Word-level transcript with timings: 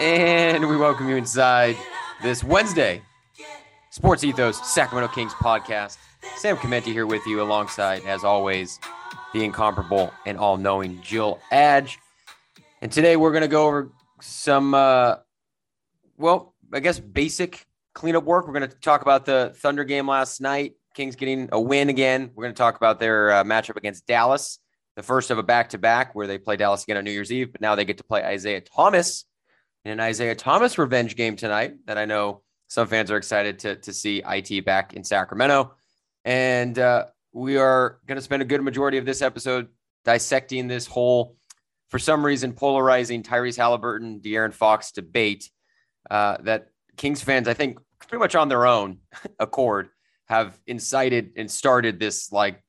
And 0.00 0.66
we 0.66 0.78
welcome 0.78 1.10
you 1.10 1.16
inside 1.16 1.76
this 2.22 2.42
Wednesday 2.42 3.02
Sports 3.90 4.24
Ethos 4.24 4.72
Sacramento 4.72 5.12
Kings 5.12 5.34
podcast. 5.34 5.98
Sam 6.38 6.56
Chimenti 6.56 6.86
here 6.86 7.04
with 7.04 7.26
you 7.26 7.42
alongside, 7.42 8.06
as 8.06 8.24
always, 8.24 8.80
the 9.34 9.44
incomparable 9.44 10.10
and 10.24 10.38
all 10.38 10.56
knowing 10.56 11.02
Jill 11.02 11.38
Adge. 11.52 11.98
And 12.80 12.90
today 12.90 13.18
we're 13.18 13.30
going 13.30 13.42
to 13.42 13.48
go 13.48 13.66
over 13.66 13.92
some, 14.22 14.72
uh, 14.72 15.16
well, 16.16 16.54
I 16.72 16.80
guess 16.80 16.98
basic 16.98 17.66
cleanup 17.92 18.24
work. 18.24 18.46
We're 18.46 18.58
going 18.58 18.70
to 18.70 18.76
talk 18.76 19.02
about 19.02 19.26
the 19.26 19.52
Thunder 19.56 19.84
game 19.84 20.08
last 20.08 20.40
night, 20.40 20.76
Kings 20.94 21.14
getting 21.14 21.50
a 21.52 21.60
win 21.60 21.90
again. 21.90 22.30
We're 22.34 22.44
going 22.44 22.54
to 22.54 22.58
talk 22.58 22.76
about 22.76 23.00
their 23.00 23.32
uh, 23.32 23.44
matchup 23.44 23.76
against 23.76 24.06
Dallas, 24.06 24.60
the 24.96 25.02
first 25.02 25.30
of 25.30 25.36
a 25.36 25.42
back 25.42 25.68
to 25.68 25.78
back 25.78 26.14
where 26.14 26.26
they 26.26 26.38
play 26.38 26.56
Dallas 26.56 26.84
again 26.84 26.96
on 26.96 27.04
New 27.04 27.12
Year's 27.12 27.30
Eve, 27.30 27.52
but 27.52 27.60
now 27.60 27.74
they 27.74 27.84
get 27.84 27.98
to 27.98 28.04
play 28.04 28.24
Isaiah 28.24 28.62
Thomas 28.62 29.26
in 29.84 29.92
an 29.92 30.00
Isaiah 30.00 30.34
Thomas 30.34 30.78
revenge 30.78 31.16
game 31.16 31.36
tonight 31.36 31.74
that 31.86 31.98
I 31.98 32.04
know 32.04 32.42
some 32.68 32.86
fans 32.86 33.10
are 33.10 33.16
excited 33.16 33.58
to, 33.60 33.76
to 33.76 33.92
see 33.92 34.22
IT 34.26 34.64
back 34.64 34.94
in 34.94 35.02
Sacramento. 35.02 35.74
And 36.24 36.78
uh, 36.78 37.06
we 37.32 37.56
are 37.56 37.98
going 38.06 38.16
to 38.16 38.22
spend 38.22 38.42
a 38.42 38.44
good 38.44 38.62
majority 38.62 38.98
of 38.98 39.04
this 39.04 39.22
episode 39.22 39.68
dissecting 40.04 40.68
this 40.68 40.86
whole, 40.86 41.36
for 41.88 41.98
some 41.98 42.24
reason, 42.24 42.52
polarizing 42.52 43.22
Tyrese 43.22 43.58
Haliburton, 43.58 44.22
De'Aaron 44.22 44.52
Fox 44.52 44.92
debate 44.92 45.50
uh, 46.10 46.36
that 46.42 46.68
Kings 46.96 47.22
fans, 47.22 47.48
I 47.48 47.54
think, 47.54 47.78
pretty 47.98 48.20
much 48.20 48.34
on 48.34 48.48
their 48.48 48.66
own 48.66 48.98
accord, 49.38 49.88
have 50.26 50.58
incited 50.66 51.32
and 51.36 51.50
started 51.50 51.98
this 51.98 52.30
like 52.30 52.62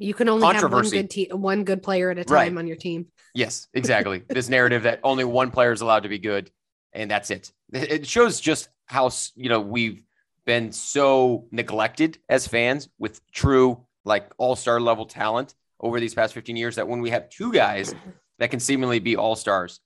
You 0.00 0.14
can 0.14 0.28
only 0.30 0.46
have 0.54 0.72
one 0.72 0.88
good 0.88 1.10
te- 1.10 1.28
one 1.30 1.64
good 1.64 1.82
player 1.82 2.10
at 2.10 2.18
a 2.18 2.24
time 2.24 2.34
Right. 2.34 2.56
on 2.58 2.66
your 2.66 2.76
team. 2.76 3.06
Yes, 3.34 3.68
exactly. 3.74 4.22
this 4.28 4.48
narrative 4.48 4.82
that 4.84 5.00
only 5.04 5.24
one 5.24 5.50
player 5.50 5.72
is 5.72 5.82
allowed 5.82 6.04
to 6.04 6.08
be 6.08 6.18
good, 6.18 6.50
and 6.92 7.10
that's 7.10 7.30
it. 7.30 7.52
It 7.72 8.06
shows 8.06 8.40
just 8.40 8.68
how 8.86 9.10
you 9.36 9.48
know 9.50 9.60
we've 9.60 10.02
been 10.46 10.72
so 10.72 11.46
neglected 11.52 12.18
as 12.28 12.48
fans 12.48 12.88
with 12.98 13.20
true 13.30 13.84
like 14.04 14.32
all 14.38 14.56
star 14.56 14.80
level 14.80 15.04
talent 15.04 15.54
over 15.78 16.00
these 16.00 16.14
past 16.14 16.32
15 16.34 16.56
years 16.56 16.76
that 16.76 16.88
when 16.88 17.00
we 17.02 17.10
have 17.10 17.28
two 17.28 17.52
guys 17.52 17.94
that 18.38 18.50
can 18.50 18.58
seemingly 18.58 18.98
be 19.00 19.16
all 19.16 19.36
stars, 19.36 19.80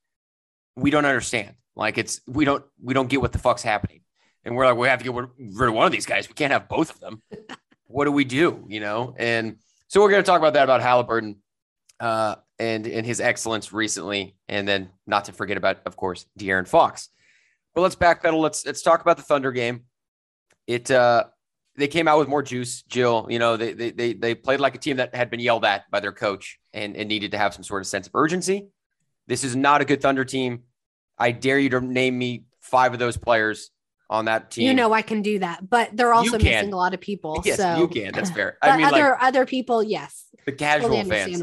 we 0.76 0.90
don't 0.90 1.04
understand. 1.04 1.56
Like 1.74 1.98
it's 1.98 2.20
we 2.28 2.44
don't 2.44 2.64
we 2.80 2.94
don't 2.94 3.08
get 3.10 3.20
what 3.20 3.32
the 3.32 3.38
fuck's 3.40 3.64
happening, 3.64 4.02
and 4.44 4.54
we're 4.54 4.64
like 4.66 4.76
we 4.76 4.86
have 4.86 5.00
to 5.00 5.04
get 5.04 5.12
rid 5.12 5.68
of 5.68 5.74
one 5.74 5.86
of 5.86 5.92
these 5.92 6.06
guys. 6.06 6.28
We 6.28 6.34
can't 6.34 6.52
have 6.52 6.68
both 6.68 6.90
of 6.90 7.00
them. 7.00 7.20
what 7.88 8.04
do 8.04 8.12
we 8.12 8.24
do? 8.24 8.64
You 8.68 8.78
know, 8.78 9.14
and 9.18 9.56
so 9.94 10.00
we're 10.00 10.10
going 10.10 10.24
to 10.24 10.26
talk 10.26 10.40
about 10.40 10.54
that 10.54 10.64
about 10.64 10.80
Haliburton 10.80 11.36
uh, 12.00 12.34
and 12.58 12.84
and 12.84 13.06
his 13.06 13.20
excellence 13.20 13.72
recently, 13.72 14.34
and 14.48 14.66
then 14.66 14.90
not 15.06 15.26
to 15.26 15.32
forget 15.32 15.56
about, 15.56 15.78
of 15.86 15.96
course, 15.96 16.26
De'Aaron 16.36 16.66
Fox. 16.66 17.10
But 17.76 17.82
let's 17.82 17.94
backpedal. 17.94 18.40
Let's 18.40 18.66
let's 18.66 18.82
talk 18.82 19.02
about 19.02 19.18
the 19.18 19.22
Thunder 19.22 19.52
game. 19.52 19.84
It 20.66 20.90
uh, 20.90 21.26
they 21.76 21.86
came 21.86 22.08
out 22.08 22.18
with 22.18 22.26
more 22.26 22.42
juice, 22.42 22.82
Jill. 22.82 23.28
You 23.30 23.38
know, 23.38 23.56
they 23.56 23.72
they 23.72 23.92
they 23.92 24.14
they 24.14 24.34
played 24.34 24.58
like 24.58 24.74
a 24.74 24.78
team 24.78 24.96
that 24.96 25.14
had 25.14 25.30
been 25.30 25.38
yelled 25.38 25.64
at 25.64 25.88
by 25.92 26.00
their 26.00 26.10
coach 26.10 26.58
and, 26.72 26.96
and 26.96 27.08
needed 27.08 27.30
to 27.30 27.38
have 27.38 27.54
some 27.54 27.62
sort 27.62 27.80
of 27.80 27.86
sense 27.86 28.08
of 28.08 28.16
urgency. 28.16 28.66
This 29.28 29.44
is 29.44 29.54
not 29.54 29.80
a 29.80 29.84
good 29.84 30.02
Thunder 30.02 30.24
team. 30.24 30.64
I 31.16 31.30
dare 31.30 31.60
you 31.60 31.68
to 31.68 31.80
name 31.80 32.18
me 32.18 32.46
five 32.60 32.94
of 32.94 32.98
those 32.98 33.16
players 33.16 33.70
on 34.10 34.26
that 34.26 34.50
team. 34.50 34.66
You 34.68 34.74
know 34.74 34.92
I 34.92 35.02
can 35.02 35.22
do 35.22 35.38
that, 35.40 35.68
but 35.68 35.96
they're 35.96 36.12
also 36.12 36.38
missing 36.38 36.72
a 36.72 36.76
lot 36.76 36.94
of 36.94 37.00
people. 37.00 37.42
yes, 37.44 37.56
so 37.56 37.76
you 37.78 37.88
can. 37.88 38.12
That's 38.12 38.30
fair. 38.30 38.58
I 38.62 38.76
mean, 38.76 38.86
other 38.86 39.10
like 39.10 39.22
other 39.22 39.46
people, 39.46 39.82
yes, 39.82 40.24
the 40.44 40.52
casual 40.52 40.90
totally 40.90 41.10
fans. 41.10 41.42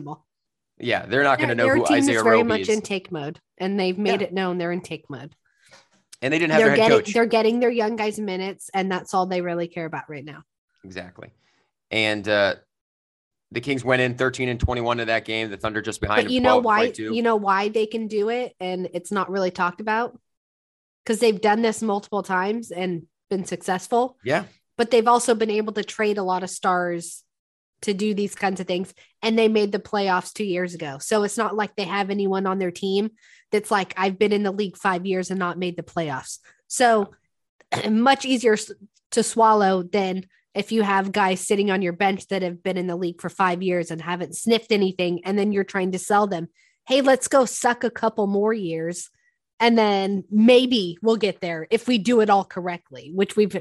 Yeah, 0.80 1.06
they're 1.06 1.24
not 1.24 1.38
going 1.38 1.50
to 1.50 1.56
know 1.56 1.66
they're 1.66 1.76
who 1.76 1.86
team 1.86 1.98
Isaiah 1.98 2.16
that's 2.16 2.24
very 2.24 2.38
Roby 2.38 2.48
much 2.48 2.62
is, 2.62 2.70
in 2.70 2.82
take 2.82 3.12
mode, 3.12 3.40
and 3.60 3.80
they've 3.80 3.98
made 3.98 4.22
Yeah. 4.22 4.28
it 4.28 4.34
known 4.34 4.58
they're 4.58 4.72
in 4.72 4.82
take 4.82 5.10
mode. 5.10 5.36
and 6.24 6.34
they 6.34 6.40
didn't 6.40 6.52
have 6.54 6.60
They're 6.62 6.70
their 6.70 6.76
head 6.78 6.90
getting 6.90 6.98
coach. 7.06 7.14
they're 7.14 7.26
getting 7.26 7.60
their 7.60 7.70
young 7.70 7.96
guys 7.96 8.20
minutes, 8.20 8.70
and 8.74 8.92
that's 8.92 9.14
all 9.14 9.26
they 9.26 9.42
really 9.42 9.68
care 9.68 9.86
about 9.86 10.10
right 10.10 10.26
now. 10.26 10.44
Exactly. 10.84 11.30
And 11.92 12.28
uh, 12.28 12.56
the 13.52 13.62
Kings 13.62 13.84
went 13.84 14.02
in 14.02 14.16
13 14.16 14.50
and 14.50 14.60
21 14.60 14.98
to 14.98 15.06
that 15.06 15.26
game. 15.26 15.50
The 15.52 15.58
Thunder 15.58 15.82
just 15.82 16.00
behind 16.02 16.26
But 16.26 16.32
you 16.32 16.42
know 16.42 16.58
why? 16.60 16.94
You 16.96 17.22
know 17.22 17.36
why 17.36 17.70
they 17.70 17.86
can 17.86 18.08
do 18.08 18.30
it, 18.30 18.56
and 18.60 18.90
it's 18.94 19.12
not 19.12 19.30
really 19.30 19.52
talked 19.52 19.82
about 19.82 20.18
because 21.04 21.20
they've 21.20 21.42
done 21.42 21.62
this 21.62 21.82
multiple 21.82 22.24
times 22.24 22.72
and 22.72 23.04
been 23.30 23.46
successful. 23.46 24.18
yeah. 24.24 24.44
but 24.78 24.92
they've 24.92 25.08
also 25.08 25.36
been 25.36 25.52
able 25.52 25.74
to 25.74 25.84
trade 25.84 26.18
a 26.18 26.24
lot 26.24 26.44
of 26.44 26.50
stars 26.50 27.24
to 27.82 27.94
do 27.94 28.14
these 28.14 28.36
kinds 28.36 28.60
of 28.60 28.68
things 28.68 28.94
and 29.24 29.38
they 29.38 29.48
made 29.48 29.72
the 29.72 29.80
playoffs 29.80 30.34
2 30.34 30.44
years 30.44 30.76
ago. 30.76 30.98
So 31.00 31.24
it's 31.24 31.38
not 31.38 31.56
like 31.56 31.76
they 31.76 31.86
have 31.86 32.10
anyone 32.10 32.46
on 32.46 32.60
their 32.60 32.72
team 32.72 33.12
that's 33.52 33.72
like 33.72 33.94
I've 33.98 34.20
been 34.20 34.32
in 34.32 34.44
the 34.44 34.52
league 34.52 34.78
5 34.78 35.06
years 35.06 35.32
and 35.32 35.40
not 35.40 35.58
made 35.58 35.78
the 35.78 35.84
playoffs. 35.84 36.40
So 36.68 37.12
much 37.90 38.26
easier 38.26 38.58
to 39.12 39.24
swallow 39.24 39.84
than 39.84 40.26
if 40.54 40.72
you 40.72 40.84
have 40.84 41.12
guys 41.12 41.40
sitting 41.40 41.72
on 41.72 41.82
your 41.82 41.94
bench 41.94 42.28
that 42.28 42.42
have 42.42 42.62
been 42.62 42.78
in 42.78 42.88
the 42.88 42.96
league 42.96 43.22
for 43.22 43.30
5 43.30 43.64
years 43.64 43.90
and 43.90 44.02
haven't 44.02 44.36
sniffed 44.36 44.72
anything 44.72 45.22
and 45.26 45.40
then 45.40 45.52
you're 45.52 45.64
trying 45.64 45.94
to 45.94 46.00
sell 46.00 46.28
them, 46.28 46.50
"Hey, 46.88 47.02
let's 47.02 47.28
go 47.28 47.46
suck 47.46 47.84
a 47.84 47.90
couple 47.90 48.28
more 48.28 48.54
years." 48.54 49.10
And 49.62 49.78
then 49.78 50.26
maybe 50.30 50.98
we'll 51.02 51.18
get 51.18 51.40
there 51.40 51.68
if 51.70 51.88
we 51.88 52.00
do 52.00 52.20
it 52.20 52.30
all 52.30 52.44
correctly, 52.44 53.12
which 53.14 53.36
we've 53.38 53.56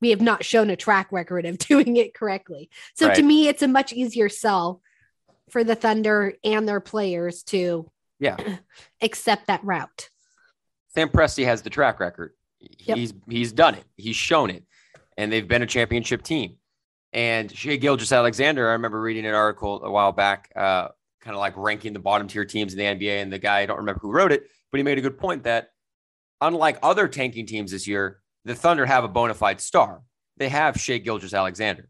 we 0.00 0.10
have 0.10 0.20
not 0.20 0.44
shown 0.44 0.70
a 0.70 0.76
track 0.76 1.10
record 1.10 1.44
of 1.46 1.58
doing 1.70 1.96
it 1.96 2.14
correctly. 2.14 2.70
So 2.94 3.12
to 3.12 3.22
me, 3.22 3.48
it's 3.48 3.62
a 3.62 3.68
much 3.68 3.92
easier 3.92 4.28
sell 4.28 4.80
for 5.50 5.64
the 5.64 5.74
Thunder 5.74 6.34
and 6.44 6.68
their 6.68 6.80
players 6.80 7.42
to 7.44 7.90
Yeah. 8.20 8.36
accept 9.02 9.46
that 9.48 9.64
route. 9.64 10.10
Sam 10.94 11.08
Presti 11.08 11.44
has 11.44 11.62
the 11.62 11.70
track 11.70 11.98
record. 11.98 12.34
Yep. 12.60 12.96
He's 12.96 13.14
he's 13.28 13.52
done 13.52 13.74
it. 13.74 13.84
He's 13.96 14.16
shown 14.16 14.50
it. 14.50 14.64
And 15.16 15.32
they've 15.32 15.46
been 15.46 15.62
a 15.62 15.66
championship 15.66 16.22
team. 16.22 16.56
And 17.12 17.50
Shai 17.50 17.76
Gilgeous-Alexander, 17.76 18.68
I 18.68 18.72
remember 18.72 19.00
reading 19.00 19.24
an 19.24 19.34
article 19.34 19.82
a 19.82 19.90
while 19.90 20.12
back, 20.12 20.52
uh, 20.54 20.88
kind 21.20 21.34
of 21.34 21.40
like 21.40 21.56
ranking 21.56 21.94
the 21.94 21.98
bottom 21.98 22.28
tier 22.28 22.44
teams 22.44 22.74
in 22.74 22.78
the 22.78 22.84
NBA. 22.84 23.22
And 23.22 23.32
the 23.32 23.38
guy, 23.38 23.60
I 23.60 23.66
don't 23.66 23.78
remember 23.78 24.00
who 24.00 24.12
wrote 24.12 24.30
it, 24.30 24.48
but 24.70 24.78
he 24.78 24.84
made 24.84 24.98
a 24.98 25.02
good 25.02 25.18
point 25.18 25.44
that 25.44 25.68
unlike 26.40 26.78
other 26.82 27.08
tanking 27.08 27.46
teams 27.46 27.70
this 27.72 27.86
year, 27.86 28.20
the 28.44 28.54
Thunder 28.54 28.86
have 28.86 29.04
a 29.04 29.08
bona 29.08 29.34
fide 29.34 29.60
star. 29.60 30.02
They 30.36 30.48
have 30.48 30.80
Shai 30.80 30.98
Gilgeous-Alexander. 30.98 31.88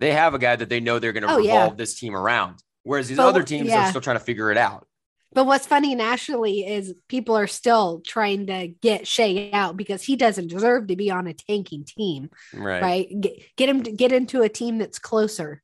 They 0.00 0.12
have 0.12 0.34
a 0.34 0.38
guy 0.38 0.56
that 0.56 0.68
they 0.68 0.80
know 0.80 0.98
they're 0.98 1.12
going 1.12 1.22
to 1.26 1.32
Oh, 1.32 1.36
revolve 1.38 1.72
yeah. 1.72 1.76
this 1.76 1.98
team 1.98 2.16
around. 2.16 2.62
Whereas 2.82 3.08
these 3.08 3.18
But 3.18 3.28
other 3.28 3.42
teams 3.42 3.68
yeah. 3.68 3.86
are 3.86 3.90
still 3.90 4.00
trying 4.00 4.18
to 4.18 4.24
figure 4.24 4.50
it 4.50 4.56
out. 4.58 4.86
But 5.32 5.46
what's 5.46 5.66
funny 5.66 5.94
nationally 5.94 6.66
is 6.66 6.92
people 7.08 7.36
are 7.36 7.46
still 7.46 8.02
trying 8.04 8.46
to 8.48 8.68
get 8.68 9.06
Shai 9.06 9.50
out 9.52 9.76
because 9.76 10.02
he 10.02 10.16
doesn't 10.16 10.48
deserve 10.48 10.88
to 10.88 10.96
be 10.96 11.10
on 11.10 11.28
a 11.28 11.34
tanking 11.34 11.84
team, 11.84 12.30
Right. 12.52 12.82
right? 12.82 13.20
Get, 13.20 13.34
get 13.56 13.68
him 13.68 13.82
to 13.84 13.92
get 13.92 14.10
into 14.10 14.42
a 14.42 14.48
team 14.48 14.78
that's 14.78 14.98
closer. 14.98 15.62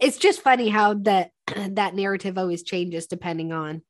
It's 0.00 0.16
just 0.18 0.40
funny 0.42 0.68
how 0.70 0.94
that 0.94 1.30
that 1.56 1.94
narrative 1.94 2.36
always 2.36 2.64
changes 2.64 3.06
depending 3.06 3.52
on 3.52 3.82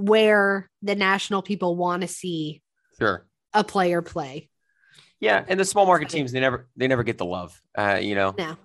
where 0.00 0.70
the 0.82 0.94
national 0.94 1.42
people 1.42 1.76
want 1.76 2.02
to 2.02 2.08
see 2.08 2.62
Sure. 2.98 3.26
a 3.54 3.62
player 3.64 4.02
play. 4.02 4.48
Yeah, 5.20 5.44
and 5.46 5.60
the 5.60 5.64
small 5.64 5.84
market 5.86 6.08
teams 6.08 6.32
they 6.32 6.40
never 6.40 6.68
they 6.76 6.88
never 6.88 7.02
get 7.02 7.18
the 7.18 7.26
love. 7.26 7.60
Uh, 7.76 7.98
you 8.00 8.14
know, 8.14 8.34
No. 8.38 8.56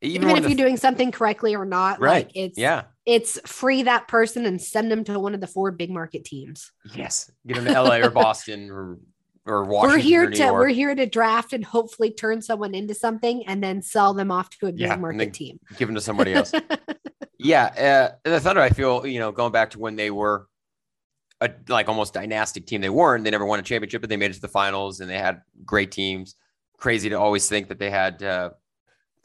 even, 0.00 0.28
even 0.28 0.36
if 0.36 0.42
the- 0.44 0.48
you're 0.50 0.56
doing 0.56 0.76
something 0.76 1.10
correctly 1.10 1.56
or 1.56 1.64
not 1.64 2.00
right, 2.00 2.26
like 2.26 2.36
it's 2.36 2.56
yeah, 2.58 2.84
it's 3.04 3.40
free 3.50 3.82
that 3.82 4.06
person 4.06 4.46
and 4.46 4.60
send 4.62 4.90
them 4.92 5.02
to 5.04 5.18
one 5.18 5.34
of 5.34 5.40
the 5.40 5.46
four 5.48 5.72
big 5.72 5.90
market 5.90 6.24
teams 6.24 6.70
yes, 6.94 7.30
get 7.46 7.56
them 7.56 7.64
to 7.64 7.72
L.A. 7.72 8.00
or 8.02 8.10
Boston 8.22 8.70
or 8.70 8.98
or 9.46 9.64
Washington. 9.64 9.98
we're 9.98 10.02
here 10.02 10.30
to 10.30 10.52
we're 10.52 10.68
here 10.68 10.94
to 10.94 11.04
draft 11.04 11.52
and 11.52 11.64
hopefully 11.64 12.12
turn 12.12 12.40
someone 12.40 12.74
into 12.76 12.94
something 12.94 13.44
and 13.48 13.62
then 13.62 13.82
sell 13.82 14.14
them 14.14 14.30
off 14.30 14.48
to 14.50 14.66
a 14.68 14.72
big 14.72 14.80
Yeah, 14.82 14.96
market 14.96 15.34
team 15.34 15.58
give 15.76 15.88
them 15.88 15.96
to 15.96 16.00
somebody 16.00 16.32
else. 16.32 16.52
yeah, 17.38 18.12
uh, 18.24 18.28
the 18.30 18.38
Thunder. 18.40 18.60
I 18.62 18.70
feel 18.70 19.04
you 19.04 19.18
know 19.18 19.32
going 19.32 19.50
back 19.52 19.70
to 19.70 19.78
when 19.80 19.96
they 19.96 20.10
were 20.12 20.46
a 21.40 21.50
like 21.68 21.88
almost 21.88 22.14
dynastic 22.14 22.66
team. 22.66 22.80
They 22.80 22.88
weren't. 22.90 23.24
They 23.24 23.30
never 23.30 23.44
won 23.44 23.58
a 23.58 23.62
championship, 23.62 24.00
but 24.00 24.10
they 24.10 24.16
made 24.16 24.30
it 24.30 24.34
to 24.34 24.40
the 24.40 24.48
finals 24.48 25.00
and 25.00 25.10
they 25.10 25.18
had 25.18 25.42
great 25.64 25.90
teams. 25.92 26.36
Crazy 26.78 27.08
to 27.10 27.14
always 27.16 27.48
think 27.48 27.68
that 27.68 27.78
they 27.78 27.90
had 27.90 28.22
uh, 28.22 28.50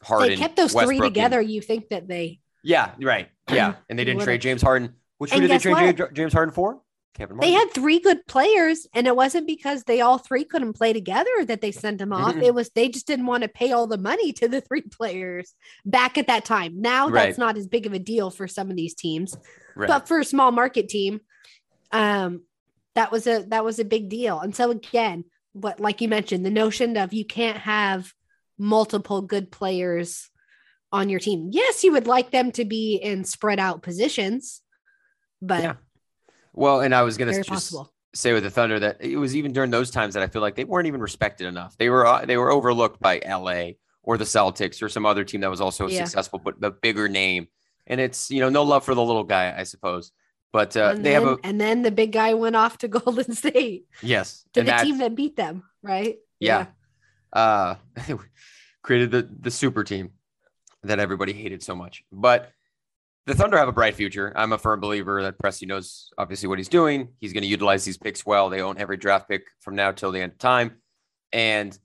Harden. 0.02 0.30
they 0.30 0.36
kept 0.36 0.56
those 0.56 0.74
Westbrook, 0.74 0.86
three 0.98 1.06
and- 1.06 1.14
together 1.14 1.40
you 1.40 1.60
think 1.60 1.88
that 1.90 2.08
they 2.08 2.40
Yeah, 2.62 2.92
right. 3.00 3.28
Yeah, 3.50 3.74
and 3.88 3.98
they 3.98 4.04
didn't 4.04 4.22
trade 4.22 4.40
James 4.40 4.62
Harden. 4.62 4.94
Which 5.18 5.32
who 5.32 5.40
did 5.40 5.50
they 5.50 5.58
trade 5.58 5.98
what? 5.98 6.14
James- 6.14 6.32
Harden 6.32 6.54
for? 6.54 6.80
Kevin. 7.12 7.38
they 7.38 7.50
had 7.50 7.72
three 7.74 7.98
good 7.98 8.24
players 8.28 8.86
and 8.94 9.08
it 9.08 9.16
wasn't 9.16 9.44
because 9.44 9.82
they 9.82 10.00
all 10.00 10.16
three 10.16 10.44
couldn't 10.44 10.74
play 10.74 10.92
together 10.92 11.28
that 11.46 11.60
they 11.60 11.72
sent 11.72 11.98
them 11.98 12.12
off 12.12 12.36
it 12.36 12.54
was 12.54 12.70
they 12.70 12.88
just 12.88 13.08
didn't 13.08 13.26
want 13.26 13.42
to 13.42 13.48
pay 13.48 13.72
all 13.72 13.88
the 13.88 13.98
money 13.98 14.32
to 14.32 14.46
the 14.46 14.60
three 14.60 14.80
players 14.82 15.54
back 15.84 16.16
at 16.18 16.28
that 16.28 16.44
time 16.44 16.80
now 16.80 17.08
Right. 17.08 17.24
that's 17.26 17.36
not 17.36 17.56
as 17.56 17.66
big 17.66 17.84
of 17.84 17.92
a 17.92 17.98
deal 17.98 18.30
for 18.30 18.46
some 18.46 18.70
of 18.70 18.76
these 18.76 18.94
teams 18.94 19.36
right. 19.74 19.88
but 19.88 20.06
for 20.06 20.20
a 20.20 20.24
small 20.24 20.52
market 20.52 20.88
team 20.88 21.20
um 21.92 22.42
that 22.94 23.10
was 23.12 23.26
a 23.26 23.44
that 23.48 23.64
was 23.64 23.78
a 23.78 23.84
big 23.84 24.08
deal 24.08 24.40
and 24.40 24.54
so 24.54 24.70
again 24.70 25.24
what 25.52 25.80
like 25.80 26.00
you 26.00 26.08
mentioned 26.08 26.44
the 26.44 26.50
notion 26.50 26.96
of 26.96 27.12
you 27.12 27.24
can't 27.24 27.58
have 27.58 28.12
multiple 28.58 29.22
good 29.22 29.50
players 29.50 30.28
on 30.92 31.08
your 31.08 31.20
team 31.20 31.48
yes 31.52 31.82
you 31.84 31.92
would 31.92 32.06
like 32.06 32.30
them 32.30 32.52
to 32.52 32.64
be 32.64 32.96
in 32.96 33.24
spread 33.24 33.58
out 33.58 33.82
positions 33.82 34.62
but 35.40 35.62
Yeah. 35.62 35.74
Well, 36.52 36.80
and 36.80 36.94
I 36.94 37.02
was 37.02 37.16
gonna 37.16 37.30
very 37.30 37.42
just 37.42 37.48
possible 37.48 37.92
say 38.12 38.32
with 38.32 38.42
the 38.42 38.50
Thunder 38.50 38.78
that 38.80 38.96
it 39.00 39.16
was 39.16 39.36
even 39.36 39.52
during 39.52 39.70
those 39.70 39.90
times 39.90 40.14
that 40.14 40.22
I 40.22 40.26
feel 40.26 40.42
like 40.42 40.56
they 40.56 40.64
weren't 40.64 40.88
even 40.88 41.00
respected 41.00 41.46
enough. 41.46 41.76
They 41.78 41.88
were 41.88 42.04
uh, 42.06 42.24
they 42.26 42.36
were 42.36 42.50
overlooked 42.50 43.00
by 43.00 43.20
LA 43.24 43.74
or 44.02 44.18
the 44.18 44.24
Celtics 44.24 44.82
or 44.82 44.88
some 44.88 45.06
other 45.06 45.24
team 45.24 45.42
that 45.42 45.50
was 45.50 45.60
also 45.60 45.86
Yeah. 45.86 46.04
successful, 46.04 46.40
but 46.40 46.60
the 46.60 46.72
bigger 46.72 47.08
name. 47.08 47.46
And 47.86 48.00
it's 48.00 48.30
you 48.30 48.40
know 48.40 48.48
no 48.48 48.64
love 48.64 48.84
for 48.84 48.94
the 48.94 49.02
little 49.02 49.24
guy, 49.24 49.54
I 49.56 49.62
suppose. 49.62 50.10
But 50.52 50.76
uh, 50.76 50.94
they 50.94 51.02
then, 51.02 51.12
have 51.12 51.24
a 51.24 51.38
and 51.44 51.60
then 51.60 51.82
the 51.82 51.90
big 51.90 52.12
guy 52.12 52.34
went 52.34 52.56
off 52.56 52.78
to 52.78 52.88
Golden 52.98 53.34
State 53.34 53.86
yes 54.02 54.44
to 54.54 54.62
the 54.62 54.72
team 54.72 54.98
that 54.98 55.14
beat 55.14 55.36
them, 55.36 55.64
right? 55.82 56.16
Yeah. 56.38 56.66
uh 57.32 57.76
created 58.82 59.10
the 59.10 59.28
the 59.40 59.50
super 59.50 59.84
team 59.84 60.10
that 60.82 60.98
everybody 60.98 61.32
hated 61.32 61.62
so 61.62 61.74
much. 61.74 62.04
But 62.10 62.50
the 63.26 63.34
Thunder 63.34 63.58
have 63.58 63.68
a 63.68 63.72
bright 63.72 63.94
future. 63.94 64.32
I'm 64.34 64.52
a 64.52 64.58
firm 64.58 64.80
believer 64.80 65.22
that 65.22 65.38
Presti 65.38 65.66
knows 65.66 66.10
obviously 66.16 66.48
what 66.48 66.58
he's 66.58 66.68
doing. 66.68 67.08
He's 67.20 67.32
going 67.32 67.42
to 67.42 67.48
utilize 67.48 67.84
these 67.84 67.98
picks 67.98 68.24
well. 68.24 68.48
They 68.48 68.62
own 68.62 68.78
every 68.78 68.96
draft 68.96 69.28
pick 69.28 69.42
from 69.60 69.76
now 69.76 69.92
till 69.92 70.10
the 70.10 70.20
end 70.20 70.32
of 70.32 70.38
time. 70.38 70.76
And 71.32 71.78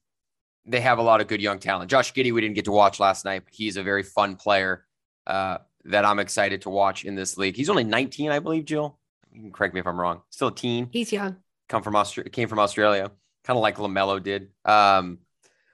they 0.66 0.82
have 0.82 0.98
a 0.98 1.04
lot 1.04 1.22
of 1.22 1.28
good 1.28 1.42
young 1.42 1.60
talent. 1.60 1.92
Josh 1.92 2.14
Giddey, 2.14 2.34
we 2.34 2.42
didn't 2.42 2.56
get 2.56 2.66
to 2.66 2.72
watch 2.72 3.00
last 3.00 3.26
night, 3.26 3.44
but 3.46 3.54
he's 3.54 3.78
a 3.78 3.84
very 3.84 4.02
fun 4.02 4.38
player 4.38 4.86
uh, 5.28 5.58
that 5.86 6.06
I'm 6.06 6.20
excited 6.20 6.62
to 6.64 6.70
watch 6.70 7.06
in 7.06 7.16
this 7.16 7.38
league. 7.38 7.56
He's 7.56 7.70
only 7.70 7.84
19, 7.84 8.32
I 8.32 8.40
believe, 8.40 8.66
Jill. 8.66 8.98
You 9.32 9.42
can 9.42 9.52
correct 9.52 9.74
me 9.74 9.80
if 9.80 9.88
I'm 9.88 10.00
wrong. 10.00 10.22
Still 10.30 10.48
a 10.50 10.56
teen 10.56 10.90
He's 10.92 11.12
young. 11.12 11.38
come 11.70 11.84
from 11.84 11.96
Australia, 11.96 12.30
came 12.30 12.48
from 12.48 12.60
Australia, 12.60 13.12
kind 13.44 13.58
of 13.58 13.62
like 13.62 13.78
LaMelo 13.78 14.22
did. 14.22 14.50
Um, 14.64 15.20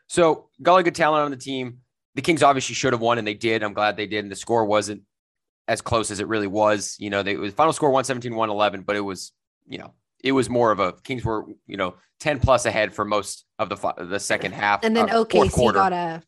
so 0.08 0.50
got 0.62 0.78
a 0.78 0.84
good 0.84 0.96
talent 0.96 1.26
on 1.26 1.32
the 1.32 1.38
team. 1.38 1.80
The 2.16 2.22
Kings 2.22 2.44
obviously 2.44 2.76
should 2.76 2.92
have 2.94 3.02
won, 3.02 3.18
and 3.18 3.26
they 3.26 3.34
did. 3.34 3.64
I'm 3.64 3.74
glad 3.74 3.96
they 3.96 4.08
did. 4.08 4.26
And 4.26 4.32
the 4.32 4.36
score 4.36 4.66
wasn't 4.66 5.04
as 5.68 5.82
close 5.82 6.12
as 6.12 6.20
it 6.20 6.28
really 6.28 6.48
was. 6.48 6.98
You 7.00 7.10
know, 7.10 7.24
they, 7.24 7.32
it 7.32 7.40
was 7.40 7.54
final 7.54 7.72
score 7.72 7.90
117, 7.90 8.36
111, 8.36 8.82
but 8.82 8.98
it 8.98 9.02
was, 9.02 9.32
you 9.68 9.78
know, 9.78 9.94
it 10.22 10.34
was 10.34 10.50
more 10.50 10.72
of 10.72 10.80
a 10.80 10.92
Kings 11.04 11.24
were, 11.24 11.46
you 11.66 11.78
know, 11.78 11.96
10 12.20 12.40
plus 12.40 12.66
ahead 12.66 12.94
for 12.94 13.06
most 13.06 13.46
of 13.58 13.70
the 13.70 13.94
the 13.98 14.20
second 14.20 14.52
half. 14.54 14.84
And 14.84 14.96
then 14.96 15.10
uh, 15.10 15.24
OKC 15.24 15.74
got 15.74 15.94
a 15.94 16.22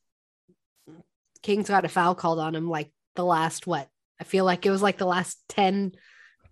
Kings 1.42 1.68
got 1.68 1.84
a 1.84 1.90
foul 1.90 2.16
called 2.16 2.40
on 2.40 2.56
him 2.56 2.70
like 2.70 2.90
the 3.15 3.25
last 3.25 3.68
what? 3.68 3.88
I 4.19 4.24
feel 4.24 4.45
like 4.45 4.65
it 4.65 4.71
was 4.71 4.81
like 4.81 4.98
the 4.98 5.06
last 5.06 5.38
10, 5.50 5.94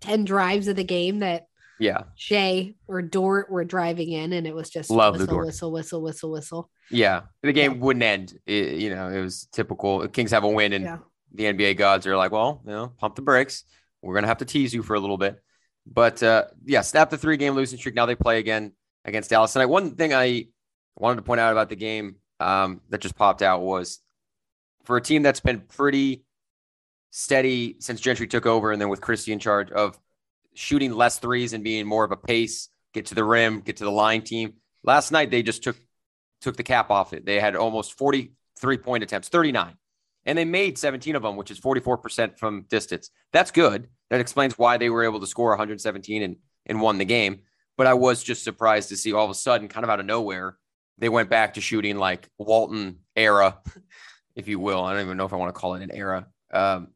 10 0.00 0.24
drives 0.24 0.68
of 0.68 0.76
the 0.76 0.84
game 0.84 1.20
that 1.20 1.46
yeah, 1.80 2.04
Shai 2.14 2.74
or 2.86 3.02
Dort 3.02 3.50
were 3.50 3.64
driving 3.64 4.12
in, 4.12 4.32
and 4.32 4.46
it 4.46 4.54
was 4.54 4.70
just 4.70 4.90
Love 4.90 5.14
the 5.18 5.24
whistle, 5.26 5.38
whistle, 5.40 5.72
whistle, 5.72 6.02
whistle, 6.02 6.30
whistle. 6.30 6.70
yeah. 6.90 7.22
The 7.42 7.52
game 7.52 7.80
wouldn't 7.80 8.02
end. 8.04 8.38
It- 8.46 8.80
you 8.80 8.90
know, 8.94 9.08
it 9.08 9.20
was 9.20 9.48
typical. 9.52 10.00
The 10.00 10.08
Kings 10.08 10.30
have 10.30 10.44
a 10.44 10.48
win, 10.48 10.72
and 10.74 10.84
Yeah. 10.84 10.98
the 11.34 11.44
NBA 11.46 11.74
gods 11.76 12.06
are 12.06 12.16
like, 12.16 12.30
well, 12.30 12.62
you 12.64 12.70
know, 12.72 12.92
pump 12.98 13.16
the 13.16 13.22
brakes. 13.22 13.64
We're 14.00 14.14
gonna 14.14 14.26
have 14.28 14.38
to 14.38 14.44
tease 14.44 14.72
you 14.74 14.82
for 14.82 14.94
a 14.94 15.00
little 15.00 15.18
bit. 15.18 15.42
But 15.86 16.22
uh, 16.22 16.44
yeah, 16.64 16.82
snap 16.82 17.10
the 17.10 17.18
three 17.18 17.36
game 17.36 17.54
losing 17.54 17.78
streak. 17.78 17.94
Now 17.96 18.06
they 18.06 18.14
play 18.14 18.38
again 18.38 18.72
against 19.04 19.30
Dallas. 19.30 19.56
And 19.56 19.62
I, 19.62 19.66
one 19.66 19.96
thing 19.96 20.14
I 20.14 20.46
wanted 20.96 21.16
to 21.16 21.22
point 21.22 21.40
out 21.40 21.50
about 21.52 21.68
the 21.68 21.76
game 21.76 22.16
um, 22.38 22.80
that 22.90 23.00
just 23.00 23.16
popped 23.16 23.42
out 23.42 23.62
was 23.62 23.98
for 24.84 24.96
a 24.96 25.00
team 25.00 25.22
that's 25.22 25.40
been 25.40 25.60
pretty 25.60 26.24
steady 27.12 27.76
since 27.78 28.00
Gentry 28.00 28.26
took 28.26 28.46
over, 28.46 28.72
and 28.72 28.80
then 28.80 28.88
with 28.88 29.00
Christie 29.00 29.32
in 29.32 29.38
charge 29.38 29.70
of 29.70 29.96
shooting 30.54 30.92
less 30.92 31.18
threes 31.18 31.52
and 31.52 31.62
being 31.62 31.86
more 31.86 32.04
of 32.04 32.10
a 32.10 32.16
pace, 32.16 32.68
get 32.92 33.06
to 33.06 33.14
the 33.14 33.24
rim, 33.24 33.60
get 33.60 33.76
to 33.76 33.84
the 33.84 33.90
line 33.90 34.22
team. 34.22 34.54
Last 34.82 35.12
night 35.12 35.30
they 35.30 35.44
just 35.44 35.62
took 35.62 35.76
took 36.40 36.56
the 36.56 36.64
cap 36.64 36.90
off 36.90 37.12
it. 37.12 37.24
They 37.24 37.38
had 37.38 37.54
almost 37.54 37.96
43 37.96 38.78
point 38.78 39.04
attempts, 39.04 39.28
39 39.28 39.76
and 40.24 40.38
they 40.38 40.44
made 40.44 40.78
17 40.78 41.16
of 41.16 41.22
them, 41.22 41.36
which 41.36 41.50
is 41.50 41.60
44% 41.60 42.38
from 42.38 42.62
distance. 42.68 43.10
That's 43.32 43.50
good. 43.50 43.88
That 44.10 44.20
explains 44.20 44.58
why 44.58 44.76
they 44.76 44.90
were 44.90 45.04
able 45.04 45.20
to 45.20 45.26
score 45.26 45.50
117 45.50 46.22
and, 46.22 46.36
and 46.66 46.80
won 46.80 46.98
the 46.98 47.04
game. 47.04 47.40
But 47.76 47.86
I 47.86 47.94
was 47.94 48.22
just 48.22 48.44
surprised 48.44 48.90
to 48.90 48.96
see 48.96 49.12
all 49.12 49.24
of 49.24 49.30
a 49.30 49.34
sudden, 49.34 49.68
kind 49.68 49.84
of 49.84 49.90
out 49.90 50.00
of 50.00 50.06
nowhere, 50.06 50.56
they 50.98 51.08
went 51.08 51.30
back 51.30 51.54
to 51.54 51.60
shooting 51.60 51.96
like 51.96 52.28
Walton 52.38 52.98
era, 53.16 53.58
if 54.36 54.46
you 54.46 54.58
will. 54.58 54.84
I 54.84 54.92
don't 54.92 55.02
even 55.02 55.16
know 55.16 55.24
if 55.24 55.32
I 55.32 55.36
want 55.36 55.54
to 55.54 55.58
call 55.58 55.74
it 55.74 55.82
an 55.82 55.90
era. 55.90 56.26
Um, 56.52 56.88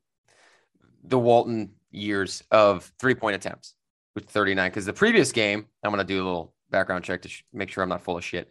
the 1.06 1.18
Walton 1.18 1.72
years 1.90 2.42
of 2.50 2.92
three 2.98 3.14
point 3.14 3.36
attempts 3.36 3.74
with 4.14 4.26
39. 4.26 4.70
Because 4.70 4.86
the 4.86 4.92
previous 4.92 5.32
game, 5.32 5.66
I'm 5.82 5.90
going 5.90 6.04
to 6.04 6.12
do 6.12 6.22
a 6.22 6.24
little 6.24 6.54
background 6.70 7.04
check 7.04 7.22
to 7.22 7.28
sh- 7.28 7.44
make 7.52 7.70
sure 7.70 7.82
I'm 7.82 7.88
not 7.88 8.02
full 8.02 8.16
of 8.16 8.24
shit. 8.24 8.48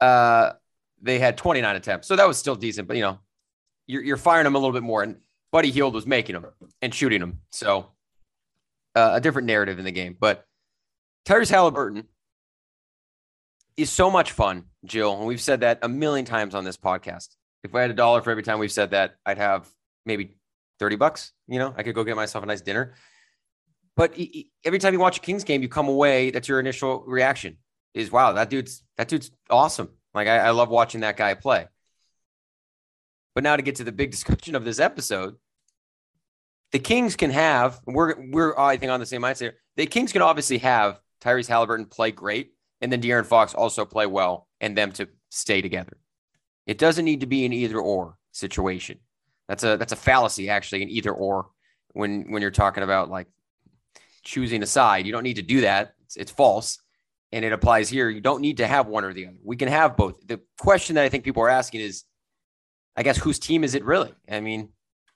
Uh, 0.00 0.52
they 1.00 1.18
had 1.18 1.36
29 1.36 1.76
attempts. 1.76 2.08
So 2.08 2.16
that 2.16 2.28
was 2.28 2.38
still 2.38 2.54
decent, 2.54 2.88
but 2.88 2.96
you 2.96 3.02
know, 3.02 3.18
you're, 3.86 4.02
you're 4.02 4.16
firing 4.16 4.44
them 4.44 4.54
a 4.54 4.58
little 4.58 4.72
bit 4.72 4.82
more. 4.82 5.02
And 5.02 5.16
Buddy 5.50 5.70
Hield 5.70 5.94
was 5.94 6.06
making 6.06 6.34
them 6.34 6.46
and 6.80 6.94
shooting 6.94 7.20
them. 7.20 7.40
So 7.50 7.88
uh, 8.94 9.10
a 9.14 9.20
different 9.20 9.46
narrative 9.46 9.78
in 9.78 9.84
the 9.84 9.92
game. 9.92 10.16
But 10.18 10.44
Tyrese 11.26 11.52
Haliburton 11.52 12.04
is 13.76 13.90
so 13.90 14.10
much 14.10 14.32
fun, 14.32 14.64
Jill. 14.84 15.16
And 15.16 15.26
we've 15.26 15.40
said 15.40 15.60
that 15.60 15.80
a 15.82 15.88
million 15.88 16.24
times 16.24 16.54
on 16.54 16.64
this 16.64 16.76
podcast. 16.76 17.28
If 17.64 17.74
I 17.74 17.82
had 17.82 17.90
a 17.90 17.94
dollar 17.94 18.22
for 18.22 18.30
every 18.30 18.42
time 18.42 18.58
we've 18.58 18.72
said 18.72 18.90
that, 18.90 19.14
I'd 19.24 19.38
have 19.38 19.68
maybe 20.04 20.36
30 20.82 20.96
bucks. 20.96 21.32
You 21.46 21.60
know, 21.60 21.72
I 21.76 21.84
could 21.84 21.94
go 21.94 22.02
get 22.02 22.16
myself 22.16 22.42
a 22.42 22.46
nice 22.46 22.60
dinner. 22.60 22.94
But 23.94 24.18
every 24.64 24.80
time 24.80 24.92
you 24.92 24.98
watch 24.98 25.18
a 25.18 25.20
Kings 25.20 25.44
game, 25.44 25.62
you 25.62 25.68
come 25.68 25.86
away, 25.88 26.32
that's 26.32 26.48
your 26.48 26.58
initial 26.58 27.04
reaction 27.06 27.58
is 27.94 28.10
wow, 28.10 28.32
that 28.32 28.50
dude's 28.50 28.82
that 28.96 29.06
dude's 29.08 29.30
awesome. 29.48 29.90
Like 30.12 30.28
I, 30.28 30.38
I 30.38 30.50
love 30.50 30.70
watching 30.70 31.02
that 31.02 31.16
guy 31.16 31.34
play. 31.34 31.66
But 33.34 33.44
now 33.44 33.56
to 33.56 33.62
get 33.62 33.76
to 33.76 33.84
the 33.84 33.92
big 33.92 34.10
discussion 34.16 34.56
of 34.56 34.64
this 34.64 34.80
episode, 34.80 35.36
the 36.72 36.80
Kings 36.80 37.14
can 37.14 37.30
have, 37.30 37.80
we're 37.86 38.14
we're 38.30 38.58
I 38.58 38.76
think 38.76 38.90
on 38.90 38.98
the 38.98 39.06
same 39.06 39.22
mindset. 39.22 39.52
The 39.76 39.86
Kings 39.86 40.12
can 40.12 40.22
obviously 40.22 40.58
have 40.58 41.00
Tyrese 41.22 41.48
Haliburton 41.48 41.88
play 41.88 42.10
great, 42.10 42.54
and 42.80 42.90
then 42.90 43.00
De'Aaron 43.00 43.26
Fox 43.26 43.54
also 43.54 43.84
play 43.84 44.06
well, 44.06 44.48
and 44.60 44.76
them 44.76 44.90
to 44.92 45.08
stay 45.30 45.62
together. 45.62 45.96
It 46.66 46.78
doesn't 46.78 47.04
need 47.04 47.20
to 47.20 47.26
be 47.26 47.44
an 47.44 47.52
either 47.52 47.78
or 47.78 48.16
situation. 48.32 48.98
That's 49.52 49.64
a 49.64 49.76
that's 49.76 49.92
a 49.92 49.96
fallacy, 49.96 50.48
actually, 50.48 50.82
an 50.82 50.88
either 50.88 51.12
or 51.12 51.50
when 51.92 52.30
when 52.32 52.40
you're 52.40 52.50
talking 52.50 52.82
about 52.82 53.10
like 53.10 53.26
choosing 54.24 54.62
a 54.62 54.66
side. 54.66 55.04
You 55.04 55.12
don't 55.12 55.24
need 55.24 55.36
to 55.36 55.42
do 55.42 55.60
that. 55.60 55.92
It's, 56.06 56.16
it's 56.16 56.30
false. 56.30 56.78
And 57.32 57.44
it 57.44 57.52
applies 57.52 57.90
here. 57.90 58.08
You 58.08 58.22
don't 58.22 58.40
need 58.40 58.56
to 58.58 58.66
have 58.66 58.86
one 58.86 59.04
or 59.04 59.12
the 59.12 59.26
other. 59.26 59.36
We 59.44 59.56
can 59.56 59.68
have 59.68 59.94
both. 59.94 60.26
The 60.26 60.40
question 60.58 60.94
that 60.94 61.04
I 61.04 61.10
think 61.10 61.22
people 61.24 61.42
are 61.42 61.50
asking 61.50 61.82
is, 61.82 62.04
I 62.96 63.02
guess, 63.02 63.18
whose 63.18 63.38
team 63.38 63.62
is 63.62 63.74
it 63.74 63.84
really? 63.84 64.14
I 64.26 64.40
mean, 64.40 64.70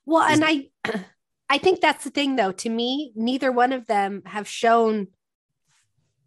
Well, 0.05 0.21
and 0.23 0.44
I 0.44 0.69
I 1.49 1.56
think 1.56 1.81
that's 1.81 2.05
the 2.05 2.11
thing 2.11 2.37
though. 2.37 2.53
To 2.53 2.69
me, 2.69 3.12
neither 3.17 3.50
one 3.50 3.73
of 3.73 3.87
them 3.87 4.21
have 4.27 4.47
shown 4.47 5.06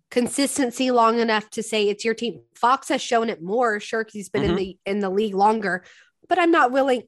consistency 0.10 0.90
long 0.90 1.20
enough 1.20 1.48
to 1.52 1.62
say 1.62 1.88
it's 1.88 2.04
your 2.04 2.16
team. 2.16 2.42
Fox 2.56 2.90
has 2.90 3.04
shown 3.04 3.30
it 3.30 3.44
more, 3.44 3.80
sure, 3.80 4.04
he's 4.12 4.30
been 4.30 4.44
in 4.46 4.52
Mhm. 4.54 4.58
the 4.58 4.80
in 4.88 5.00
the 5.00 5.12
league 5.12 5.36
longer. 5.36 5.84
But 6.28 6.40
I'm 6.40 6.50
not 6.50 6.72
willing. 6.72 7.04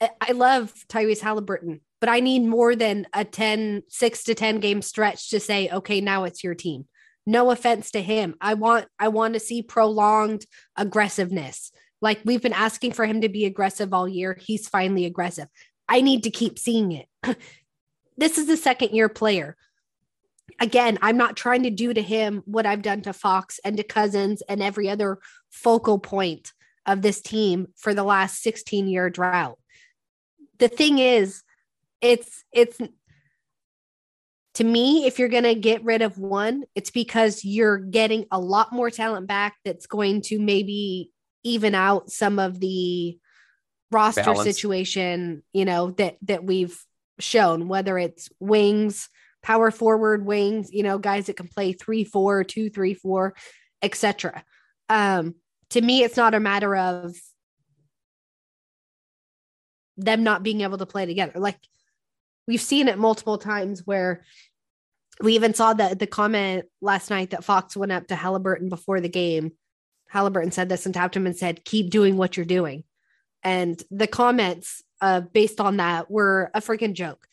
I- 0.00 0.32
love 0.32 0.72
Tyrese 0.88 1.20
Haliburton, 1.20 1.80
but 2.00 2.08
I 2.08 2.20
need 2.20 2.44
more 2.44 2.74
than 2.74 3.06
a 3.12 3.24
10, 3.24 3.82
six 3.88 4.24
to 4.24 4.34
10 4.34 4.60
game 4.60 4.82
stretch 4.82 5.30
to 5.30 5.40
say, 5.40 5.68
okay, 5.68 6.00
now 6.00 6.24
it's 6.24 6.42
your 6.42 6.54
team. 6.54 6.86
No 7.26 7.50
offense 7.50 7.90
to 7.92 8.02
him. 8.02 8.34
I 8.40 8.54
want 8.54 8.86
I 8.98 9.08
want 9.08 9.34
to 9.34 9.40
see 9.40 9.62
prolonged 9.62 10.46
aggressiveness. 10.76 11.70
Like 12.00 12.20
we've 12.24 12.42
been 12.42 12.54
asking 12.54 12.92
for 12.92 13.04
him 13.04 13.20
to 13.20 13.28
be 13.28 13.44
aggressive 13.44 13.92
all 13.92 14.08
year. 14.08 14.38
He's 14.40 14.68
finally 14.68 15.04
aggressive. 15.04 15.48
I 15.88 16.00
need 16.00 16.22
to 16.24 16.30
keep 16.30 16.58
seeing 16.58 16.92
it. 16.92 17.06
this 18.16 18.38
is 18.38 18.48
a 18.48 18.56
second 18.56 18.90
year 18.92 19.08
player. 19.08 19.56
Again, 20.58 20.98
I'm 21.02 21.16
not 21.16 21.36
trying 21.36 21.62
to 21.64 21.70
do 21.70 21.92
to 21.92 22.02
him 22.02 22.42
what 22.46 22.66
I've 22.66 22.82
done 22.82 23.02
to 23.02 23.12
Fox 23.12 23.60
and 23.64 23.76
to 23.76 23.82
Cousins 23.82 24.42
and 24.48 24.62
every 24.62 24.88
other 24.88 25.18
focal 25.50 25.98
point 25.98 26.52
of 26.86 27.02
this 27.02 27.20
team 27.20 27.68
for 27.76 27.94
the 27.94 28.02
last 28.02 28.42
16 28.42 28.88
year 28.88 29.10
drought. 29.10 29.59
The 30.60 30.68
thing 30.68 30.98
is, 30.98 31.42
it's, 32.00 32.44
it's, 32.52 32.78
to 34.54 34.64
me, 34.64 35.06
if 35.06 35.18
you're 35.18 35.28
going 35.28 35.44
to 35.44 35.54
get 35.54 35.84
rid 35.84 36.02
of 36.02 36.18
one, 36.18 36.64
it's 36.74 36.90
because 36.90 37.44
you're 37.44 37.78
getting 37.78 38.26
a 38.30 38.38
lot 38.38 38.72
more 38.72 38.90
talent 38.90 39.26
back 39.26 39.56
that's 39.64 39.86
going 39.86 40.22
to 40.22 40.38
maybe 40.38 41.10
even 41.42 41.74
out 41.74 42.10
some 42.10 42.38
of 42.38 42.60
the 42.60 43.18
roster 43.90 44.22
Balance. 44.22 44.42
situation, 44.42 45.42
you 45.52 45.64
know, 45.64 45.90
that 45.92 46.16
that 46.22 46.44
we've 46.44 46.78
shown, 47.18 47.68
whether 47.68 47.98
it's 47.98 48.28
wings, 48.40 49.08
power 49.42 49.70
forward 49.70 50.24
wings, 50.24 50.72
you 50.72 50.82
know, 50.82 50.98
guys 50.98 51.26
that 51.26 51.36
can 51.36 51.48
play 51.48 51.72
three, 51.72 52.04
four, 52.04 52.44
two, 52.44 52.70
three, 52.70 52.94
four, 52.94 53.34
etc. 53.82 54.44
Um, 54.88 55.36
to 55.70 55.80
me, 55.80 56.02
it's 56.02 56.16
not 56.16 56.34
a 56.34 56.40
matter 56.40 56.76
of 56.76 57.14
them 60.04 60.22
not 60.24 60.42
being 60.42 60.62
able 60.62 60.78
to 60.78 60.86
play 60.86 61.06
together. 61.06 61.38
Like 61.38 61.58
we've 62.46 62.60
seen 62.60 62.88
it 62.88 62.98
multiple 62.98 63.38
times 63.38 63.82
where 63.86 64.24
we 65.22 65.34
even 65.34 65.54
saw 65.54 65.74
the 65.74 65.94
the 65.94 66.06
comment 66.06 66.64
last 66.80 67.10
night 67.10 67.30
that 67.30 67.44
Fox 67.44 67.76
went 67.76 67.92
up 67.92 68.06
to 68.08 68.14
Haliburton 68.14 68.68
before 68.68 69.00
the 69.00 69.08
game. 69.08 69.52
Haliburton 70.12 70.52
said 70.52 70.68
this 70.68 70.86
and 70.86 70.94
tapped 70.94 71.16
him 71.16 71.26
and 71.26 71.36
said, 71.36 71.64
"Keep 71.64 71.90
doing 71.90 72.16
what 72.16 72.36
you're 72.36 72.46
doing." 72.46 72.84
And 73.42 73.82
the 73.90 74.06
comments 74.06 74.82
uh, 75.00 75.20
based 75.20 75.60
on 75.60 75.78
that 75.78 76.10
were 76.10 76.50
a 76.54 76.60
freaking 76.60 76.94
joke. 76.94 77.26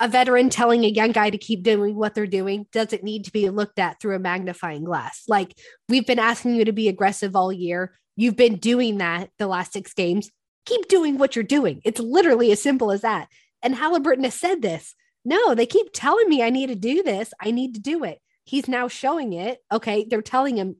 a 0.00 0.08
veteran 0.08 0.50
telling 0.50 0.84
a 0.84 0.88
young 0.88 1.12
guy 1.12 1.30
to 1.30 1.38
keep 1.38 1.62
doing 1.62 1.94
what 1.94 2.14
they're 2.14 2.26
doing 2.26 2.66
doesn't 2.72 3.04
need 3.04 3.24
to 3.24 3.32
be 3.32 3.48
looked 3.48 3.78
at 3.78 4.00
through 4.00 4.16
a 4.16 4.18
magnifying 4.18 4.84
glass. 4.84 5.22
Like 5.28 5.54
we've 5.88 6.06
been 6.06 6.18
asking 6.18 6.56
you 6.56 6.64
to 6.64 6.72
be 6.72 6.88
aggressive 6.88 7.36
all 7.36 7.52
year. 7.52 7.94
You've 8.16 8.36
been 8.36 8.56
doing 8.56 8.98
that 8.98 9.30
the 9.38 9.46
last 9.46 9.72
six 9.72 9.94
games. 9.94 10.30
Keep 10.66 10.88
doing 10.88 11.18
what 11.18 11.36
you're 11.36 11.42
doing. 11.42 11.80
It's 11.84 12.00
literally 12.00 12.52
as 12.52 12.62
simple 12.62 12.90
as 12.90 13.02
that. 13.02 13.28
And 13.62 13.74
Haliburton 13.74 14.24
has 14.24 14.34
said 14.34 14.62
this. 14.62 14.94
No, 15.24 15.54
they 15.54 15.66
keep 15.66 15.88
telling 15.92 16.28
me 16.28 16.42
I 16.42 16.50
need 16.50 16.66
to 16.68 16.74
do 16.74 17.02
this. 17.02 17.32
I 17.40 17.50
need 17.50 17.74
to 17.74 17.80
do 17.80 18.04
it. 18.04 18.18
He's 18.44 18.68
now 18.68 18.88
showing 18.88 19.32
it. 19.32 19.58
Okay. 19.72 20.06
They're 20.08 20.22
telling 20.22 20.56
him, 20.56 20.76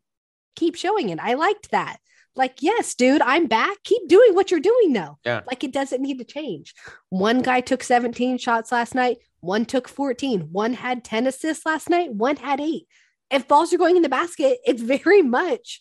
keep 0.57 0.75
showing 0.75 1.09
it. 1.09 1.19
I 1.19 1.35
liked 1.35 1.71
that. 1.71 1.99
Like, 2.37 2.62
yes, 2.62 2.95
dude, 2.95 3.23
I'm 3.23 3.47
back. 3.47 3.79
Keep 3.85 4.09
doing 4.09 4.35
what 4.35 4.50
you're 4.50 4.61
doing 4.61 4.93
though. 4.93 5.19
Yeah. 5.25 5.43
Like 5.47 5.62
it 5.62 5.73
doesn't 5.73 6.03
need 6.03 6.19
to 6.19 6.25
change. 6.25 6.75
One 7.09 7.43
guy 7.43 7.61
took 7.61 7.83
17 7.83 8.38
shots 8.38 8.73
last 8.73 8.95
night, 8.95 9.19
one 9.41 9.64
took 9.64 9.88
14, 9.88 10.49
one 10.50 10.75
had 10.75 11.05
10 11.05 11.26
assists 11.29 11.64
last 11.64 11.88
night, 11.88 12.12
one 12.12 12.37
had 12.37 12.61
eight. 12.61 12.88
If 13.31 13.47
balls 13.47 13.73
are 13.73 13.79
going 13.79 13.97
in 13.97 14.03
the 14.03 14.09
basket, 14.09 14.59
it's 14.67 14.83
very 14.83 15.23
much 15.23 15.81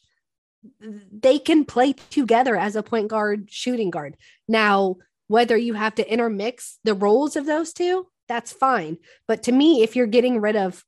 they 1.11 1.39
can 1.39 1.65
play 1.65 1.93
together 2.09 2.55
as 2.55 2.75
a 2.75 2.83
point 2.83 3.09
guard, 3.09 3.49
shooting 3.49 3.89
guard. 3.89 4.15
Now, 4.47 4.97
whether 5.27 5.57
you 5.57 5.73
have 5.73 5.95
to 5.95 6.11
intermix 6.11 6.79
the 6.83 6.93
roles 6.93 7.35
of 7.35 7.45
those 7.45 7.73
two, 7.73 8.07
that's 8.27 8.51
fine. 8.51 8.97
But 9.27 9.43
to 9.43 9.51
me, 9.51 9.83
if 9.83 9.95
you're 9.95 10.07
getting 10.07 10.39
rid 10.39 10.55
of 10.55 10.83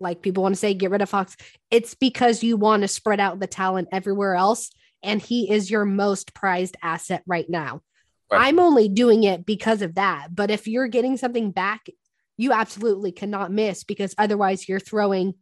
like 0.00 0.22
people 0.22 0.42
want 0.42 0.54
to 0.54 0.58
say 0.58 0.74
get 0.74 0.90
rid 0.90 1.02
of 1.02 1.10
Fox, 1.10 1.36
it's 1.70 1.94
because 1.94 2.42
you 2.42 2.56
want 2.56 2.82
to 2.82 2.88
spread 2.88 3.20
out 3.20 3.38
the 3.38 3.46
talent 3.46 3.88
everywhere 3.92 4.34
else. 4.34 4.70
And 5.02 5.20
he 5.20 5.50
is 5.50 5.70
your 5.70 5.84
most 5.84 6.34
prized 6.34 6.76
asset 6.82 7.22
right 7.26 7.48
now. 7.48 7.82
Right. 8.30 8.46
I'm 8.46 8.58
only 8.58 8.88
doing 8.88 9.24
it 9.24 9.44
because 9.44 9.82
of 9.82 9.96
that. 9.96 10.28
But 10.34 10.50
if 10.50 10.66
you're 10.66 10.88
getting 10.88 11.16
something 11.16 11.50
back, 11.50 11.86
you 12.36 12.52
absolutely 12.52 13.12
cannot 13.12 13.52
miss 13.52 13.84
because 13.84 14.14
otherwise 14.16 14.68
you're 14.68 14.80
throwing 14.80 15.34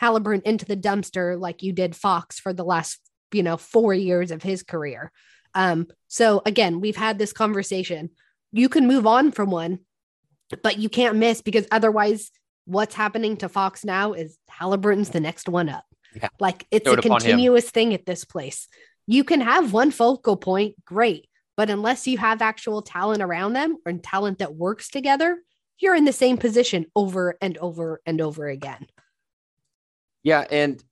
Haliburton 0.00 0.42
into 0.42 0.64
the 0.64 0.76
dumpster 0.76 1.38
like 1.38 1.62
you 1.62 1.72
did 1.72 1.94
Fox 1.94 2.38
for 2.38 2.52
the 2.52 2.64
last, 2.64 3.00
you 3.32 3.42
know, 3.42 3.56
four 3.56 3.92
years 3.94 4.30
of 4.30 4.42
his 4.42 4.62
career. 4.62 5.12
Um, 5.54 5.88
so 6.08 6.42
again, 6.46 6.80
we've 6.80 6.96
had 6.96 7.18
this 7.18 7.32
conversation. 7.32 8.10
You 8.52 8.68
can 8.68 8.86
move 8.86 9.06
on 9.06 9.32
from 9.32 9.50
one, 9.50 9.80
but 10.62 10.78
you 10.78 10.88
can't 10.88 11.16
miss 11.16 11.42
because 11.42 11.66
otherwise 11.70 12.30
what's 12.64 12.94
happening 12.94 13.36
to 13.38 13.48
Fox 13.48 13.84
now 13.84 14.12
is 14.12 14.38
Haliburton's 14.50 15.10
the 15.10 15.20
next 15.20 15.48
one 15.48 15.68
up. 15.68 15.84
Yeah. 16.14 16.28
Like 16.38 16.66
it's 16.70 16.88
a 16.88 16.96
continuous 16.96 17.70
thing 17.70 17.94
at 17.94 18.06
this 18.06 18.24
place. 18.24 18.68
You 19.06 19.24
can 19.24 19.40
have 19.40 19.72
one 19.72 19.90
focal 19.90 20.36
point, 20.36 20.76
great. 20.84 21.28
But 21.56 21.68
unless 21.68 22.06
you 22.06 22.16
have 22.18 22.40
actual 22.40 22.80
talent 22.80 23.22
around 23.22 23.52
them 23.52 23.76
or 23.84 23.92
talent 23.92 24.38
that 24.38 24.54
works 24.54 24.88
together, 24.88 25.38
you're 25.78 25.94
in 25.94 26.04
the 26.04 26.12
same 26.12 26.38
position 26.38 26.86
over 26.94 27.36
and 27.40 27.58
over 27.58 28.00
and 28.06 28.20
over 28.20 28.48
again. 28.48 28.86
Yeah. 30.22 30.44
And 30.50 30.82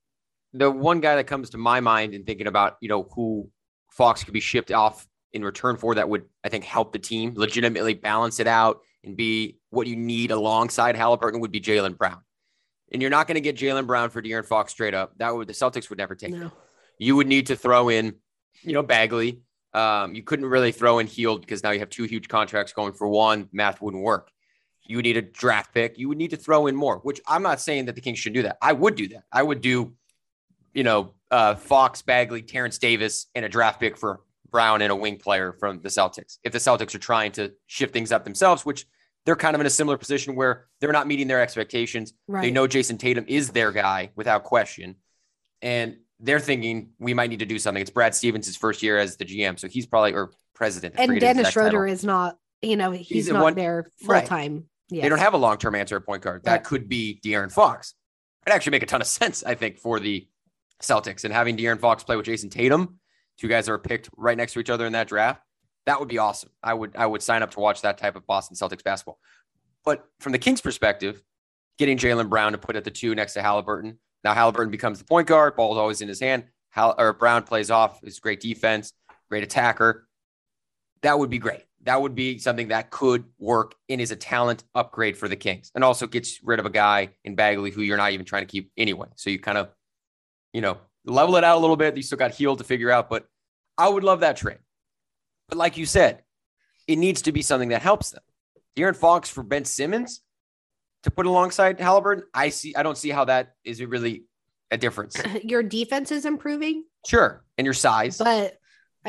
the 0.53 0.71
one 0.71 1.01
guy 1.01 1.17
that 1.17 1.27
comes 1.27 1.51
to 1.51 1.59
my 1.59 1.81
mind 1.81 2.15
in 2.15 2.25
thinking 2.25 2.47
about, 2.47 2.77
you 2.81 2.89
know, 2.89 3.09
who 3.15 3.51
Fox 3.91 4.25
could 4.25 4.35
be 4.35 4.41
shipped 4.41 4.73
off 4.73 5.07
in 5.33 5.45
return 5.45 5.77
for 5.77 5.95
that 5.95 6.09
would, 6.09 6.25
I 6.43 6.49
think, 6.49 6.65
help 6.65 6.93
the 6.93 6.99
team 6.99 7.35
legitimately 7.37 7.95
balance 7.95 8.41
it 8.41 8.47
out 8.47 8.81
and 9.05 9.17
be 9.17 9.59
what 9.71 9.87
you 9.87 9.97
need 9.97 10.31
alongside 10.31 10.97
Haliburton 10.97 11.41
would 11.41 11.53
be 11.53 11.61
Jaylen 11.61 11.97
Brown. 11.97 12.23
And 12.93 13.03
you're 13.03 13.11
not 13.11 13.27
going 13.27 13.35
to 13.35 13.41
get 13.43 13.57
Jaylen 13.57 13.87
Brown 13.87 14.09
for 14.09 14.23
De'Aaron 14.23 14.47
Fox 14.47 14.73
straight 14.73 14.95
up. 14.95 15.13
That 15.19 15.35
would 15.35 15.47
the 15.47 15.53
Celtics 15.53 15.91
would 15.91 15.99
never 15.99 16.15
take. 16.15 16.31
No. 16.31 16.51
You 16.99 17.17
would 17.17 17.27
need 17.27 17.49
to 17.49 17.57
throw 17.57 17.91
in, 17.91 18.15
you 18.63 18.73
know, 18.73 18.83
Bagley. 18.83 19.43
Um, 19.75 20.15
you 20.15 20.23
couldn't 20.23 20.47
really 20.47 20.73
throw 20.73 20.99
in 20.99 21.07
Hield 21.07 21.43
because 21.43 21.63
now 21.63 21.71
you 21.71 21.81
have 21.81 21.91
two 21.91 22.05
huge 22.05 22.29
contracts 22.29 22.73
going 22.73 22.95
for 22.95 23.07
one. 23.07 23.49
Math 23.53 23.83
wouldn't 23.83 24.03
work. 24.03 24.31
You 24.89 24.97
would 24.97 25.05
need 25.05 25.17
a 25.17 25.23
draft 25.23 25.73
pick. 25.73 25.99
You 25.99 26.09
would 26.09 26.19
need 26.19 26.31
to 26.31 26.37
throw 26.37 26.67
in 26.67 26.75
more, 26.75 26.99
which 26.99 27.21
I'm 27.29 27.43
not 27.43 27.61
saying 27.61 27.85
that 27.85 27.95
the 27.95 28.01
Kings 28.01 28.19
should 28.19 28.33
do 28.33 28.43
that. 28.43 28.59
I 28.61 28.73
would 28.73 28.97
do 28.97 29.07
that. 29.09 29.25
I 29.31 29.43
would 29.43 29.61
do, 29.61 29.93
you 30.75 30.83
know, 30.83 31.15
uh, 31.31 31.55
Fox, 31.55 32.03
Bagley, 32.03 32.43
Terence 32.43 32.79
Davis, 32.79 33.27
and 33.35 33.45
a 33.45 33.49
draft 33.49 33.79
pick 33.79 33.97
for 33.97 34.21
Brown 34.51 34.83
and 34.83 34.91
a 34.91 34.97
wing 34.97 35.19
player 35.19 35.53
from 35.53 35.81
the 35.83 35.91
Celtics. 35.91 36.39
If 36.43 36.53
the 36.53 36.59
Celtics 36.59 36.95
are 36.95 36.99
trying 36.99 37.33
to 37.33 37.53
shift 37.67 37.93
things 37.93 38.11
up 38.11 38.25
themselves, 38.25 38.65
which 38.65 38.87
they're 39.29 39.37
kind 39.37 39.55
of 39.55 39.61
in 39.61 39.67
a 39.67 39.71
similar 39.71 39.99
position 39.99 40.35
where 40.35 40.67
they're 40.81 40.91
not 40.91 41.07
meeting 41.07 41.29
their 41.29 41.43
expectations. 41.43 42.15
Right. 42.27 42.43
They 42.43 42.51
know 42.51 42.67
Jayson 42.67 42.97
Tatum 42.97 43.27
is 43.29 43.51
their 43.51 43.73
guy 43.73 44.11
without 44.17 44.45
question. 44.45 44.97
And 45.61 45.99
they're 46.19 46.41
thinking 46.41 46.91
we 46.99 47.13
might 47.13 47.29
need 47.29 47.41
to 47.41 47.47
do 47.47 47.59
something. 47.59 47.81
It's 47.81 47.91
Brad 47.91 48.15
Stevens' 48.15 48.57
first 48.57 48.83
year 48.83 48.99
as 48.99 49.19
the 49.19 49.27
GM. 49.27 49.59
So 49.59 49.69
he's 49.69 49.87
probably 49.87 50.15
or 50.15 50.33
president. 50.55 50.95
And 50.97 51.21
Dennis 51.21 51.51
Schroeder 51.51 51.71
title. 51.71 51.93
is 51.93 52.05
not, 52.05 52.39
you 52.63 52.77
know, 52.77 52.91
he's, 52.91 53.09
he's 53.09 53.29
not 53.29 53.43
one, 53.43 53.55
there 53.55 53.91
full 54.01 54.23
time. 54.23 54.65
Yes. 54.91 55.03
They 55.03 55.09
don't 55.09 55.19
have 55.19 55.35
a 55.35 55.39
long 55.39 55.59
term 55.59 55.75
answer 55.75 55.97
at 55.97 56.07
point 56.07 56.23
guard. 56.23 56.45
That 56.45 56.53
right. 56.53 56.65
could 56.65 56.89
be 56.89 57.21
De'Aaron 57.23 57.53
Fox. 57.53 57.95
It'd 58.47 58.55
actually 58.55 58.73
make 58.73 58.83
a 58.83 58.87
ton 58.87 59.01
of 59.01 59.07
sense, 59.07 59.45
I 59.45 59.55
think, 59.55 59.79
for 59.79 60.01
the 60.01 60.27
Celtics 60.83 61.25
and 61.25 61.33
having 61.33 61.57
De'Aaron 61.57 61.81
Fox 61.81 62.05
play 62.05 62.17
with 62.17 62.27
Jayson 62.27 62.51
Tatum, 62.51 62.99
two 63.39 63.49
guys 63.49 63.67
that 63.67 63.73
are 63.73 63.79
picked 63.79 64.09
right 64.17 64.37
next 64.37 64.55
to 64.55 64.61
each 64.61 64.71
other 64.71 64.87
in 64.87 64.93
that 64.93 65.09
draft. 65.09 65.43
That 65.87 66.01
would 66.01 66.09
be 66.09 66.19
awesome. 66.19 66.51
I 66.63 66.75
would 66.75 66.97
I 66.97 67.07
would 67.07 67.23
sign 67.23 67.43
up 67.43 67.53
to 67.53 67.61
watch 67.61 67.83
that 67.83 67.99
type 67.99 68.17
of 68.17 68.27
Boston 68.27 68.57
Celtics 68.57 68.85
basketball. 68.85 69.19
But 69.85 70.05
from 70.21 70.33
the 70.33 70.39
Kings' 70.39 70.61
perspective, 70.61 71.23
getting 71.79 71.97
Jaylen 71.97 72.29
Brown 72.29 72.53
to 72.53 72.59
put 72.59 72.77
at 72.77 72.85
the 72.85 72.91
two 72.91 73.15
next 73.15 73.35
to 73.35 73.41
Haliburton. 73.41 73.97
Now 74.25 74.35
Haliburton 74.35 74.71
becomes 74.71 74.99
the 74.99 75.05
point 75.05 75.29
guard. 75.29 75.57
Ball's 75.57 75.79
always 75.79 76.01
in 76.01 76.09
his 76.09 76.21
hand. 76.21 76.45
Hal, 76.71 76.95
or 76.99 77.13
Brown 77.13 77.45
plays 77.45 77.71
off. 77.71 78.03
His 78.03 78.21
great 78.21 78.41
defense, 78.41 78.93
great 79.31 79.45
attacker. 79.45 80.07
That 81.03 81.19
would 81.19 81.31
be 81.31 81.39
great. 81.39 81.63
That 81.89 82.03
would 82.03 82.15
be 82.15 82.37
something 82.39 82.69
that 82.69 82.91
could 82.91 83.25
work 83.39 83.75
and 83.89 83.99
is 83.99 84.11
a 84.11 84.17
talent 84.17 84.63
upgrade 84.75 85.17
for 85.17 85.27
the 85.27 85.37
Kings, 85.37 85.71
and 85.75 85.83
also 85.83 86.07
gets 86.07 86.39
rid 86.45 86.61
of 86.61 86.67
a 86.67 86.71
guy 86.71 87.15
in 87.25 87.35
Bagley 87.35 87.71
who 87.71 87.81
you're 87.81 87.97
not 87.97 88.13
even 88.13 88.27
trying 88.27 88.43
to 88.43 88.47
keep 88.47 88.71
anyway. 88.77 89.09
So 89.17 89.31
you 89.31 89.39
kind 89.39 89.57
of, 89.57 89.71
you 90.53 90.61
know, 90.61 90.77
level 91.07 91.37
it 91.37 91.45
out 91.45 91.57
a 91.57 91.61
little 91.61 91.77
bit. 91.77 91.97
You 91.97 92.03
still 92.03 92.19
got 92.19 92.35
Hield 92.35 92.59
to 92.59 92.65
figure 92.65 92.91
out, 92.91 93.09
but 93.09 93.25
I 93.79 93.89
would 93.89 94.05
love 94.05 94.21
that 94.21 94.37
trade. 94.37 94.59
But 95.49 95.57
like 95.57 95.79
you 95.79 95.87
said, 95.87 96.25
it 96.87 96.97
needs 96.97 97.23
to 97.23 97.33
be 97.33 97.41
something 97.41 97.71
that 97.71 97.81
helps 97.81 98.11
them. 98.11 98.23
De'Aaron 98.77 98.95
Fox 98.95 99.31
for 99.31 99.43
Ben 99.43 99.65
Simmons 99.65 100.21
to 101.05 101.11
put 101.11 101.25
alongside 101.25 101.79
Haliburton, 101.79 102.25
I 102.35 102.51
see. 102.51 102.77
I 102.77 102.83
don't 102.83 102.99
see 102.99 103.09
how 103.09 103.25
that 103.25 103.55
is 103.65 103.83
really 103.83 104.25
a 104.71 104.77
difference. 104.77 105.17
Your 105.43 105.63
defense 105.63 106.13
is 106.13 106.27
improving, 106.27 106.85
sure, 107.07 107.47
and 107.57 107.65
your 107.65 107.73
size, 107.73 108.19
but 108.19 108.58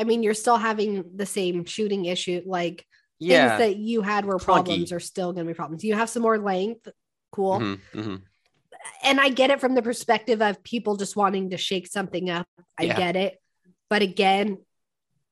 I 0.00 0.04
mean, 0.04 0.22
you're 0.22 0.32
still 0.32 0.56
having 0.56 1.04
the 1.14 1.26
same 1.26 1.66
shooting 1.66 2.06
issue. 2.06 2.40
Like 2.46 2.86
yeah. 3.18 3.58
things 3.58 3.58
that 3.58 3.76
you 3.76 4.00
had 4.00 4.24
were 4.24 4.38
problems 4.38 4.92
are 4.92 5.00
still 5.00 5.34
going 5.34 5.46
to 5.46 5.52
be 5.52 5.54
problems. 5.54 5.84
You 5.84 5.94
have 5.94 6.08
some 6.08 6.22
more 6.22 6.38
length, 6.38 6.88
cool. 7.30 7.58
Mm-hmm, 7.58 8.00
mm-hmm. 8.00 8.16
And 9.04 9.20
I 9.20 9.28
get 9.28 9.50
it 9.50 9.60
from 9.60 9.74
the 9.74 9.82
perspective 9.82 10.40
of 10.40 10.62
people 10.62 10.96
just 10.96 11.16
wanting 11.16 11.50
to 11.50 11.58
shake 11.58 11.86
something 11.86 12.30
up. 12.30 12.48
I 12.78 12.84
yeah. 12.84 12.96
get 12.96 13.16
it, 13.16 13.38
but 13.90 14.00
again, 14.00 14.56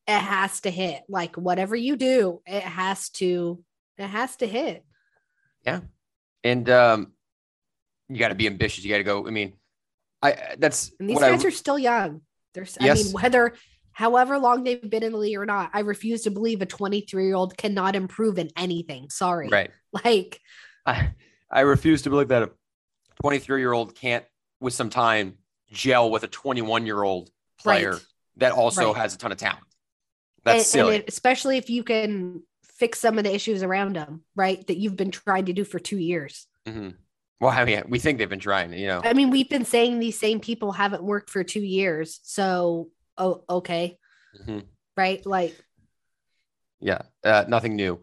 it 0.07 0.21
has 0.21 0.61
to 0.61 0.71
hit. 0.71 1.03
Like 1.09 1.37
whatever 1.37 1.75
you 1.75 1.97
do, 1.97 2.43
it 2.47 2.63
has 2.63 3.09
to 3.11 3.65
it 3.97 4.07
has 4.07 4.37
to 4.37 4.47
hit. 4.47 4.85
Yeah. 5.65 5.81
And 6.45 6.69
um 6.69 7.13
you 8.11 8.19
got 8.19 8.29
to 8.29 8.35
be 8.35 8.47
ambitious. 8.47 8.85
You 8.85 8.91
got 8.91 8.99
to 8.99 9.05
go. 9.05 9.27
I 9.27 9.31
mean, 9.31 9.55
I 10.23 10.55
that's 10.59 10.93
and 11.01 11.09
these 11.09 11.19
guys 11.19 11.43
I, 11.43 11.49
are 11.49 11.53
still 11.53 11.79
young. 11.79 12.21
There's 12.55 12.77
yes. 12.81 13.01
I 13.01 13.03
mean, 13.03 13.13
whether 13.13 13.55
however 13.99 14.39
long 14.39 14.63
they've 14.63 14.89
been 14.89 15.03
in 15.03 15.11
the 15.11 15.19
league 15.19 15.37
or 15.37 15.45
not, 15.45 15.71
I 15.73 15.81
refuse 15.81 16.23
to 16.23 16.31
believe 16.31 16.63
a 16.63 16.67
23 16.67 17.27
year 17.27 17.35
old 17.35 17.57
cannot 17.57 17.97
improve 17.97 18.39
in 18.39 18.49
anything. 18.57 19.11
Sorry. 19.11 19.49
Right. 19.49 19.71
Like 19.91 20.43
I 20.85 21.15
I 21.51 21.61
refuse 21.61 22.03
to 22.03 22.11
believe 22.11 22.29
that 22.29 22.43
a 22.43 22.51
23 23.23 23.59
year 23.59 23.73
old 23.73 23.95
can't 23.95 24.23
with 24.61 24.75
some 24.75 24.91
time 24.91 25.39
gel 25.73 26.11
with 26.11 26.25
a 26.25 26.29
21 26.29 26.85
year 26.85 27.03
old 27.03 27.31
player 27.59 27.93
right. 27.93 28.07
that 28.37 28.53
also 28.53 28.93
right. 28.93 29.01
has 29.01 29.15
a 29.15 29.19
ton 29.19 29.33
of 29.33 29.39
talent. 29.39 29.65
That's 30.45 30.59
and, 30.59 30.67
silly. 30.67 30.97
And 30.97 31.05
especially 31.09 31.57
if 31.57 31.71
you 31.71 31.85
can 31.85 32.43
fix 32.65 32.99
some 32.99 33.17
of 33.17 33.25
the 33.25 33.35
issues 33.35 33.63
around 33.63 33.97
them, 33.97 34.25
right? 34.37 34.65
That 34.67 34.77
you've 34.77 34.97
been 34.97 35.11
trying 35.11 35.47
to 35.47 35.55
do 35.55 35.65
for 35.65 35.79
two 35.79 35.97
years. 35.97 36.47
Mm-hmm. 36.67 36.91
Well, 37.41 37.51
I 37.51 37.65
mean, 37.65 37.85
we 37.89 37.99
think 37.99 38.19
they've 38.19 38.29
been 38.29 38.41
trying, 38.41 38.75
you 38.75 38.89
know. 38.89 39.01
I 39.03 39.15
mean, 39.15 39.31
we've 39.31 39.49
been 39.49 39.65
saying 39.65 40.01
these 40.01 40.21
same 40.21 40.39
people 40.39 40.73
haven't 40.73 41.03
worked 41.03 41.31
for 41.31 41.43
two 41.45 41.63
years. 41.63 42.21
So, 42.25 42.91
oh, 43.19 43.45
okay. 43.49 43.99
Mm-hmm. 44.41 44.61
Right. 44.97 45.25
Like, 45.27 45.57
yeah, 46.81 47.03
uh, 47.25 47.45
nothing 47.49 47.77
new. 47.77 48.01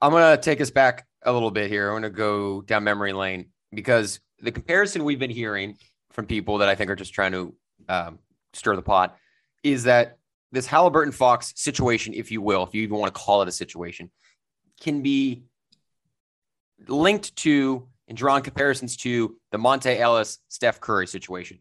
I'm 0.00 0.12
going 0.12 0.36
to 0.36 0.42
take 0.42 0.60
us 0.60 0.70
back 0.70 1.06
a 1.22 1.32
little 1.32 1.50
bit 1.50 1.70
here. 1.70 1.88
I'm 1.88 2.00
going 2.00 2.02
to 2.04 2.16
go 2.16 2.62
down 2.62 2.84
memory 2.84 3.12
lane 3.12 3.50
because 3.72 4.20
the 4.40 4.52
comparison 4.52 5.04
we've 5.04 5.18
been 5.18 5.30
hearing 5.30 5.76
from 6.12 6.26
people 6.26 6.58
that 6.58 6.68
I 6.68 6.74
think 6.74 6.90
are 6.90 6.96
just 6.96 7.12
trying 7.12 7.32
to 7.32 7.54
um, 7.88 8.18
stir 8.52 8.76
the 8.76 8.82
pot 8.82 9.16
is 9.62 9.84
that 9.84 10.18
this 10.52 10.66
Haliburton 10.66 11.12
Fox 11.12 11.52
situation, 11.56 12.14
if 12.14 12.30
you 12.30 12.40
will, 12.40 12.62
if 12.64 12.74
you 12.74 12.82
even 12.82 12.96
want 12.96 13.12
to 13.12 13.20
call 13.20 13.42
it 13.42 13.48
a 13.48 13.52
situation, 13.52 14.10
can 14.80 15.02
be 15.02 15.44
linked 16.86 17.34
to 17.36 17.88
and 18.06 18.16
drawn 18.16 18.42
comparisons 18.42 18.96
to 18.96 19.36
the 19.52 19.58
Monta 19.58 19.98
Ellis 19.98 20.38
Steph 20.48 20.80
Curry 20.80 21.06
situation. 21.06 21.58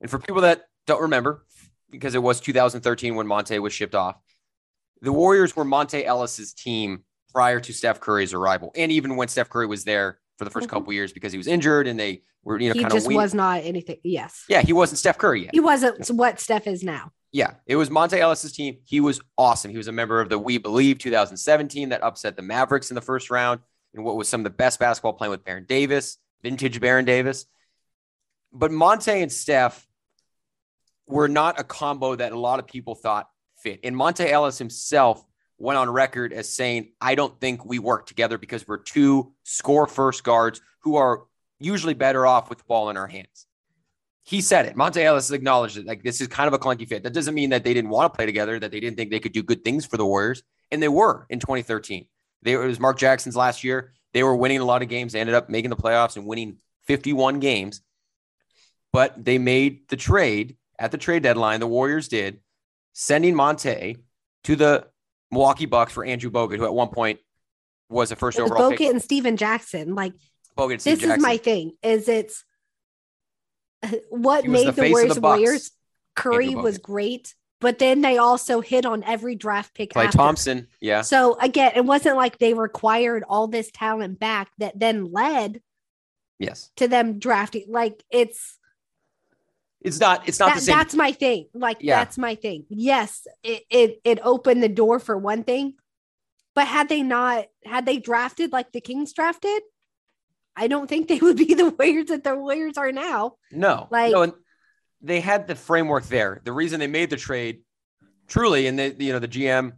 And 0.00 0.10
for 0.10 0.18
people 0.18 0.42
that 0.42 0.62
don't 0.86 1.02
remember, 1.02 1.44
because 1.90 2.14
it 2.14 2.22
was 2.22 2.40
2013 2.40 3.14
when 3.14 3.26
Monta 3.26 3.58
was 3.60 3.72
shipped 3.72 3.94
off, 3.94 4.16
the 5.02 5.12
Warriors 5.12 5.56
were 5.56 5.64
Monta 5.64 6.04
Ellis's 6.04 6.52
team 6.52 7.04
prior 7.32 7.60
to 7.60 7.72
Steph 7.72 8.00
Curry's 8.00 8.34
arrival, 8.34 8.72
and 8.76 8.90
even 8.92 9.16
when 9.16 9.28
Steph 9.28 9.48
Curry 9.48 9.66
was 9.66 9.84
there 9.84 10.18
for 10.38 10.44
the 10.44 10.50
1st 10.50 10.66
Mhm. 10.66 10.70
couple 10.70 10.92
years 10.92 11.12
because 11.12 11.32
he 11.32 11.38
was 11.38 11.46
injured 11.46 11.86
and 11.86 11.98
they 12.00 12.22
were 12.44 12.58
you 12.58 12.68
know 12.68 12.74
he 12.74 12.80
kind 12.80 12.92
just 12.92 13.06
of 13.06 13.12
was 13.14 13.34
not 13.34 13.62
anything. 13.62 13.98
Yes. 14.02 14.44
yeah 14.48 14.62
he 14.62 14.72
wasn't 14.72 14.98
Steph 14.98 15.18
Curry 15.18 15.42
yet. 15.44 15.50
He 15.52 15.60
wasn't 15.60 16.08
what 16.10 16.40
Steph 16.40 16.66
is 16.66 16.82
now. 16.82 17.12
Yeah, 17.32 17.54
it 17.66 17.76
was 17.76 17.90
Monta 17.90 18.18
Ellis's 18.18 18.52
team. 18.52 18.78
He 18.84 18.98
was 19.00 19.20
awesome. 19.38 19.70
He 19.70 19.76
was 19.76 19.86
a 19.86 19.92
member 19.92 20.20
of 20.20 20.28
the 20.30 20.38
We 20.38 20.58
Believe 20.58 20.98
2017 20.98 21.90
that 21.90 22.02
upset 22.02 22.34
the 22.36 22.42
Mavericks 22.42 22.90
in 22.90 22.96
the 22.96 23.00
first 23.00 23.30
round 23.30 23.60
and 23.94 24.04
what 24.04 24.16
was 24.16 24.28
some 24.28 24.40
of 24.40 24.44
the 24.44 24.50
best 24.50 24.80
basketball 24.80 25.12
playing 25.12 25.30
with 25.30 25.44
Baron 25.44 25.64
Davis, 25.68 26.16
vintage 26.42 26.80
Baron 26.80 27.04
Davis. 27.04 27.46
But 28.52 28.72
Monta 28.72 29.22
and 29.22 29.30
Steph 29.30 29.86
were 31.10 31.28
not 31.28 31.60
a 31.60 31.64
combo 31.64 32.14
that 32.14 32.32
a 32.32 32.38
lot 32.38 32.58
of 32.58 32.66
people 32.66 32.94
thought 32.94 33.28
fit. 33.58 33.80
And 33.84 33.94
Monta 33.94 34.28
Ellis 34.28 34.58
himself 34.58 35.24
went 35.58 35.78
on 35.78 35.90
record 35.90 36.32
as 36.32 36.48
saying, 36.48 36.92
I 37.00 37.14
don't 37.14 37.38
think 37.40 37.64
we 37.64 37.78
work 37.78 38.06
together 38.06 38.38
because 38.38 38.66
we're 38.66 38.78
two 38.78 39.32
score 39.42 39.86
first 39.86 40.24
guards 40.24 40.60
who 40.80 40.96
are 40.96 41.24
usually 41.58 41.94
better 41.94 42.26
off 42.26 42.48
with 42.48 42.58
the 42.58 42.64
ball 42.64 42.88
in 42.88 42.96
our 42.96 43.06
hands 43.06 43.46
he 44.30 44.40
said 44.40 44.64
it. 44.66 44.76
Monta 44.76 45.02
Ellis 45.02 45.32
acknowledged 45.32 45.76
it. 45.76 45.86
Like 45.86 46.04
this 46.04 46.20
is 46.20 46.28
kind 46.28 46.46
of 46.46 46.54
a 46.54 46.58
clunky 46.58 46.88
fit. 46.88 47.02
That 47.02 47.12
doesn't 47.12 47.34
mean 47.34 47.50
that 47.50 47.64
they 47.64 47.74
didn't 47.74 47.90
want 47.90 48.12
to 48.12 48.16
play 48.16 48.26
together, 48.26 48.60
that 48.60 48.70
they 48.70 48.78
didn't 48.78 48.96
think 48.96 49.10
they 49.10 49.18
could 49.18 49.32
do 49.32 49.42
good 49.42 49.64
things 49.64 49.84
for 49.84 49.96
the 49.96 50.06
Warriors, 50.06 50.44
and 50.70 50.80
they 50.80 50.88
were 50.88 51.26
in 51.30 51.40
2013. 51.40 52.06
They, 52.42 52.52
it 52.52 52.58
was 52.58 52.78
Mark 52.78 52.96
Jackson's 52.96 53.34
last 53.34 53.64
year. 53.64 53.92
They 54.12 54.22
were 54.22 54.36
winning 54.36 54.60
a 54.60 54.64
lot 54.64 54.82
of 54.82 54.88
games. 54.88 55.12
They 55.12 55.20
ended 55.20 55.34
up 55.34 55.48
making 55.48 55.70
the 55.70 55.76
playoffs 55.76 56.16
and 56.16 56.26
winning 56.26 56.58
51 56.86 57.40
games. 57.40 57.80
But 58.92 59.24
they 59.24 59.38
made 59.38 59.88
the 59.88 59.96
trade 59.96 60.56
at 60.80 60.90
the 60.90 60.98
trade 60.98 61.22
deadline. 61.22 61.60
The 61.60 61.68
Warriors 61.68 62.08
did, 62.08 62.40
sending 62.94 63.34
Monta 63.34 63.96
to 64.44 64.56
the 64.56 64.86
Milwaukee 65.30 65.66
Bucks 65.66 65.92
for 65.92 66.04
Andrew 66.04 66.30
Bogut, 66.30 66.56
who 66.56 66.64
at 66.64 66.74
one 66.74 66.88
point 66.88 67.20
was 67.88 68.10
a 68.10 68.16
first 68.16 68.38
It 68.38 68.42
was 68.42 68.50
overall 68.50 68.72
Bogut 68.72 68.78
pick. 68.78 68.90
and 68.90 69.00
Steven 69.02 69.36
Jackson. 69.36 69.94
Like 69.94 70.14
Bogut, 70.58 70.82
this 70.82 71.02
is 71.02 71.18
my 71.20 71.36
thing. 71.36 71.72
Is 71.82 72.08
it's 72.08 72.44
what 74.10 74.44
made 74.46 74.60
the 74.60 74.62
the, 74.64 74.68
of 74.70 74.76
the 74.76 74.90
Warriors 74.90 75.18
Bucks, 75.18 75.40
Warriors. 75.40 75.70
Curry 76.16 76.54
was 76.54 76.78
great, 76.78 77.34
but 77.60 77.78
then 77.78 78.00
they 78.00 78.18
also 78.18 78.60
hit 78.60 78.84
on 78.84 79.02
every 79.04 79.36
draft 79.36 79.74
pick. 79.74 79.92
Klay 79.92 80.06
after. 80.06 80.18
Thompson. 80.18 80.66
Yeah. 80.80 81.02
So 81.02 81.38
again, 81.40 81.72
it 81.76 81.84
wasn't 81.84 82.16
like 82.16 82.38
they 82.38 82.52
required 82.54 83.24
all 83.28 83.46
this 83.46 83.70
talent 83.72 84.18
back 84.18 84.50
that 84.58 84.78
then 84.78 85.12
led 85.12 85.60
Yes. 86.38 86.70
to 86.76 86.88
them 86.88 87.18
drafting. 87.18 87.66
Like 87.68 88.02
it's 88.10 88.58
It's 89.82 89.98
not. 89.98 90.28
It's 90.28 90.38
not 90.38 90.48
that, 90.50 90.54
the 90.56 90.60
same. 90.60 90.76
that's 90.76 90.94
my 90.94 91.12
thing. 91.12 91.46
Like 91.54 91.78
Yeah. 91.80 91.98
that's 92.00 92.18
my 92.18 92.34
thing. 92.34 92.66
Yes, 92.68 93.26
it, 93.42 93.62
it 93.70 94.00
it 94.04 94.18
opened 94.22 94.62
the 94.62 94.68
door 94.68 94.98
for 94.98 95.16
one 95.16 95.42
thing, 95.42 95.74
but 96.54 96.66
had 96.66 96.88
they 96.88 97.02
not 97.02 97.46
had 97.64 97.86
they 97.86 97.98
drafted 97.98 98.52
like 98.52 98.72
the 98.72 98.80
Kings 98.82 99.12
drafted, 99.14 99.62
I 100.54 100.66
don't 100.68 100.86
think 100.88 101.08
they 101.08 101.18
would 101.18 101.36
be 101.38 101.54
the 101.54 101.70
Warriors 101.78 102.06
that 102.06 102.24
the 102.24 102.36
Warriors 102.36 102.76
are 102.76 102.92
now. 102.92 103.36
No, 103.50 103.88
Like- 103.90 104.12
no, 104.12 104.22
and 104.22 104.32
they 105.00 105.20
had 105.20 105.46
the 105.48 105.54
framework 105.54 106.04
there. 106.08 106.42
The 106.44 106.52
reason 106.52 106.78
they 106.78 106.86
made 106.86 107.08
the 107.08 107.16
trade, 107.16 107.60
truly, 108.28 108.66
and 108.66 108.78
the 108.78 108.94
you 108.98 109.14
know 109.14 109.18
the 109.18 109.28
GM, 109.28 109.72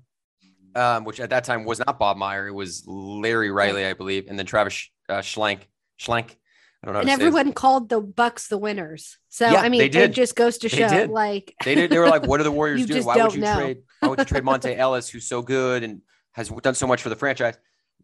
um, 0.75 1.05
which 1.05 1.21
at 1.21 1.31
that 1.31 1.45
time 1.45 1.65
was 1.65 1.79
not 1.79 2.01
Bob 2.01 2.17
Meyer, 2.17 2.49
it 2.49 2.53
was 2.55 2.83
Larry 2.89 3.53
Riley, 3.53 3.87
I 3.87 3.93
believe, 3.93 4.27
and 4.29 4.37
then 4.37 4.47
Travis 4.47 4.91
uh, 5.09 5.19
Schlenk. 5.19 5.61
Schlenk, 6.01 6.35
I 6.83 6.87
don't 6.87 6.95
know. 6.95 7.01
and 7.01 7.11
everyone 7.11 7.53
called 7.53 7.89
the 7.89 8.01
Bucks 8.01 8.49
the 8.49 8.59
winners. 8.59 9.19
So 9.29 9.49
Yeah, 9.49 9.61
I 9.61 9.69
mean, 9.69 9.91
they 9.91 10.03
it 10.05 10.13
just 10.13 10.35
goes 10.35 10.59
to 10.59 10.69
show, 10.69 10.89
did. 10.89 11.11
like 11.11 11.55
They 11.65 11.75
did. 11.77 11.91
They 11.91 11.99
were 11.99 12.09
like, 12.09 12.27
"What 12.27 12.41
are 12.41 12.45
the 12.45 12.51
Warriors 12.61 12.87
doing? 12.87 13.05
Why 13.05 13.23
would 13.23 13.35
you 13.35 13.41
know. 13.41 13.55
trade? 13.55 13.79
Why 14.01 14.09
would 14.09 14.19
you 14.19 14.25
trade 14.25 14.43
Monta 14.43 14.77
Ellis, 14.77 15.09
who's 15.09 15.27
so 15.27 15.43
good 15.43 15.85
and 15.85 16.01
has 16.33 16.49
done 16.49 16.75
so 16.75 16.87
much 16.87 17.03
for 17.03 17.09
the 17.09 17.17
franchise?" 17.17 17.57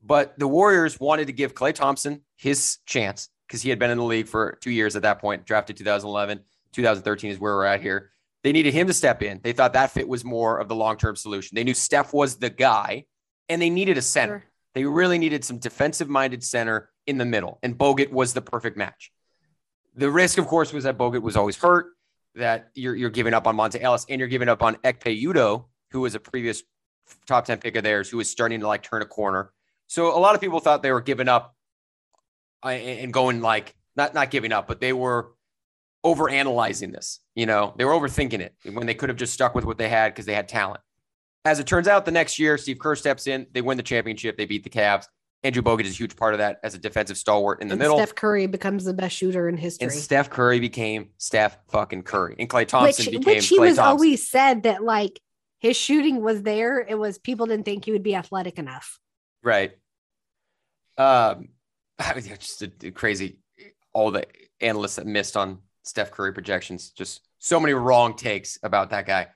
But 0.02 0.38
the 0.38 0.46
Warriors 0.46 1.00
wanted 1.00 1.26
to 1.26 1.32
give 1.32 1.54
Klay 1.54 1.74
Thompson 1.74 2.22
his 2.36 2.78
chance 2.86 3.28
because 3.48 3.62
he 3.62 3.70
had 3.70 3.80
been 3.80 3.90
in 3.90 3.98
the 3.98 4.04
league 4.04 4.28
for 4.28 4.58
two 4.60 4.70
years 4.70 4.94
at 4.94 5.02
that 5.02 5.18
point. 5.20 5.44
Drafted 5.44 5.76
2011, 5.76 6.40
2013 6.72 7.30
is 7.32 7.40
where 7.40 7.56
we're 7.56 7.64
at 7.64 7.80
here. 7.80 8.10
They 8.44 8.52
needed 8.52 8.72
him 8.72 8.86
to 8.86 8.92
step 8.94 9.22
in. 9.22 9.40
They 9.42 9.52
thought 9.52 9.72
that 9.72 9.90
fit 9.90 10.06
was 10.06 10.24
more 10.24 10.58
of 10.58 10.68
the 10.68 10.76
long 10.76 10.96
term 10.98 11.16
solution. 11.16 11.56
They 11.56 11.64
knew 11.64 11.74
Steph 11.74 12.12
was 12.12 12.36
the 12.36 12.50
guy, 12.50 13.06
and 13.48 13.60
they 13.60 13.70
needed 13.70 13.98
a 13.98 14.02
center. 14.02 14.40
Sure. 14.40 14.44
They 14.74 14.84
really 14.84 15.18
needed 15.18 15.44
some 15.44 15.58
defensive 15.58 16.08
minded 16.08 16.44
center 16.44 16.90
in 17.08 17.18
the 17.18 17.24
middle, 17.24 17.58
and 17.62 17.76
Bogut 17.76 18.12
was 18.12 18.34
the 18.34 18.42
perfect 18.42 18.76
match. 18.76 19.10
The 19.96 20.10
risk, 20.10 20.38
of 20.38 20.46
course, 20.46 20.72
was 20.72 20.84
that 20.84 20.98
Bogut 20.98 21.22
was 21.22 21.36
always 21.36 21.56
hurt, 21.56 21.86
that 22.34 22.70
you're, 22.74 22.94
you're 22.94 23.10
giving 23.10 23.34
up 23.34 23.46
on 23.46 23.56
Monta 23.56 23.82
Ellis, 23.82 24.06
and 24.08 24.18
you're 24.18 24.28
giving 24.28 24.48
up 24.48 24.62
on 24.62 24.76
Ekpe 24.76 25.20
Udoh, 25.22 25.64
who 25.90 26.00
was 26.02 26.14
a 26.14 26.20
previous 26.20 26.62
top 27.26 27.46
10 27.46 27.58
pick 27.58 27.74
of 27.76 27.82
theirs, 27.82 28.10
who 28.10 28.18
was 28.18 28.30
starting 28.30 28.60
to 28.60 28.68
like 28.68 28.82
turn 28.82 29.02
a 29.02 29.06
corner. 29.06 29.50
So 29.86 30.16
a 30.16 30.20
lot 30.20 30.34
of 30.34 30.40
people 30.40 30.60
thought 30.60 30.82
they 30.82 30.92
were 30.92 31.00
giving 31.00 31.28
up 31.28 31.56
uh, 32.62 32.68
and 32.68 33.12
going 33.12 33.40
like, 33.40 33.74
not, 33.96 34.12
not 34.14 34.30
giving 34.30 34.52
up, 34.52 34.68
but 34.68 34.80
they 34.80 34.92
were 34.92 35.32
over 36.04 36.28
analyzing 36.28 36.92
this. 36.92 37.20
You 37.34 37.46
know, 37.46 37.74
they 37.76 37.86
were 37.86 37.92
overthinking 37.92 38.40
it 38.40 38.54
when 38.70 38.86
they 38.86 38.94
could 38.94 39.08
have 39.08 39.18
just 39.18 39.32
stuck 39.32 39.54
with 39.54 39.64
what 39.64 39.78
they 39.78 39.88
had 39.88 40.12
because 40.12 40.26
they 40.26 40.34
had 40.34 40.46
talent. 40.46 40.80
As 41.44 41.58
it 41.58 41.66
turns 41.66 41.88
out, 41.88 42.04
the 42.04 42.10
next 42.10 42.38
year, 42.38 42.58
Steve 42.58 42.78
Kerr 42.78 42.94
steps 42.94 43.26
in. 43.26 43.46
They 43.52 43.62
win 43.62 43.78
the 43.78 43.82
championship. 43.82 44.36
They 44.36 44.44
beat 44.44 44.64
the 44.64 44.70
Cavs. 44.70 45.06
Andrew 45.44 45.62
Bogut 45.62 45.84
is 45.84 45.92
a 45.92 45.96
huge 45.96 46.16
part 46.16 46.34
of 46.34 46.38
that 46.38 46.58
as 46.64 46.74
a 46.74 46.78
defensive 46.78 47.16
stalwart 47.16 47.62
in 47.62 47.68
the 47.68 47.74
and 47.74 47.80
middle. 47.80 47.96
Steph 47.96 48.14
Curry 48.14 48.46
becomes 48.46 48.84
the 48.84 48.92
best 48.92 49.16
shooter 49.16 49.48
in 49.48 49.56
history. 49.56 49.86
and 49.86 49.92
Steph 49.92 50.30
Curry 50.30 50.58
became 50.58 51.10
Steph 51.18 51.58
fucking 51.68 52.02
Curry. 52.02 52.34
And 52.38 52.48
Klay 52.48 52.66
Thompson 52.66 53.06
which, 53.06 53.18
became 53.20 53.36
which 53.36 53.46
he 53.46 53.58
Klay 53.58 53.60
was 53.60 53.76
Thompson. 53.76 53.84
always 53.84 54.28
said 54.28 54.64
that 54.64 54.82
like 54.82 55.20
his 55.60 55.76
shooting 55.76 56.22
was 56.22 56.42
there. 56.42 56.80
It 56.80 56.96
was 56.96 57.18
people 57.18 57.46
didn't 57.46 57.64
think 57.64 57.84
he 57.84 57.92
would 57.92 58.02
be 58.02 58.16
athletic 58.16 58.58
enough. 58.58 58.98
Right. 59.42 59.72
Um, 60.96 61.48
I 61.98 62.14
mean, 62.14 62.24
it's 62.26 62.58
just 62.58 62.62
a, 62.62 62.72
a 62.88 62.90
crazy. 62.90 63.38
All 63.92 64.10
the 64.10 64.26
analysts 64.60 64.96
that 64.96 65.06
missed 65.06 65.36
on 65.36 65.58
Steph 65.84 66.10
Curry 66.10 66.32
projections, 66.32 66.90
just 66.90 67.26
so 67.38 67.58
many 67.58 67.74
wrong 67.74 68.16
takes 68.16 68.58
about 68.62 68.90
that 68.90 69.06
guy. 69.06 69.28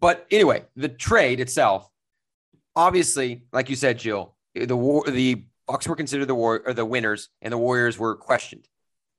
But 0.00 0.26
anyway, 0.30 0.64
the 0.76 0.88
trade 0.88 1.40
itself, 1.40 1.88
obviously, 2.74 3.44
like 3.52 3.70
you 3.70 3.76
said, 3.76 3.98
Jill, 3.98 4.34
the 4.54 4.76
war, 4.76 5.04
the 5.08 5.44
Bucks 5.66 5.86
were 5.86 5.96
considered 5.96 6.26
the 6.26 6.34
war 6.34 6.62
or 6.66 6.74
the 6.74 6.84
winners, 6.84 7.28
and 7.42 7.52
the 7.52 7.58
Warriors 7.58 7.98
were 7.98 8.16
questioned. 8.16 8.66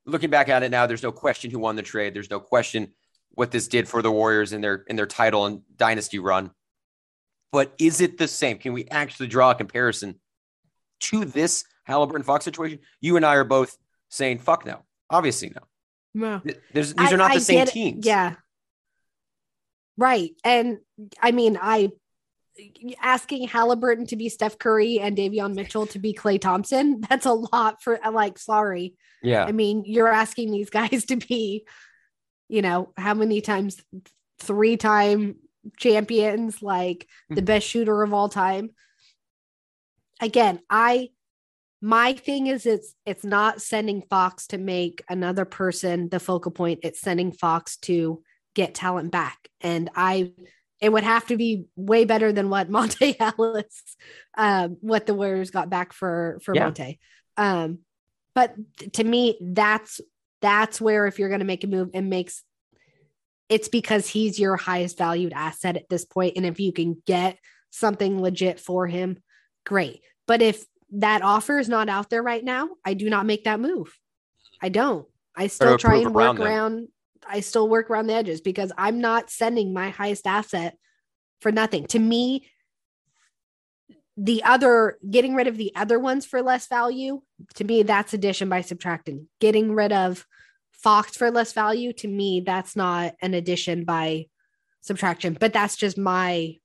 Looking 0.06 0.30
back 0.30 0.50
at 0.50 0.64
it 0.64 0.72
now, 0.72 0.86
there's 0.88 1.04
no 1.04 1.12
question 1.12 1.52
who 1.52 1.60
won 1.60 1.76
the 1.76 1.82
trade. 1.84 2.14
There's 2.14 2.30
no 2.30 2.40
question 2.40 2.94
what 3.32 3.52
this 3.52 3.68
did 3.68 3.88
for 3.88 4.02
the 4.02 4.12
Warriors 4.12 4.52
in 4.52 4.60
their 4.62 4.84
in 4.88 4.96
their 4.96 5.06
title 5.06 5.46
and 5.46 5.62
dynasty 5.78 6.20
run. 6.20 6.52
But 7.52 7.74
is 7.80 8.02
it 8.02 8.18
the 8.18 8.28
same? 8.28 8.58
Can 8.58 8.74
we 8.74 8.88
actually 8.90 9.28
draw 9.28 9.52
a 9.52 9.56
comparison 9.56 10.20
to 11.02 11.26
this 11.26 11.64
Haliburton 11.88 12.26
Fox 12.26 12.44
situation? 12.46 12.80
You 13.00 13.16
and 13.18 13.26
I 13.26 13.36
are 13.36 13.44
both 13.44 13.78
saying 14.10 14.40
fuck 14.40 14.66
no. 14.66 14.84
Obviously 15.10 15.54
no. 15.56 15.62
No. 16.14 16.42
There's, 16.74 16.94
these 16.94 17.12
I- 17.12 17.14
are 17.14 17.18
not 17.18 17.32
I 17.32 17.36
the 17.36 17.42
same 17.42 17.60
it. 17.60 17.70
teams. 17.70 18.06
Yeah. 18.06 18.36
Right. 19.98 20.32
And 20.44 20.80
I 21.22 21.32
mean, 21.32 21.58
I 21.62 21.92
asking 23.02 23.48
Haliburton 23.48 24.08
to 24.10 24.16
be 24.16 24.30
Steph 24.30 24.58
Curry 24.58 25.00
and 25.00 25.18
Davion 25.18 25.56
Mitchell 25.56 25.86
to 25.88 26.00
be 26.00 26.14
Klay 26.14 26.40
Thompson, 26.40 27.02
that's 27.10 27.26
a 27.26 27.34
lot 27.34 27.82
for 27.82 28.00
like 28.12 28.38
sorry. 28.38 28.96
Yeah. 29.24 29.46
I 29.46 29.52
mean, 29.52 29.84
you're 29.86 30.08
asking 30.08 30.52
these 30.52 30.70
guys 30.70 31.06
to 31.08 31.16
be, 31.16 31.66
you 32.50 32.62
know, 32.62 32.94
how 32.98 33.14
many 33.14 33.42
times 33.42 33.82
three 34.40 34.78
time 34.78 35.36
champions, 35.78 36.62
like 36.62 37.08
Hmm. 37.30 37.36
the 37.36 37.42
best 37.42 37.68
shooter 37.68 38.02
of 38.02 38.14
all 38.14 38.30
time. 38.30 38.72
Again, 40.22 40.60
I 40.70 41.10
my 41.82 42.14
thing 42.14 42.48
is 42.48 42.66
it's 42.66 42.94
it's 43.06 43.24
not 43.24 43.62
sending 43.62 44.04
Fox 44.04 44.48
to 44.48 44.58
make 44.58 45.04
another 45.10 45.46
person 45.46 46.10
the 46.10 46.20
focal 46.20 46.52
point. 46.52 46.82
It's 46.84 47.02
sending 47.02 47.32
Fox 47.32 47.78
to 47.78 48.22
get 48.54 48.76
talent 48.76 49.12
back. 49.12 49.48
And 49.62 49.90
I 49.96 50.34
it 50.82 50.92
would 50.92 51.04
have 51.04 51.28
to 51.28 51.38
be 51.38 51.66
way 51.76 52.06
better 52.06 52.34
than 52.34 52.50
what 52.50 52.70
Monta 52.70 53.16
Ellis, 53.38 53.84
um, 54.36 54.78
what 54.82 55.06
the 55.06 55.14
Warriors 55.14 55.52
got 55.52 55.70
back 55.70 55.94
for 55.94 56.40
for 56.44 56.56
Yeah. 56.56 56.70
Monta. 56.70 56.98
Um, 57.38 57.80
but 58.34 58.56
to 58.94 59.04
me, 59.04 59.38
that's 59.42 60.02
that's 60.42 60.82
where 60.82 61.06
if 61.06 61.20
you're 61.20 61.30
going 61.30 61.40
to 61.40 61.46
make 61.46 61.64
a 61.64 61.68
move, 61.68 61.92
it 61.94 62.02
makes 62.02 62.44
it's 63.48 63.68
because 63.68 64.08
he's 64.08 64.40
your 64.40 64.56
highest 64.56 64.98
valued 64.98 65.34
asset 65.34 65.76
at 65.76 65.90
this 65.90 66.06
point, 66.06 66.34
and 66.38 66.46
if 66.46 66.60
you 66.60 66.74
can 66.74 67.02
get 67.06 67.38
something 67.70 68.22
legit 68.22 68.60
for 68.60 68.88
him, 68.88 69.22
great. 69.66 70.02
But 70.26 70.42
if 70.42 70.66
that 70.94 71.22
offer 71.22 71.60
is 71.60 71.70
not 71.70 71.90
out 71.90 72.10
there 72.10 72.24
right 72.24 72.44
now, 72.44 72.70
I 72.86 72.94
do 72.94 73.10
not 73.10 73.26
make 73.26 73.44
that 73.44 73.60
move. 73.60 73.94
I 74.62 74.70
don't. 74.70 75.06
I 75.36 75.48
still 75.48 75.78
try 75.78 75.98
and 75.98 76.14
work 76.14 76.38
them. 76.38 76.46
around. 76.46 76.88
I 77.28 77.42
still 77.42 77.70
work 77.70 77.90
around 77.90 78.08
the 78.08 78.14
edges 78.14 78.42
because 78.42 78.72
I'm 78.78 79.02
not 79.02 79.30
sending 79.30 79.74
my 79.74 79.90
highest 79.90 80.28
asset 80.28 80.78
for 81.40 81.52
nothing. 81.52 81.86
To 81.88 82.00
me, 82.00 82.48
the 84.18 84.44
other 84.44 84.98
getting 85.10 85.36
rid 85.36 85.48
of 85.48 85.58
the 85.58 85.72
other 85.76 85.98
ones 85.98 86.26
for 86.26 86.42
less 86.42 86.68
value, 86.68 87.22
to 87.56 87.64
me, 87.64 87.84
that's 87.84 88.14
addition 88.14 88.50
by 88.50 88.62
subtracting. 88.62 89.28
Getting 89.40 89.74
rid 89.74 89.92
of 89.92 90.28
Fox 90.72 91.16
for 91.16 91.32
less 91.32 91.54
value, 91.54 91.94
to 91.94 92.08
me, 92.08 92.42
that's 92.42 92.76
not 92.76 93.14
an 93.22 93.34
addition 93.34 93.86
by 93.86 94.26
subtraction. 94.82 95.38
But 95.40 95.54
that's 95.54 95.76
just 95.76 95.98
my 95.98 96.56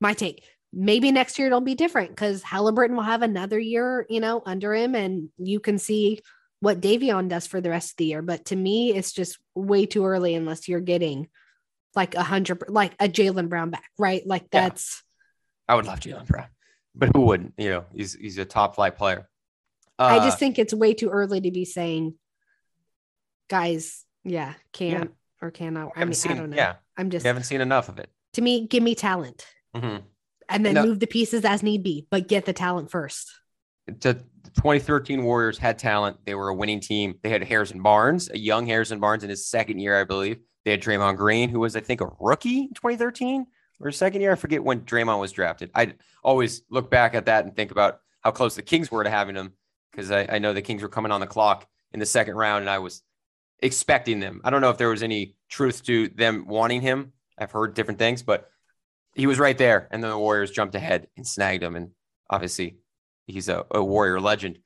my 0.00 0.12
take. 0.12 0.44
maybe 0.72 1.10
next 1.10 1.38
year 1.38 1.46
it'll 1.46 1.60
be 1.62 1.74
different 1.74 2.10
because 2.10 2.42
Haliburton 2.42 2.94
will 2.94 3.02
have 3.02 3.22
another 3.22 3.58
year, 3.58 4.06
you 4.10 4.20
know, 4.20 4.42
under 4.44 4.74
him, 4.74 4.94
and 4.94 5.30
you 5.38 5.58
can 5.58 5.78
see 5.78 6.20
what 6.60 6.80
Davion 6.80 7.28
does 7.28 7.46
for 7.46 7.60
the 7.60 7.70
rest 7.70 7.92
of 7.92 7.96
the 7.98 8.06
year. 8.06 8.22
But 8.22 8.46
to 8.46 8.56
me, 8.56 8.94
it's 8.94 9.12
just 9.12 9.38
way 9.54 9.86
too 9.86 10.04
early 10.04 10.34
unless 10.34 10.68
you're 10.68 10.80
getting 10.80 11.28
like 11.94 12.14
a 12.14 12.22
hundred, 12.22 12.64
like 12.68 12.94
a 13.00 13.08
Jaylen 13.08 13.48
Brown 13.48 13.70
back, 13.70 13.90
right? 13.98 14.26
Like 14.26 14.50
that's. 14.50 15.02
Yeah. 15.68 15.72
I 15.72 15.76
would 15.76 15.86
love 15.86 16.00
Jaylen 16.00 16.26
Brown, 16.26 16.48
but 16.94 17.10
who 17.14 17.22
wouldn't? 17.22 17.54
You 17.58 17.70
know, 17.70 17.84
he's 17.94 18.14
he's 18.14 18.38
a 18.38 18.44
top 18.44 18.76
flight 18.76 18.96
player. 18.96 19.28
Uh, 19.98 20.04
I 20.04 20.18
just 20.18 20.38
think 20.38 20.58
it's 20.58 20.74
way 20.74 20.94
too 20.94 21.08
early 21.08 21.40
to 21.40 21.50
be 21.50 21.64
saying, 21.64 22.14
guys, 23.48 24.04
yeah, 24.24 24.54
can 24.72 24.90
yeah. 24.90 25.04
or 25.40 25.50
cannot. 25.50 25.92
I 25.96 26.04
mean, 26.04 26.12
seen, 26.12 26.32
I 26.32 26.36
don't 26.36 26.50
know. 26.50 26.56
Yeah, 26.56 26.74
I'm 26.96 27.10
just 27.10 27.24
you 27.24 27.28
haven't 27.28 27.44
seen 27.44 27.60
enough 27.60 27.88
of 27.88 27.98
it. 27.98 28.10
To 28.34 28.42
me, 28.42 28.66
give 28.66 28.82
me 28.82 28.94
talent. 28.94 29.44
Mm-hmm 29.74 29.96
and 30.48 30.64
then 30.64 30.74
no. 30.74 30.84
move 30.84 31.00
the 31.00 31.06
pieces 31.06 31.44
as 31.44 31.62
need 31.62 31.82
be, 31.82 32.06
but 32.10 32.28
get 32.28 32.44
the 32.44 32.52
talent 32.52 32.90
first. 32.90 33.30
The 33.86 34.22
2013 34.56 35.22
Warriors 35.22 35.58
had 35.58 35.78
talent. 35.78 36.18
They 36.24 36.34
were 36.34 36.48
a 36.48 36.54
winning 36.54 36.80
team. 36.80 37.18
They 37.22 37.28
had 37.28 37.44
Harrison 37.44 37.82
Barnes, 37.82 38.30
a 38.30 38.38
young 38.38 38.66
Harrison 38.66 39.00
Barnes 39.00 39.22
in 39.22 39.30
his 39.30 39.46
second 39.46 39.78
year, 39.78 39.98
I 39.98 40.04
believe. 40.04 40.38
They 40.64 40.70
had 40.72 40.82
Draymond 40.82 41.16
Green, 41.16 41.48
who 41.48 41.60
was, 41.60 41.76
I 41.76 41.80
think, 41.80 42.00
a 42.00 42.08
rookie 42.18 42.62
in 42.62 42.74
2013 42.74 43.46
or 43.80 43.92
second 43.92 44.20
year. 44.22 44.32
I 44.32 44.36
forget 44.36 44.64
when 44.64 44.80
Draymond 44.80 45.20
was 45.20 45.32
drafted. 45.32 45.70
I 45.74 45.94
always 46.24 46.62
look 46.70 46.90
back 46.90 47.14
at 47.14 47.26
that 47.26 47.44
and 47.44 47.54
think 47.54 47.70
about 47.70 48.00
how 48.22 48.30
close 48.30 48.56
the 48.56 48.62
Kings 48.62 48.90
were 48.90 49.04
to 49.04 49.10
having 49.10 49.36
him 49.36 49.52
because 49.92 50.10
I, 50.10 50.26
I 50.28 50.38
know 50.38 50.52
the 50.52 50.62
Kings 50.62 50.82
were 50.82 50.88
coming 50.88 51.12
on 51.12 51.20
the 51.20 51.26
clock 51.26 51.66
in 51.92 52.00
the 52.00 52.06
second 52.06 52.34
round 52.34 52.62
and 52.62 52.70
I 52.70 52.78
was 52.78 53.02
expecting 53.60 54.20
them. 54.20 54.40
I 54.44 54.50
don't 54.50 54.60
know 54.60 54.70
if 54.70 54.78
there 54.78 54.88
was 54.88 55.02
any 55.02 55.36
truth 55.48 55.84
to 55.84 56.08
them 56.08 56.46
wanting 56.46 56.80
him. 56.80 57.12
I've 57.38 57.52
heard 57.52 57.74
different 57.74 57.98
things, 57.98 58.22
but 58.22 58.48
he 59.14 59.26
was 59.26 59.38
right 59.38 59.56
there, 59.56 59.88
and 59.90 60.02
then 60.02 60.10
the 60.10 60.18
Warriors 60.18 60.50
jumped 60.50 60.74
ahead 60.74 61.08
and 61.16 61.26
snagged 61.26 61.62
him. 61.62 61.74
And 61.74 61.90
obviously, 62.28 62.78
he's 63.26 63.48
a, 63.48 63.64
a 63.70 63.82
Warrior 63.82 64.20
legend. 64.20 64.58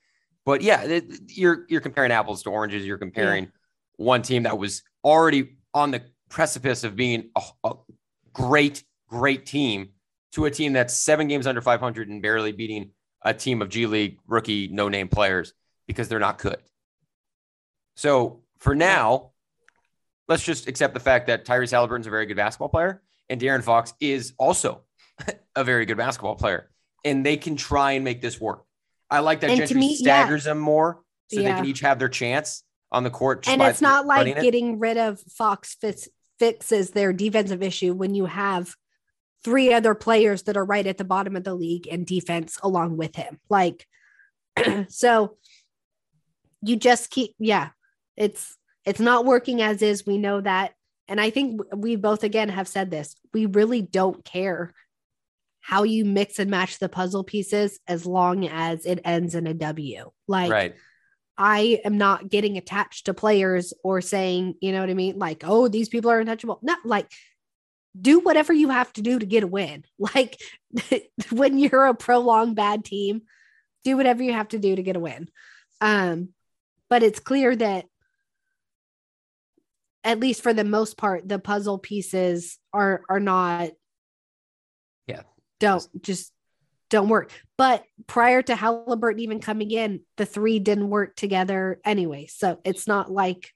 But 0.45 0.63
yeah, 0.63 0.83
it, 0.83 1.05
you're 1.29 1.67
you're 1.69 1.81
comparing 1.81 2.13
apples 2.13 2.43
to 2.45 2.51
oranges. 2.51 2.85
You're 2.85 2.99
comparing 2.99 3.45
yeah. 3.45 3.51
one 3.97 4.23
team 4.23 4.45
that 4.45 4.59
was 4.59 4.83
already 5.05 5.57
on 5.75 5.91
the 5.91 6.03
precipice 6.29 6.85
of 6.85 6.97
being 6.97 7.31
a, 7.37 7.43
a 7.65 7.75
great, 8.33 8.85
great 9.09 9.47
team 9.47 9.91
to 10.33 10.47
a 10.47 10.51
team 10.51 10.73
that's 10.73 10.95
seven 10.95 11.29
games 11.29 11.47
under 11.47 11.61
500 11.61 12.09
and 12.09 12.23
barely 12.23 12.53
beating 12.53 12.91
a 13.23 13.35
team 13.35 13.61
of 13.63 13.69
G 13.69 13.87
League 13.87 14.19
rookie 14.27 14.69
no 14.69 14.89
name 14.89 15.09
players 15.09 15.53
because 15.87 16.09
they're 16.09 16.19
not 16.19 16.39
good. 16.39 16.59
So 17.97 18.43
for 18.59 18.75
now, 18.75 19.33
let's 20.29 20.45
just 20.45 20.69
accept 20.69 20.95
the 20.95 21.01
fact 21.01 21.27
that 21.27 21.45
Tyrese 21.45 21.73
Haliburton's 21.73 22.07
a 22.07 22.11
very 22.11 22.27
good 22.27 22.37
basketball 22.37 22.69
player 22.69 23.03
and 23.29 23.41
De'Aaron 23.41 23.63
Fox 23.63 23.93
is 24.01 24.33
also 24.39 24.83
a 25.57 25.65
very 25.65 25.85
good 25.85 25.97
basketball 25.97 26.37
player, 26.37 26.70
and 27.05 27.25
they 27.25 27.37
can 27.37 27.57
try 27.57 27.93
and 27.93 28.05
make 28.05 28.21
this 28.21 28.41
work. 28.41 28.65
I 29.11 29.21
like 29.21 29.41
that 29.41 29.51
and 29.51 29.59
Gentry 29.59 29.81
me, 29.81 29.97
staggers 29.97 30.45
yeah. 30.45 30.53
them 30.53 30.59
more, 30.59 31.03
so 31.29 31.41
yeah. 31.41 31.55
they 31.55 31.61
can 31.61 31.67
each 31.67 31.81
have 31.81 31.99
their 31.99 32.09
chance 32.09 32.63
on 32.93 33.03
the 33.03 33.11
court. 33.11 33.49
And 33.49 33.61
it's 33.63 33.81
not 33.81 34.07
like 34.07 34.41
getting 34.41 34.75
it. 34.75 34.79
rid 34.79 34.97
of 34.97 35.21
Fox 35.21 35.75
fits, 35.75 36.09
fixes 36.39 36.91
their 36.91 37.13
defensive 37.13 37.63
issue 37.63 37.93
when 37.93 38.15
you 38.15 38.27
have 38.27 38.75
three 39.43 39.73
other 39.73 39.95
players 39.95 40.43
that 40.45 40.57
are 40.57 40.65
right 40.65 40.87
at 40.87 40.99
the 40.99 41.05
bottom 41.05 41.35
of 41.35 41.45
the 41.45 41.55
league 41.55 41.89
and 41.91 42.07
defense 42.07 42.59
along 42.63 42.97
with 42.97 43.17
him. 43.17 43.41
Like, 43.49 43.87
so 44.89 45.37
you 46.63 46.77
just 46.77 47.11
keep, 47.11 47.35
yeah, 47.39 47.71
it's 48.17 48.57
it's 48.85 49.01
not 49.01 49.25
working 49.25 49.61
as 49.61 49.83
is. 49.83 50.07
We 50.07 50.19
know 50.19 50.41
that 50.41 50.73
and 51.11 51.21
I 51.21 51.31
think 51.31 51.61
we 51.75 51.97
both 51.97 52.23
again 52.23 52.49
have 52.51 52.69
said 52.69 52.91
this. 52.91 53.17
We 53.35 53.47
really 53.47 53.83
don't 53.83 54.25
care 54.25 54.73
how 55.61 55.83
you 55.83 56.05
mix 56.05 56.39
and 56.39 56.51
match 56.51 56.79
the 56.79 56.89
puzzle 56.89 57.25
pieces 57.25 57.79
as 57.87 58.07
long 58.07 58.47
as 58.47 58.87
it 58.87 59.01
ends 59.05 59.35
in 59.35 59.47
a 59.47 59.55
W. 59.55 60.11
Like 60.27 60.51
right. 60.51 60.75
I 61.37 61.81
am 61.85 61.99
not 61.99 62.29
getting 62.29 62.57
attached 62.57 63.07
to 63.07 63.15
players 63.15 63.73
or 63.85 64.01
saying, 64.01 64.55
you 64.61 64.73
know 64.73 64.81
what 64.81 64.91
I 64.91 64.95
mean? 64.95 65.19
Like, 65.19 65.43
oh, 65.47 65.69
these 65.69 65.89
people 65.89 66.11
are 66.11 66.21
untouchable. 66.21 66.59
Not 66.63 66.79
like 66.85 67.11
do 67.99 68.21
whatever 68.21 68.53
you 68.53 68.69
have 68.69 68.93
to 68.95 69.03
do 69.03 69.19
to 69.19 69.27
get 69.27 69.43
a 69.43 69.47
win. 69.47 69.85
Like 70.15 70.41
when 71.31 71.59
you're 71.59 71.87
a 71.87 71.95
prolonged 71.95 72.57
bad 72.57 72.85
team, 72.85 73.23
do 73.85 73.97
whatever 73.97 74.23
you 74.23 74.33
have 74.33 74.49
to 74.49 74.59
do 74.59 74.77
to 74.77 74.83
get 74.83 74.97
a 74.97 75.01
win. 75.01 75.29
Um, 75.81 76.31
but 76.89 77.03
it's 77.03 77.21
clear 77.21 77.55
that 77.57 77.87
at 80.05 80.21
least 80.21 80.43
for 80.43 80.53
the 80.53 80.65
most 80.65 80.97
part, 80.97 81.29
the 81.29 81.39
puzzle 81.39 81.79
pieces 81.79 82.59
are 82.73 83.03
are 83.09 83.21
not. 83.21 83.71
Don't 85.61 85.87
just 86.03 86.33
don't 86.91 87.09
work. 87.09 87.31
But 87.57 87.85
prior 88.07 88.43
to 88.43 88.55
Haliburton 88.55 89.21
even 89.21 89.41
coming 89.41 89.71
in, 89.71 90.01
the 90.17 90.27
three 90.27 90.59
didn't 90.59 90.91
work 90.91 91.15
together 91.15 91.81
anyway. 91.85 92.27
So 92.27 92.59
it's 92.65 92.87
not 92.89 93.11
like 93.11 93.53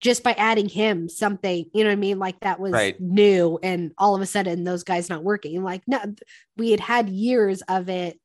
just 0.00 0.22
by 0.22 0.32
adding 0.32 0.68
him 0.68 1.08
something, 1.08 1.66
you 1.74 1.84
know 1.84 1.90
what 1.90 1.94
I 1.94 1.96
mean? 1.96 2.18
Like 2.18 2.40
that 2.40 2.60
was 2.60 2.72
right. 2.72 2.98
new 3.00 3.58
and 3.62 3.92
all 3.98 4.14
of 4.14 4.22
a 4.22 4.26
sudden 4.26 4.64
those 4.64 4.84
guys 4.84 5.10
not 5.10 5.24
working. 5.24 5.62
Like 5.62 5.82
no, 5.86 6.00
we 6.56 6.70
had 6.70 6.80
had 6.80 7.08
years 7.08 7.62
of 7.62 7.88
it 7.88 8.18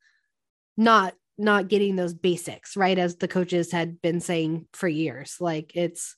not 0.77 1.13
not 1.37 1.67
getting 1.67 1.95
those 1.95 2.13
basics, 2.13 2.77
right? 2.77 2.97
As 2.97 3.15
the 3.17 3.27
coaches 3.27 3.71
had 3.71 4.01
been 4.01 4.19
saying 4.19 4.67
for 4.73 4.87
years. 4.87 5.37
Like 5.39 5.71
it's 5.75 6.15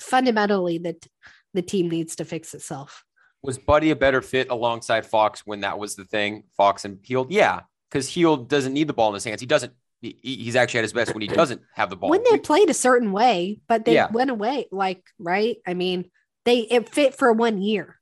fundamentally 0.00 0.78
that 0.78 1.06
the 1.54 1.62
team 1.62 1.88
needs 1.88 2.16
to 2.16 2.24
fix 2.24 2.52
itself. 2.52 3.04
Was 3.44 3.58
Buddy 3.58 3.90
a 3.90 3.96
better 3.96 4.22
fit 4.22 4.48
alongside 4.50 5.04
Fox 5.04 5.46
when 5.46 5.60
that 5.60 5.78
was 5.78 5.96
the 5.96 6.06
thing? 6.06 6.44
Fox 6.56 6.86
and 6.86 6.98
Hield, 7.02 7.30
yeah, 7.30 7.60
because 7.90 8.08
Hield 8.08 8.48
doesn't 8.48 8.72
need 8.72 8.88
the 8.88 8.94
ball 8.94 9.08
in 9.08 9.14
his 9.14 9.24
hands. 9.24 9.38
He 9.38 9.46
doesn't. 9.46 9.74
He, 10.00 10.16
he's 10.22 10.56
actually 10.56 10.78
at 10.78 10.84
his 10.84 10.94
best 10.94 11.12
when 11.12 11.20
he 11.20 11.28
doesn't 11.28 11.60
have 11.74 11.90
the 11.90 11.96
ball. 11.96 12.08
When 12.08 12.22
they 12.30 12.38
played 12.38 12.70
a 12.70 12.74
certain 12.74 13.12
way, 13.12 13.60
but 13.68 13.84
they 13.84 13.94
yeah. 13.94 14.10
went 14.10 14.30
away. 14.30 14.66
Like 14.72 15.04
right, 15.18 15.58
I 15.66 15.74
mean, 15.74 16.10
they 16.46 16.60
it 16.60 16.88
fit 16.88 17.14
for 17.14 17.34
one 17.34 17.60
year. 17.60 18.00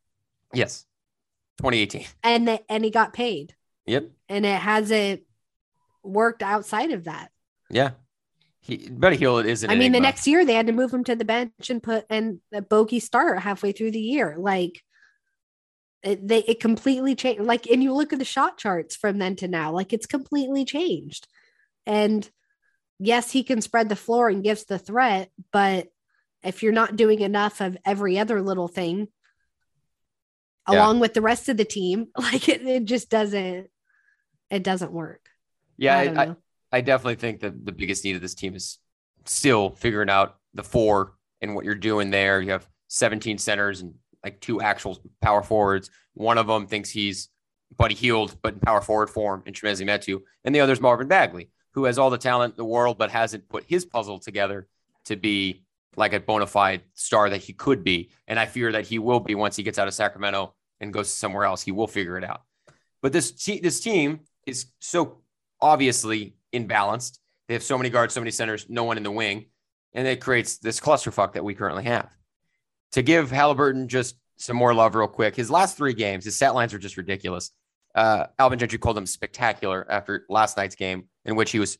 Yes, 0.54 0.86
2018, 1.58 2.06
and 2.22 2.46
they, 2.46 2.60
and 2.68 2.84
he 2.84 2.92
got 2.92 3.12
paid. 3.12 3.56
Yep, 3.86 4.10
and 4.28 4.46
it 4.46 4.60
hasn't 4.60 5.22
worked 6.04 6.44
outside 6.44 6.92
of 6.92 7.04
that. 7.04 7.32
Yeah, 7.68 7.90
he, 8.60 8.88
Buddy 8.88 9.16
Hield 9.16 9.44
isn't. 9.44 9.68
I 9.68 9.74
mean, 9.74 9.90
the 9.90 9.98
next 9.98 10.28
year 10.28 10.44
they 10.44 10.54
had 10.54 10.68
to 10.68 10.72
move 10.72 10.94
him 10.94 11.02
to 11.02 11.16
the 11.16 11.24
bench 11.24 11.68
and 11.68 11.82
put 11.82 12.06
and 12.08 12.38
a 12.52 12.62
bogey 12.62 13.00
start 13.00 13.40
halfway 13.40 13.72
through 13.72 13.90
the 13.90 14.00
year. 14.00 14.36
Like 14.38 14.80
it, 16.02 16.26
they 16.26 16.40
it 16.40 16.60
completely 16.60 17.14
changed. 17.14 17.42
Like, 17.42 17.66
and 17.66 17.82
you 17.82 17.92
look 17.94 18.12
at 18.12 18.18
the 18.18 18.24
shot 18.24 18.58
charts 18.58 18.96
from 18.96 19.18
then 19.18 19.36
to 19.36 19.48
now, 19.48 19.72
like 19.72 19.92
it's 19.92 20.06
completely 20.06 20.64
changed. 20.64 21.28
And 21.86 22.28
yes, 22.98 23.30
he 23.30 23.42
can 23.42 23.60
spread 23.60 23.88
the 23.88 23.96
floor 23.96 24.28
and 24.28 24.44
gives 24.44 24.64
the 24.64 24.78
threat, 24.78 25.30
but 25.52 25.88
if 26.42 26.62
you're 26.62 26.72
not 26.72 26.96
doing 26.96 27.20
enough 27.20 27.60
of 27.60 27.76
every 27.84 28.18
other 28.18 28.42
little 28.42 28.68
thing 28.68 29.08
yeah. 30.68 30.76
along 30.76 31.00
with 31.00 31.14
the 31.14 31.20
rest 31.20 31.48
of 31.48 31.56
the 31.56 31.64
team, 31.64 32.08
like 32.16 32.48
it, 32.48 32.62
it 32.62 32.84
just 32.84 33.10
doesn't 33.10 33.68
it 34.50 34.62
doesn't 34.62 34.92
work. 34.92 35.28
Yeah, 35.78 35.96
I, 35.96 36.22
I, 36.22 36.36
I 36.70 36.80
definitely 36.82 37.14
think 37.16 37.40
that 37.40 37.64
the 37.64 37.72
biggest 37.72 38.04
need 38.04 38.16
of 38.16 38.22
this 38.22 38.34
team 38.34 38.54
is 38.54 38.78
still 39.24 39.70
figuring 39.70 40.10
out 40.10 40.36
the 40.54 40.62
four 40.62 41.14
and 41.40 41.54
what 41.54 41.64
you're 41.64 41.74
doing 41.74 42.10
there. 42.10 42.40
You 42.40 42.52
have 42.52 42.68
17 42.88 43.38
centers 43.38 43.80
and 43.80 43.94
like 44.24 44.40
two 44.40 44.60
actual 44.60 44.98
power 45.20 45.42
forwards. 45.42 45.90
One 46.14 46.38
of 46.38 46.46
them 46.46 46.66
thinks 46.66 46.90
he's 46.90 47.28
Buddy 47.76 47.94
Hield, 47.94 48.36
but 48.42 48.54
in 48.54 48.60
power 48.60 48.80
forward 48.80 49.10
form 49.10 49.42
in 49.46 49.54
Chimezie 49.54 49.86
Metu. 49.86 50.20
And 50.44 50.54
the 50.54 50.60
other 50.60 50.72
is 50.72 50.80
Marvin 50.80 51.08
Bagley, 51.08 51.50
who 51.72 51.84
has 51.84 51.98
all 51.98 52.10
the 52.10 52.18
talent 52.18 52.52
in 52.52 52.56
the 52.58 52.64
world, 52.64 52.98
but 52.98 53.10
hasn't 53.10 53.48
put 53.48 53.64
his 53.66 53.84
puzzle 53.84 54.18
together 54.18 54.68
to 55.06 55.16
be 55.16 55.64
like 55.96 56.12
a 56.12 56.20
bona 56.20 56.46
fide 56.46 56.82
star 56.94 57.30
that 57.30 57.42
he 57.42 57.52
could 57.52 57.84
be. 57.84 58.10
And 58.26 58.38
I 58.38 58.46
fear 58.46 58.72
that 58.72 58.86
he 58.86 58.98
will 58.98 59.20
be 59.20 59.34
once 59.34 59.56
he 59.56 59.62
gets 59.62 59.78
out 59.78 59.88
of 59.88 59.94
Sacramento 59.94 60.54
and 60.80 60.92
goes 60.92 61.12
somewhere 61.12 61.44
else. 61.44 61.62
He 61.62 61.72
will 61.72 61.86
figure 61.86 62.16
it 62.16 62.24
out. 62.24 62.42
But 63.00 63.12
this, 63.12 63.32
te- 63.32 63.60
this 63.60 63.80
team 63.80 64.20
is 64.46 64.66
so 64.80 65.22
obviously 65.60 66.36
imbalanced. 66.52 67.18
They 67.48 67.54
have 67.54 67.62
so 67.62 67.76
many 67.76 67.90
guards, 67.90 68.14
so 68.14 68.20
many 68.20 68.30
centers, 68.30 68.66
no 68.68 68.84
one 68.84 68.96
in 68.96 69.02
the 69.02 69.10
wing, 69.10 69.46
and 69.92 70.06
it 70.06 70.20
creates 70.20 70.58
this 70.58 70.80
clusterfuck 70.80 71.32
that 71.34 71.44
we 71.44 71.54
currently 71.54 71.84
have. 71.84 72.10
To 72.92 73.02
give 73.02 73.30
Haliburton 73.30 73.86
just 73.86 74.16
some 74.36 74.56
more 74.56 74.74
love, 74.74 74.94
real 74.94 75.08
quick, 75.08 75.36
his 75.36 75.50
last 75.50 75.76
three 75.76 75.94
games, 75.94 76.24
his 76.24 76.36
stat 76.36 76.54
lines 76.54 76.74
are 76.74 76.78
just 76.78 76.96
ridiculous. 76.96 77.50
Uh, 77.94 78.26
Alvin 78.38 78.58
Gentry 78.58 78.78
called 78.78 78.98
him 78.98 79.06
spectacular 79.06 79.86
after 79.90 80.24
last 80.28 80.56
night's 80.56 80.74
game, 80.74 81.08
in 81.24 81.36
which 81.36 81.52
he 81.52 81.58
was 81.58 81.78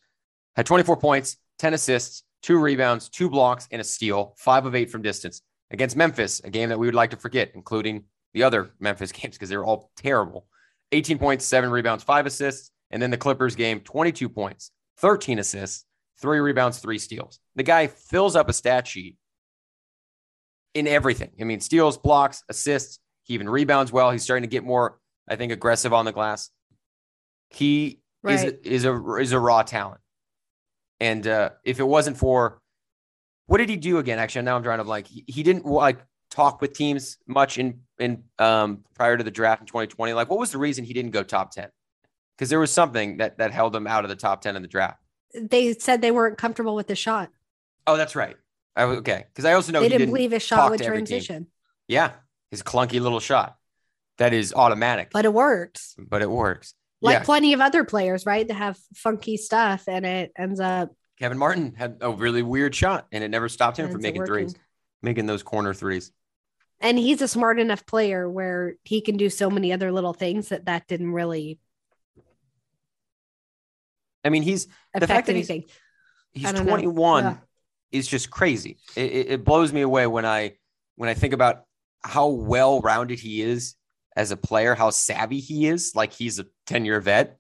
had 0.57 0.67
24 0.67 0.97
points, 0.99 1.37
10 1.59 1.75
assists, 1.75 2.25
two 2.43 2.59
rebounds, 2.59 3.09
two 3.09 3.31
blocks, 3.31 3.67
and 3.71 3.81
a 3.81 3.85
steal, 3.85 4.35
five 4.37 4.67
of 4.67 4.75
eight 4.75 4.91
from 4.91 5.03
distance 5.03 5.43
against 5.71 5.97
Memphis, 5.97 6.41
a 6.45 6.51
game 6.51 6.69
that 6.69 6.79
we 6.79 6.87
would 6.87 6.95
like 6.95 7.11
to 7.11 7.17
forget, 7.17 7.53
including 7.55 8.05
the 8.35 8.43
other 8.43 8.71
Memphis 8.81 9.13
games 9.13 9.37
because 9.37 9.49
they 9.49 9.57
were 9.57 9.65
all 9.65 9.91
terrible. 9.97 10.47
18 10.93 11.19
points, 11.19 11.45
seven 11.45 11.71
rebounds, 11.71 12.05
five 12.05 12.27
assists, 12.27 12.71
and 12.91 13.01
then 13.01 13.11
the 13.11 13.17
Clippers 13.17 13.57
game, 13.57 13.81
22 13.81 14.29
points, 14.29 14.71
13 14.99 15.39
assists, 15.39 15.87
three 16.21 16.39
rebounds, 16.39 16.79
three 16.79 16.99
steals. 16.99 17.39
The 17.57 17.63
guy 17.63 17.87
fills 17.87 18.37
up 18.37 18.51
a 18.51 18.53
stat 18.53 18.87
sheet 18.87 19.17
in 20.75 20.87
everything. 20.87 21.31
I 21.41 21.45
mean, 21.45 21.61
steals, 21.61 21.99
blocks, 21.99 22.43
assists. 22.49 22.99
He 23.25 23.35
even 23.35 23.49
rebounds 23.49 23.93
well. 23.93 24.11
He's 24.11 24.23
starting 24.23 24.43
to 24.43 24.49
get 24.49 24.65
more 24.65 24.99
I 25.29 25.37
think 25.37 25.53
aggressive 25.53 25.93
on 25.93 26.05
the 26.05 26.13
glass. 26.13 26.51
He 27.51 28.01
Right. 28.25 28.35
is 28.35 28.55
is 28.63 28.85
a 28.85 29.15
is 29.17 29.33
a 29.33 29.39
raw 29.39 29.63
talent. 29.63 30.01
And 31.01 31.27
uh, 31.27 31.51
if 31.65 31.81
it 31.81 31.85
wasn't 31.87 32.17
for 32.17 32.61
what 33.47 33.59
did 33.59 33.69
he 33.69 33.77
do 33.77 33.99
again? 33.99 34.19
Actually, 34.21 34.43
now 34.43 34.55
I'm 34.57 34.63
trying 34.63 34.79
to 34.79 34.85
like 34.85 35.09
he, 35.09 35.25
he 35.27 35.43
didn't 35.43 35.67
like 35.67 35.99
talk 36.31 36.61
with 36.61 36.73
teams 36.73 37.19
much 37.27 37.59
in 37.59 37.81
in 37.99 38.23
um 38.39 38.85
prior 38.95 39.17
to 39.17 39.25
the 39.25 39.31
draft 39.33 39.61
in 39.63 39.67
2020. 39.67 40.13
Like, 40.13 40.31
what 40.31 40.39
was 40.39 40.53
the 40.53 40.59
reason 40.59 40.85
he 40.85 40.93
didn't 40.93 41.11
go 41.11 41.25
top 41.25 41.51
10? 41.51 41.69
Because 42.37 42.49
there 42.49 42.61
was 42.61 42.71
something 42.71 43.17
that 43.17 43.39
that 43.39 43.51
held 43.51 43.75
him 43.75 43.87
out 43.89 44.05
of 44.05 44.09
the 44.09 44.17
top 44.17 44.41
10 44.41 44.55
in 44.55 44.63
the 44.63 44.69
draft. 44.69 45.03
They 45.35 45.73
said 45.75 46.01
they 46.01 46.13
weren't 46.13 46.39
comfortable 46.39 46.77
with 46.77 46.87
the 46.87 46.95
shot. 46.97 47.31
Oh, 47.89 47.97
that's 47.97 48.15
right. 48.15 48.37
I, 48.77 48.85
was- 48.87 48.99
okay, 48.99 49.25
because 49.29 49.45
I 49.45 49.53
also 49.55 49.73
know 49.73 49.81
they 49.81 49.87
he 49.87 49.89
didn't, 49.91 50.01
didn't 50.01 50.15
believe 50.15 50.31
his 50.33 50.43
shot 50.43 50.71
would 50.71 50.79
to 50.79 50.85
every 50.87 50.99
team. 50.99 51.07
transition, 51.07 51.47
Yeah, 51.89 52.13
his 52.51 52.63
clunky 52.63 53.01
little 53.01 53.21
shot 53.21 53.57
that 54.19 54.33
is 54.33 54.53
automatic, 54.55 55.11
but 55.13 55.25
it 55.25 55.33
works. 55.33 55.95
but 55.99 56.23
it 56.23 56.31
works. 56.31 56.75
Like 57.01 57.15
yeah, 57.15 57.23
plenty 57.25 57.53
of 57.53 57.61
other 57.61 57.85
players, 57.85 58.25
right? 58.27 58.47
That 58.47 58.55
have 58.55 58.79
funky 58.95 59.37
stuff, 59.37 59.89
and 59.89 60.07
it 60.07 60.33
ends 60.39 60.61
up 60.61 60.91
Kevin 61.19 61.37
Martin 61.39 61.75
had 61.75 61.99
a 62.01 62.11
really 62.11 62.43
weird 62.43 62.75
shot, 62.75 63.07
and 63.13 63.23
it 63.25 63.29
never 63.29 63.49
stopped 63.49 63.77
him 63.77 63.91
from 63.91 64.01
making 64.03 64.25
threes, 64.25 64.55
making 65.03 65.27
those 65.27 65.43
corner 65.43 65.75
threes. 65.75 66.13
And 66.81 66.99
he's 66.99 67.21
a 67.23 67.29
smart 67.29 67.61
enough 67.61 67.85
player 67.87 68.29
where 68.29 68.75
he 68.85 69.01
can 69.03 69.17
do 69.17 69.31
so 69.31 69.51
many 69.51 69.73
other 69.73 69.93
little 69.93 70.13
things 70.15 70.49
that 70.49 70.65
that 70.67 70.87
didn't 70.89 71.13
really 71.13 71.59
I 74.25 74.29
mean, 74.31 74.43
he's 74.43 74.67
the 74.95 75.01
fact 75.01 75.05
affect 75.05 75.27
that 75.29 75.37
he's- 75.37 75.49
he's 76.33 76.45
I 76.47 76.53
don't 76.53 76.67
know. 76.67 76.71
21 76.73 77.25
Yeah. 77.25 77.37
Is 77.93 78.09
just 78.09 78.31
crazy. 78.31 78.79
It, 78.97 79.13
it, 79.29 79.45
blows 79.45 79.71
me 79.73 79.83
away 79.83 80.07
when 80.07 80.25
I 80.25 80.55
when 80.97 81.11
I 81.11 81.15
think 81.15 81.35
about 81.35 81.65
how 82.03 82.29
well 82.29 82.81
rounded 82.81 83.21
he 83.21 83.43
is 83.43 83.75
as 84.17 84.31
a 84.31 84.37
player, 84.37 84.75
how 84.75 84.89
savvy 84.89 85.41
he 85.41 85.67
is. 85.67 85.93
Like 85.95 86.13
he's 86.13 86.39
a 86.39 86.47
10 86.67 86.87
year 86.87 87.01
vet, 87.01 87.39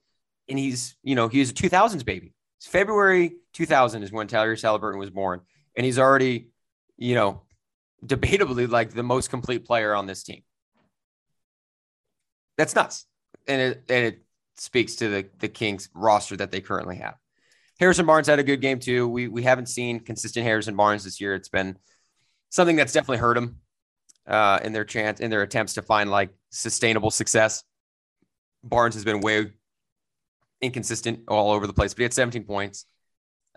and 0.50 0.58
he's 0.58 0.94
you 1.02 1.14
know 1.14 1.28
he's 1.28 1.50
a 1.50 1.54
2000s 1.54 2.04
baby. 2.04 2.34
It's 2.58 2.66
February 2.66 3.36
2000 3.54 4.02
is 4.02 4.12
when 4.12 4.26
Tyler 4.26 4.54
Haliburton 4.54 4.98
was 4.98 5.08
born, 5.10 5.40
and 5.74 5.86
he's 5.86 5.98
already 5.98 6.48
you 6.98 7.14
know 7.14 7.42
debatably 8.04 8.68
like 8.68 8.92
the 8.92 9.02
most 9.02 9.30
complete 9.30 9.64
player 9.64 9.94
on 9.94 10.06
this 10.06 10.22
team. 10.22 10.42
That's 12.58 12.74
nuts, 12.74 13.06
and 13.48 13.60
it 13.60 13.84
and 13.88 14.04
it 14.06 14.22
speaks 14.56 14.96
to 14.96 15.08
the 15.08 15.28
the 15.38 15.48
Kings 15.48 15.88
roster 15.94 16.36
that 16.36 16.50
they 16.50 16.60
currently 16.60 16.96
have. 16.96 17.14
Harrison 17.82 18.06
Barnes 18.06 18.28
had 18.28 18.38
a 18.38 18.44
good 18.44 18.60
game 18.60 18.78
too. 18.78 19.08
We 19.08 19.26
we 19.26 19.42
haven't 19.42 19.66
seen 19.66 19.98
consistent 19.98 20.46
Harrison 20.46 20.76
Barnes 20.76 21.02
this 21.02 21.20
year. 21.20 21.34
It's 21.34 21.48
been 21.48 21.76
something 22.48 22.76
that's 22.76 22.92
definitely 22.92 23.16
hurt 23.16 23.36
him 23.36 23.56
uh, 24.24 24.60
in 24.62 24.72
their 24.72 24.84
chance 24.84 25.18
in 25.18 25.32
their 25.32 25.42
attempts 25.42 25.74
to 25.74 25.82
find 25.82 26.08
like 26.08 26.30
sustainable 26.50 27.10
success. 27.10 27.64
Barnes 28.62 28.94
has 28.94 29.04
been 29.04 29.20
way 29.20 29.50
inconsistent 30.60 31.22
all 31.26 31.50
over 31.50 31.66
the 31.66 31.72
place, 31.72 31.92
but 31.92 31.98
he 31.98 32.02
had 32.04 32.14
17 32.14 32.44
points. 32.44 32.86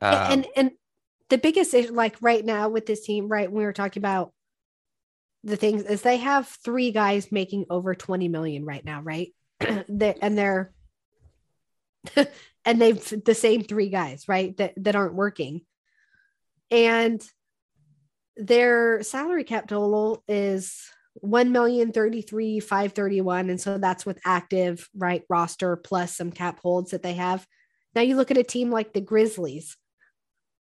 Um, 0.01 0.15
and 0.15 0.47
and 0.55 0.71
the 1.29 1.37
biggest 1.37 1.71
issue, 1.75 1.93
like 1.93 2.15
right 2.19 2.43
now 2.43 2.69
with 2.69 2.87
this 2.87 3.05
team, 3.05 3.27
right? 3.27 3.47
When 3.47 3.59
we 3.59 3.65
were 3.65 3.73
talking 3.73 4.01
about 4.01 4.33
the 5.43 5.55
things 5.55 5.83
is 5.83 6.01
they 6.01 6.17
have 6.17 6.47
three 6.47 6.91
guys 6.91 7.31
making 7.31 7.65
over 7.69 7.93
20 7.93 8.27
million 8.29 8.65
right 8.65 8.83
now, 8.83 9.03
right? 9.03 9.35
they, 9.87 10.15
and 10.19 10.35
they're 10.35 10.73
and 12.65 12.81
they've 12.81 13.23
the 13.23 13.35
same 13.35 13.63
three 13.63 13.89
guys, 13.89 14.27
right? 14.27 14.55
That 14.57 14.73
that 14.77 14.95
aren't 14.95 15.15
working. 15.15 15.61
And 16.71 17.23
their 18.35 19.03
salary 19.03 19.43
cap 19.43 19.67
total 19.67 20.23
is 20.27 20.89
one 21.15 21.51
million 21.51 21.91
thirty 21.91 22.21
three 22.21 22.59
five 22.59 22.91
thirty 22.93 23.21
one, 23.21 23.49
and 23.49 23.59
so 23.59 23.77
that's 23.77 24.05
with 24.05 24.19
active 24.25 24.89
right 24.95 25.23
roster 25.29 25.75
plus 25.75 26.15
some 26.15 26.31
cap 26.31 26.59
holds 26.61 26.91
that 26.91 27.03
they 27.03 27.13
have. 27.13 27.45
Now 27.93 28.01
you 28.01 28.15
look 28.15 28.31
at 28.31 28.37
a 28.37 28.43
team 28.43 28.71
like 28.71 28.93
the 28.93 29.01
Grizzlies, 29.01 29.77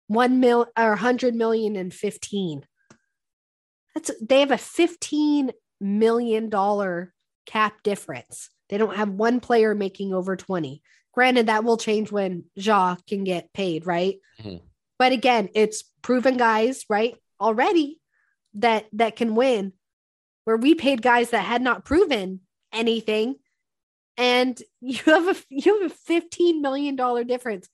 one 0.08 0.40
mil 0.40 0.68
or 0.78 0.96
hundred 0.96 1.36
million 1.36 1.76
and 1.76 1.94
fifteen. 1.94 2.66
That's 3.94 4.12
they 4.22 4.40
have 4.40 4.52
a 4.52 4.58
fifteen 4.58 5.52
million 5.80 6.50
dollar 6.50 7.14
cap 7.46 7.84
difference. 7.84 8.50
They 8.70 8.78
don't 8.78 8.96
have 8.96 9.10
one 9.10 9.40
player 9.40 9.76
making 9.76 10.14
over 10.14 10.36
twenty. 10.36 10.82
Granted, 11.14 11.48
that 11.48 11.64
will 11.64 11.78
change 11.78 12.12
when 12.12 12.46
Ja 12.56 12.96
can 13.08 13.24
get 13.24 13.52
paid, 13.54 13.86
right? 13.86 14.20
Mhm. 14.40 14.62
But 14.98 15.12
again, 15.12 15.50
it's 15.54 15.84
proven 16.02 16.38
guys, 16.38 16.86
right? 16.90 17.16
Already 17.40 18.00
that 18.56 18.88
that 18.94 19.16
can 19.16 19.36
win. 19.36 19.74
Where 20.46 20.58
we 20.58 20.76
paid 20.76 21.02
guys 21.02 21.30
that 21.32 21.46
had 21.46 21.62
not 21.62 21.86
proven 21.86 22.42
anything, 22.72 23.36
and 24.18 24.62
you 24.82 25.00
have 25.06 25.28
a 25.28 25.36
you 25.50 25.82
have 25.82 25.92
a 25.92 25.96
fifteen 25.96 26.62
million 26.62 26.96
dollar 26.96 27.24
difference, 27.24 27.70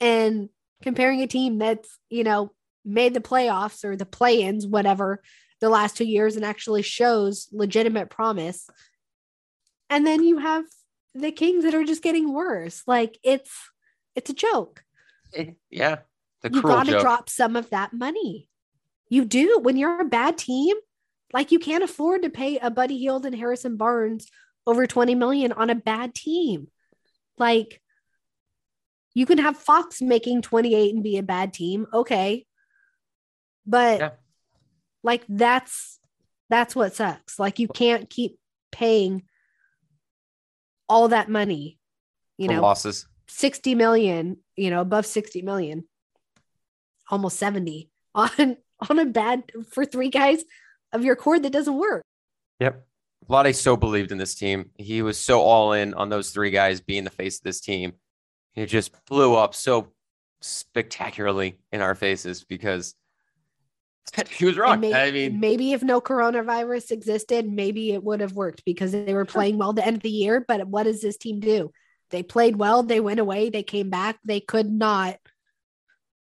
and 0.00 0.48
comparing 0.82 1.20
a 1.22 1.26
team 1.26 1.58
that's 1.58 1.98
you 2.08 2.24
know 2.24 2.52
made 2.84 3.14
the 3.14 3.20
playoffs 3.20 3.84
or 3.84 3.94
the 3.96 4.06
play-ins, 4.06 4.66
whatever, 4.66 5.22
the 5.60 5.68
last 5.68 5.96
two 5.96 6.04
years, 6.04 6.36
and 6.36 6.44
actually 6.44 6.82
shows 6.82 7.48
legitimate 7.52 8.08
promise, 8.10 8.68
and 9.90 10.06
then 10.06 10.22
you 10.22 10.38
have 10.38 10.64
the 11.14 11.32
Kings 11.32 11.64
that 11.64 11.74
are 11.74 11.84
just 11.84 12.02
getting 12.02 12.32
worse. 12.32 12.82
Like 12.86 13.18
it's 13.22 13.50
it's 14.14 14.30
a 14.30 14.34
joke. 14.34 14.82
yeah, 15.70 15.98
the 16.42 16.50
You 16.52 16.60
cruel 16.60 16.76
got 16.76 16.86
to 16.86 16.92
joke. 16.92 17.00
drop 17.02 17.28
some 17.28 17.56
of 17.56 17.70
that 17.70 17.92
money. 17.92 18.48
You 19.08 19.24
do 19.24 19.58
when 19.62 19.76
you're 19.76 20.00
a 20.00 20.04
bad 20.04 20.38
team. 20.38 20.76
Like 21.32 21.52
you 21.52 21.58
can't 21.58 21.84
afford 21.84 22.22
to 22.22 22.30
pay 22.30 22.58
a 22.58 22.70
Buddy 22.70 22.98
Hield 22.98 23.24
and 23.26 23.34
Harrison 23.36 23.76
Barnes 23.76 24.26
over 24.66 24.86
20 24.86 25.14
million 25.14 25.52
on 25.52 25.70
a 25.70 25.74
bad 25.74 26.14
team. 26.14 26.68
Like 27.38 27.80
you 29.14 29.26
can 29.26 29.38
have 29.38 29.56
Fox 29.56 30.00
making 30.00 30.42
28 30.42 30.94
and 30.94 31.02
be 31.02 31.18
a 31.18 31.22
bad 31.22 31.52
team. 31.52 31.86
Okay. 31.92 32.46
But 33.66 33.98
Yeah. 34.00 34.10
like 35.02 35.24
that's 35.28 35.98
that's 36.48 36.74
what 36.74 36.94
sucks. 36.94 37.38
Like 37.38 37.58
you 37.60 37.68
can't 37.68 38.10
keep 38.10 38.38
paying 38.72 39.22
all 40.90 41.08
that 41.08 41.30
money, 41.30 41.78
you 42.36 42.48
know, 42.48 42.60
losses. 42.60 43.06
60 43.28 43.76
million, 43.76 44.38
you 44.56 44.70
know, 44.70 44.80
above 44.80 45.06
60 45.06 45.40
million, 45.42 45.84
almost 47.08 47.38
70 47.38 47.88
on 48.14 48.56
on 48.90 48.98
a 48.98 49.06
bad 49.06 49.44
for 49.70 49.84
three 49.84 50.10
guys 50.10 50.42
of 50.92 51.04
your 51.04 51.16
core 51.16 51.38
that 51.38 51.52
doesn't 51.52 51.78
work. 51.78 52.02
Yep. 52.58 52.84
Vlade 53.28 53.54
so 53.54 53.76
believed 53.76 54.10
in 54.10 54.18
this 54.18 54.34
team. 54.34 54.70
He 54.76 55.02
was 55.02 55.18
so 55.18 55.40
all 55.40 55.72
in 55.72 55.94
on 55.94 56.08
those 56.08 56.30
three 56.30 56.50
guys 56.50 56.80
being 56.80 57.04
the 57.04 57.10
face 57.10 57.38
of 57.38 57.44
this 57.44 57.60
team. 57.60 57.92
It 58.56 58.66
just 58.66 58.92
blew 59.06 59.36
up 59.36 59.54
so 59.54 59.92
spectacularly 60.40 61.58
in 61.70 61.80
our 61.82 61.94
faces 61.94 62.42
because 62.42 62.94
he 64.30 64.44
was 64.44 64.56
wrong. 64.56 64.72
And 64.72 64.80
may- 64.80 64.92
I 64.94 65.10
mean, 65.10 65.40
maybe 65.40 65.72
if 65.72 65.82
no 65.82 66.00
coronavirus 66.00 66.90
existed, 66.90 67.50
maybe 67.50 67.92
it 67.92 68.02
would 68.02 68.20
have 68.20 68.32
worked 68.32 68.64
because 68.64 68.92
they 68.92 69.14
were 69.14 69.24
playing 69.24 69.56
well 69.58 69.72
the 69.72 69.86
end 69.86 69.96
of 69.96 70.02
the 70.02 70.10
year. 70.10 70.44
But 70.46 70.66
what 70.66 70.84
does 70.84 71.00
this 71.00 71.16
team 71.16 71.40
do? 71.40 71.70
They 72.10 72.22
played 72.24 72.56
well, 72.56 72.82
they 72.82 72.98
went 73.00 73.20
away, 73.20 73.50
they 73.50 73.62
came 73.62 73.88
back, 73.88 74.18
they 74.24 74.40
could 74.40 74.70
not. 74.70 75.16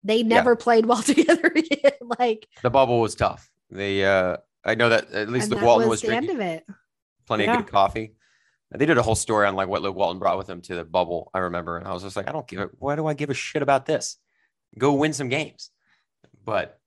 They 0.05 0.23
never 0.23 0.57
played 0.57 0.87
well 0.87 1.03
together 1.03 1.47
again. 1.55 1.93
like 2.19 2.47
the 2.63 2.71
bubble 2.71 3.01
was 3.01 3.15
tough. 3.15 3.51
They, 3.71 4.05
uh, 4.05 4.39
I 4.65 4.75
know 4.75 4.89
that 4.91 5.11
at 5.13 5.29
least 5.31 5.51
Luke 5.51 5.63
Walton 5.63 5.89
was 5.89 6.03
was 6.03 6.09
the 6.09 6.15
end 6.17 6.27
drinking 6.27 6.47
of 6.47 6.53
it. 6.55 6.67
plenty 7.27 7.45
Yeah. 7.45 7.59
of 7.59 7.65
good 7.65 7.73
coffee. 7.73 8.15
They 8.73 8.87
did 8.87 8.99
a 8.99 9.03
whole 9.03 9.15
story 9.15 9.47
on 9.47 9.57
like 9.57 9.69
what 9.69 9.83
Luke 9.83 9.97
Walton 9.97 10.19
brought 10.19 10.39
with 10.39 10.49
him 10.49 10.61
to 10.63 10.75
the 10.77 10.85
bubble. 10.85 11.31
I 11.35 11.41
remember, 11.41 11.77
and 11.77 11.87
I 11.89 11.93
was 11.93 12.03
just 12.03 12.17
like, 12.17 12.29
I 12.29 12.33
don't 12.33 12.47
give 12.47 12.61
a. 12.61 12.71
Why 12.79 12.95
do 12.97 13.07
I 13.07 13.15
give 13.15 13.29
a 13.31 13.35
shit 13.35 13.63
about 13.63 13.85
this? 13.85 14.17
Go 14.79 14.93
win 14.95 15.13
some 15.13 15.29
games. 15.29 15.71
But 16.45 16.80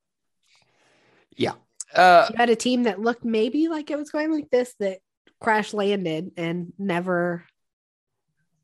yeah, 1.38 1.54
uh, 1.96 2.28
You 2.30 2.36
had 2.38 2.50
a 2.50 2.56
team 2.56 2.84
that 2.84 3.00
looked 3.00 3.24
maybe 3.26 3.68
like 3.68 3.90
it 3.92 3.98
was 3.98 4.12
going 4.12 4.32
like 4.32 4.50
this 4.50 4.74
that 4.80 5.00
crash 5.42 5.74
landed 5.74 6.32
and 6.38 6.74
never 6.78 7.46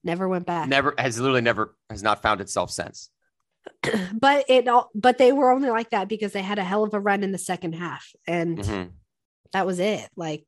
never 0.03 0.27
went 0.27 0.45
back. 0.45 0.67
never 0.69 0.93
has 0.97 1.19
literally 1.19 1.41
never 1.41 1.75
has 1.89 2.01
not 2.03 2.21
found 2.21 2.41
itself 2.41 2.71
since. 2.71 3.09
but 4.13 4.45
it 4.47 4.67
all 4.67 4.89
but 4.95 5.17
they 5.17 5.31
were 5.33 5.51
only 5.51 5.69
like 5.69 5.89
that 5.89 6.07
because 6.07 6.31
they 6.31 6.41
had 6.41 6.57
a 6.57 6.63
hell 6.63 6.83
of 6.83 6.93
a 6.93 6.99
run 6.99 7.23
in 7.23 7.31
the 7.31 7.37
second 7.37 7.73
half 7.73 8.07
and 8.25 8.57
Mhm. 8.59 8.89
that 9.51 9.65
was 9.65 9.79
it 9.79 10.09
like 10.15 10.45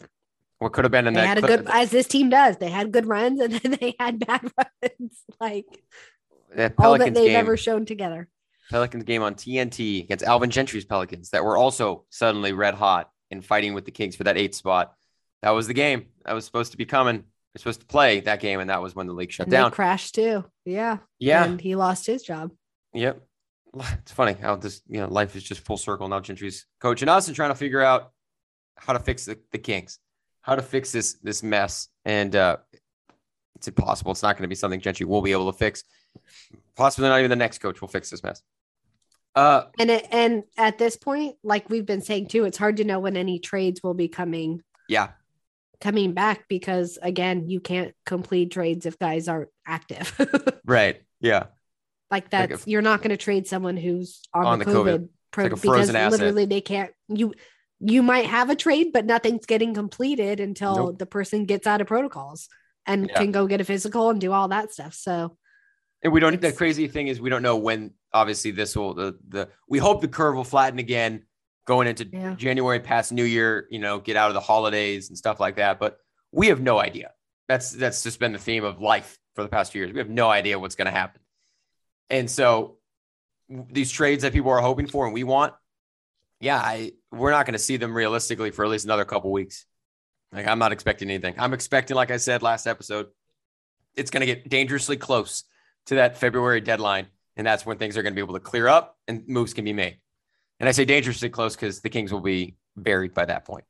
What 0.59 0.71
could 0.71 0.85
have 0.85 0.91
been 0.91 1.07
in 1.07 1.13
they 1.13 1.19
that 1.21 1.27
had 1.27 1.37
a 1.39 1.41
good 1.47 1.67
as 1.69 1.91
this 1.91 2.07
team 2.07 2.29
does 2.29 2.57
they 2.57 2.69
had 2.69 2.91
good 2.93 3.05
runs 3.05 3.39
and 3.41 3.53
then 3.53 3.77
they 3.79 3.95
had 3.99 4.25
bad 4.25 4.49
runs 4.57 5.23
like 5.41 5.65
that 6.55 6.73
all 6.77 6.97
that 6.97 7.13
they've 7.13 7.25
game, 7.27 7.35
ever 7.35 7.57
shown 7.57 7.85
together 7.85 8.29
Pelicans 8.71 9.03
game 9.03 9.21
on 9.21 9.35
TNT 9.35 10.03
against 10.03 10.23
Alvin 10.23 10.49
Gentry's 10.49 10.85
Pelicans 10.85 11.29
that 11.29 11.43
were 11.43 11.57
also 11.57 12.05
suddenly 12.09 12.53
red 12.53 12.73
hot 12.73 13.11
and 13.29 13.45
fighting 13.45 13.73
with 13.73 13.85
the 13.85 13.91
Kings 13.91 14.15
for 14.15 14.23
that 14.23 14.37
eighth 14.37 14.55
spot. 14.55 14.93
That 15.41 15.51
was 15.51 15.67
the 15.67 15.73
game 15.73 16.07
that 16.25 16.33
was 16.33 16.45
supposed 16.45 16.71
to 16.71 16.77
be 16.77 16.85
coming. 16.85 17.17
They're 17.17 17.59
supposed 17.59 17.81
to 17.81 17.85
play 17.85 18.21
that 18.21 18.39
game, 18.39 18.59
and 18.59 18.69
that 18.69 18.81
was 18.81 18.95
when 18.95 19.07
the 19.07 19.13
league 19.13 19.31
shut 19.31 19.47
and 19.47 19.51
down. 19.51 19.71
crashed 19.71 20.15
too 20.15 20.45
yeah 20.65 20.99
Yeah, 21.19 21.43
and 21.43 21.59
he 21.59 21.75
lost 21.75 22.05
his 22.05 22.23
job 22.23 22.51
Yep. 22.93 23.21
It's 24.01 24.11
funny 24.11 24.33
how 24.33 24.57
this, 24.57 24.81
you 24.89 24.99
know, 24.99 25.07
life 25.07 25.33
is 25.35 25.43
just 25.43 25.61
full 25.61 25.77
circle. 25.77 26.07
Now 26.09 26.19
Gentry's 26.19 26.65
coaching 26.81 27.07
us 27.07 27.27
and 27.27 27.35
trying 27.35 27.51
to 27.51 27.55
figure 27.55 27.81
out 27.81 28.11
how 28.75 28.91
to 28.91 28.99
fix 28.99 29.25
the, 29.25 29.39
the 29.51 29.59
Kings, 29.59 29.99
how 30.41 30.55
to 30.55 30.61
fix 30.61 30.91
this 30.91 31.13
this 31.23 31.41
mess. 31.41 31.87
And 32.03 32.35
uh 32.35 32.57
it's 33.55 33.67
impossible. 33.67 34.11
It's 34.11 34.23
not 34.23 34.35
going 34.35 34.43
to 34.43 34.49
be 34.49 34.55
something 34.55 34.81
Gentry 34.81 35.05
will 35.05 35.21
be 35.21 35.31
able 35.31 35.51
to 35.51 35.57
fix. 35.57 35.83
Possibly 36.75 37.07
not 37.07 37.19
even 37.19 37.29
the 37.29 37.35
next 37.35 37.59
coach 37.59 37.79
will 37.79 37.87
fix 37.87 38.09
this 38.09 38.23
mess. 38.23 38.41
Uh, 39.33 39.63
and 39.79 39.89
it, 39.89 40.07
and 40.11 40.43
at 40.57 40.77
this 40.77 40.97
point, 40.97 41.37
like 41.43 41.69
we've 41.69 41.85
been 41.85 42.01
saying 42.01 42.27
too, 42.27 42.45
it's 42.45 42.57
hard 42.57 42.77
to 42.77 42.83
know 42.83 42.99
when 42.99 43.15
any 43.15 43.39
trades 43.39 43.81
will 43.83 43.93
be 43.93 44.07
coming. 44.07 44.61
Yeah, 44.89 45.11
coming 45.81 46.13
back 46.13 46.47
because 46.47 46.97
again, 47.01 47.49
you 47.49 47.59
can't 47.59 47.93
complete 48.05 48.51
trades 48.51 48.85
if 48.85 48.97
guys 48.97 49.27
aren't 49.27 49.49
active. 49.65 50.15
right. 50.65 51.01
Yeah. 51.19 51.47
Like 52.09 52.29
that's 52.29 52.51
like 52.51 52.59
if, 52.59 52.67
you're 52.67 52.81
not 52.81 52.99
going 52.99 53.09
to 53.09 53.17
trade 53.17 53.47
someone 53.47 53.75
who's 53.75 54.21
on, 54.33 54.45
on 54.45 54.59
the, 54.59 54.65
the, 54.65 54.71
COVID, 54.71 54.85
COVID 54.85 55.09
pro- 55.31 55.43
like 55.45 55.61
because 55.61 55.89
asset. 55.89 56.11
literally 56.11 56.45
they 56.45 56.61
can't 56.61 56.91
you 57.07 57.33
you 57.79 58.03
might 58.03 58.27
have 58.27 58.51
a 58.51 58.55
trade, 58.55 58.91
but 58.93 59.05
nothing's 59.05 59.47
getting 59.47 59.73
completed 59.73 60.39
until 60.39 60.75
nope. 60.75 60.99
the 60.99 61.07
person 61.07 61.45
gets 61.45 61.65
out 61.65 61.81
of 61.81 61.87
protocols 61.87 62.47
and 62.85 63.09
yeah. 63.09 63.17
can 63.17 63.31
go 63.31 63.47
get 63.47 63.59
a 63.59 63.63
physical 63.63 64.11
and 64.11 64.21
do 64.21 64.31
all 64.31 64.49
that 64.49 64.71
stuff. 64.71 64.93
So 64.93 65.35
and 66.03 66.13
we 66.13 66.19
don't 66.19 66.39
the 66.39 66.51
crazy 66.51 66.87
thing 66.87 67.07
is 67.07 67.19
we 67.19 67.29
don't 67.29 67.41
know 67.41 67.57
when 67.57 67.93
obviously 68.13 68.51
this 68.51 68.75
will 68.75 68.93
the 68.93 69.17
the 69.27 69.49
we 69.67 69.79
hope 69.79 70.01
the 70.01 70.07
curve 70.07 70.35
will 70.35 70.43
flatten 70.43 70.79
again 70.79 71.23
going 71.65 71.87
into 71.87 72.07
yeah. 72.11 72.35
January 72.35 72.79
past 72.79 73.11
New 73.11 73.23
Year, 73.23 73.67
you 73.69 73.79
know, 73.79 73.99
get 73.99 74.15
out 74.15 74.29
of 74.29 74.33
the 74.33 74.41
holidays 74.41 75.09
and 75.09 75.17
stuff 75.17 75.39
like 75.39 75.57
that. 75.57 75.79
But 75.79 75.97
we 76.31 76.47
have 76.47 76.59
no 76.59 76.79
idea. 76.79 77.11
That's 77.47 77.71
that's 77.71 78.03
just 78.03 78.19
been 78.19 78.33
the 78.33 78.39
theme 78.39 78.63
of 78.63 78.81
life 78.81 79.17
for 79.35 79.43
the 79.43 79.49
past 79.49 79.71
few 79.71 79.81
years. 79.81 79.93
We 79.93 79.99
have 79.99 80.09
no 80.09 80.29
idea 80.29 80.59
what's 80.59 80.75
going 80.75 80.85
to 80.85 80.91
happen. 80.91 81.21
And 82.09 82.29
so 82.29 82.77
these 83.49 83.91
trades 83.91 84.23
that 84.23 84.33
people 84.33 84.51
are 84.51 84.59
hoping 84.59 84.87
for 84.87 85.05
and 85.05 85.13
we 85.13 85.23
want, 85.23 85.53
yeah, 86.39 86.57
I 86.57 86.93
we're 87.11 87.31
not 87.31 87.45
going 87.45 87.53
to 87.53 87.59
see 87.59 87.77
them 87.77 87.95
realistically 87.95 88.51
for 88.51 88.65
at 88.65 88.71
least 88.71 88.85
another 88.85 89.05
couple 89.05 89.31
weeks. 89.31 89.65
Like 90.31 90.47
I'm 90.47 90.59
not 90.59 90.71
expecting 90.71 91.09
anything. 91.09 91.35
I'm 91.37 91.53
expecting, 91.53 91.95
like 91.95 92.11
I 92.11 92.17
said 92.17 92.41
last 92.41 92.67
episode, 92.67 93.07
it's 93.95 94.11
going 94.11 94.21
to 94.21 94.25
get 94.25 94.49
dangerously 94.49 94.95
close 94.97 95.43
to 95.87 95.95
that 95.95 96.17
February 96.17 96.61
deadline, 96.61 97.07
and 97.35 97.45
that's 97.45 97.65
when 97.65 97.77
things 97.77 97.97
are 97.97 98.03
going 98.03 98.13
to 98.13 98.15
be 98.15 98.21
able 98.21 98.33
to 98.33 98.39
clear 98.39 98.67
up 98.67 98.97
and 99.07 99.27
moves 99.27 99.53
can 99.53 99.65
be 99.65 99.73
made. 99.73 99.97
And 100.59 100.69
I 100.69 100.73
say 100.73 100.85
dangerously 100.85 101.29
close 101.29 101.55
because 101.55 101.81
the 101.81 101.89
Kings 101.89 102.11
will 102.11 102.21
be 102.21 102.55
buried 102.75 103.13
by 103.13 103.25
that 103.25 103.45
point 103.45 103.65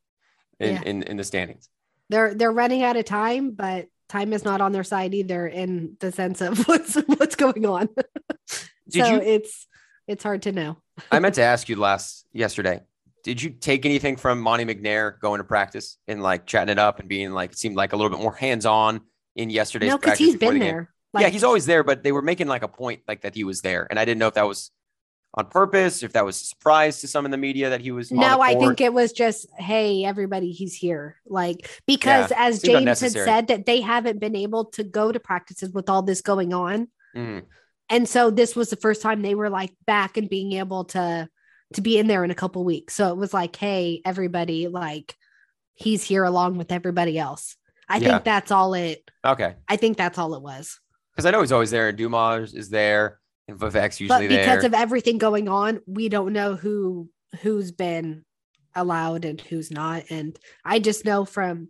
in, 0.59 0.75
yeah. 0.75 0.81
in, 0.85 1.03
in 1.03 1.17
the 1.17 1.23
standings. 1.23 1.69
They're 2.09 2.33
they're 2.33 2.51
running 2.51 2.83
out 2.83 2.97
of 2.97 3.05
time, 3.05 3.51
but 3.51 3.87
time 4.09 4.33
is 4.33 4.43
not 4.43 4.59
on 4.59 4.73
their 4.73 4.83
side 4.83 5.13
either 5.13 5.47
in 5.47 5.95
the 5.99 6.11
sense 6.11 6.41
of 6.41 6.59
what's 6.67 6.95
what's 6.95 7.35
going 7.35 7.65
on. 7.65 7.89
so 8.89 9.05
you, 9.05 9.21
it's 9.21 9.67
it's 10.07 10.23
hard 10.23 10.41
to 10.43 10.51
know. 10.51 10.77
I 11.11 11.19
meant 11.19 11.35
to 11.35 11.43
ask 11.43 11.69
you 11.69 11.77
last 11.77 12.25
yesterday. 12.33 12.81
Did 13.23 13.41
you 13.41 13.51
take 13.51 13.85
anything 13.85 14.17
from 14.17 14.41
Monte 14.41 14.65
McNair 14.65 15.19
going 15.19 15.37
to 15.37 15.43
practice 15.43 15.97
and 16.07 16.21
like 16.23 16.47
chatting 16.47 16.71
it 16.71 16.79
up 16.79 16.99
and 16.99 17.07
being 17.07 17.31
like 17.31 17.51
it 17.51 17.57
seemed 17.57 17.75
like 17.75 17.93
a 17.93 17.95
little 17.95 18.09
bit 18.09 18.19
more 18.19 18.33
hands 18.33 18.65
on 18.65 19.01
in 19.35 19.49
yesterday's 19.49 19.91
no, 19.91 19.97
because 19.97 20.17
he's 20.17 20.35
been 20.35 20.55
the 20.55 20.59
there. 20.59 20.93
Like, 21.13 21.23
yeah, 21.23 21.29
he's 21.29 21.43
always 21.43 21.65
there, 21.65 21.83
but 21.83 22.03
they 22.03 22.11
were 22.11 22.21
making 22.21 22.47
like 22.47 22.63
a 22.63 22.67
point 22.67 23.01
like 23.07 23.21
that 23.21 23.35
he 23.35 23.43
was 23.43 23.61
there, 23.61 23.87
and 23.89 23.99
I 23.99 24.05
didn't 24.05 24.19
know 24.19 24.27
if 24.27 24.35
that 24.35 24.47
was 24.47 24.71
on 25.33 25.45
purpose, 25.45 26.03
if 26.03 26.13
that 26.13 26.25
was 26.25 26.41
a 26.41 26.45
surprise 26.45 27.01
to 27.01 27.07
some 27.07 27.25
in 27.25 27.31
the 27.31 27.37
media 27.37 27.69
that 27.69 27.81
he 27.81 27.91
was. 27.91 28.11
No, 28.11 28.41
I 28.41 28.55
think 28.55 28.81
it 28.81 28.93
was 28.93 29.13
just, 29.13 29.47
hey, 29.57 30.03
everybody, 30.03 30.51
he's 30.51 30.75
here. 30.75 31.15
Like, 31.25 31.69
because 31.87 32.31
yeah, 32.31 32.47
as 32.47 32.61
James 32.61 32.99
had 32.99 33.11
said, 33.11 33.47
that 33.47 33.65
they 33.65 33.79
haven't 33.79 34.19
been 34.19 34.35
able 34.35 34.65
to 34.71 34.83
go 34.83 35.11
to 35.11 35.19
practices 35.19 35.71
with 35.71 35.89
all 35.89 36.01
this 36.01 36.21
going 36.21 36.53
on. 36.53 36.89
Mm. 37.15 37.43
And 37.89 38.09
so 38.09 38.29
this 38.29 38.57
was 38.57 38.69
the 38.69 38.75
first 38.75 39.01
time 39.01 39.21
they 39.21 39.35
were 39.35 39.49
like 39.49 39.73
back 39.85 40.17
and 40.17 40.29
being 40.29 40.53
able 40.53 40.85
to 40.85 41.29
to 41.73 41.81
be 41.81 41.97
in 41.97 42.07
there 42.07 42.25
in 42.25 42.31
a 42.31 42.35
couple 42.35 42.65
weeks. 42.65 42.93
So 42.93 43.09
it 43.09 43.17
was 43.17 43.33
like, 43.33 43.55
hey, 43.55 44.01
everybody, 44.03 44.67
like 44.67 45.15
he's 45.73 46.03
here 46.03 46.25
along 46.25 46.57
with 46.57 46.73
everybody 46.73 47.17
else. 47.17 47.55
I 47.87 47.97
yeah. 47.97 48.09
think 48.09 48.25
that's 48.25 48.51
all 48.51 48.73
it. 48.73 49.09
Okay. 49.23 49.55
I 49.69 49.77
think 49.77 49.95
that's 49.95 50.17
all 50.17 50.35
it 50.35 50.41
was. 50.41 50.80
Because 51.11 51.25
I 51.25 51.31
know 51.31 51.41
he's 51.41 51.51
always 51.51 51.71
there. 51.71 51.89
and 51.89 51.97
Dumas 51.97 52.53
is 52.53 52.69
there. 52.69 53.19
And 53.47 53.59
Vivek's 53.59 53.99
usually 53.99 54.27
but 54.27 54.35
because 54.35 54.59
there. 54.59 54.67
of 54.67 54.73
everything 54.73 55.17
going 55.17 55.49
on, 55.49 55.81
we 55.85 56.09
don't 56.09 56.33
know 56.33 56.55
who 56.55 57.09
who's 57.41 57.71
been 57.71 58.23
allowed 58.75 59.25
and 59.25 59.39
who's 59.39 59.71
not. 59.71 60.03
And 60.09 60.37
I 60.63 60.79
just 60.79 61.05
know 61.05 61.25
from 61.25 61.69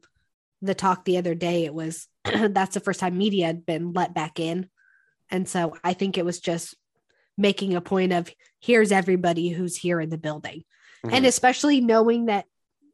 the 0.62 0.76
talk 0.76 1.06
the 1.06 1.18
other 1.18 1.36
day, 1.36 1.66
it 1.66 1.74
was 1.74 2.08
that's 2.24 2.74
the 2.74 2.80
first 2.80 3.00
time 3.00 3.18
media 3.18 3.48
had 3.48 3.66
been 3.66 3.94
let 3.94 4.14
back 4.14 4.40
in. 4.40 4.70
And 5.30 5.48
so 5.48 5.78
I 5.84 5.94
think 5.94 6.18
it 6.18 6.26
was 6.26 6.40
just 6.40 6.76
making 7.38 7.74
a 7.74 7.82
point 7.82 8.14
of 8.14 8.30
here's 8.60 8.92
everybody 8.92 9.50
who's 9.50 9.76
here 9.76 10.00
in 10.00 10.10
the 10.10 10.18
building. 10.18 10.64
Mm-hmm. 11.06 11.16
And 11.16 11.26
especially 11.26 11.82
knowing 11.82 12.26
that 12.26 12.46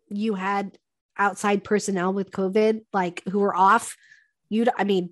you 0.07 0.35
had 0.35 0.77
outside 1.17 1.63
personnel 1.63 2.13
with 2.13 2.31
COVID, 2.31 2.81
like 2.93 3.23
who 3.29 3.39
were 3.39 3.55
off, 3.55 3.97
you'd, 4.49 4.69
I 4.77 4.83
mean, 4.83 5.09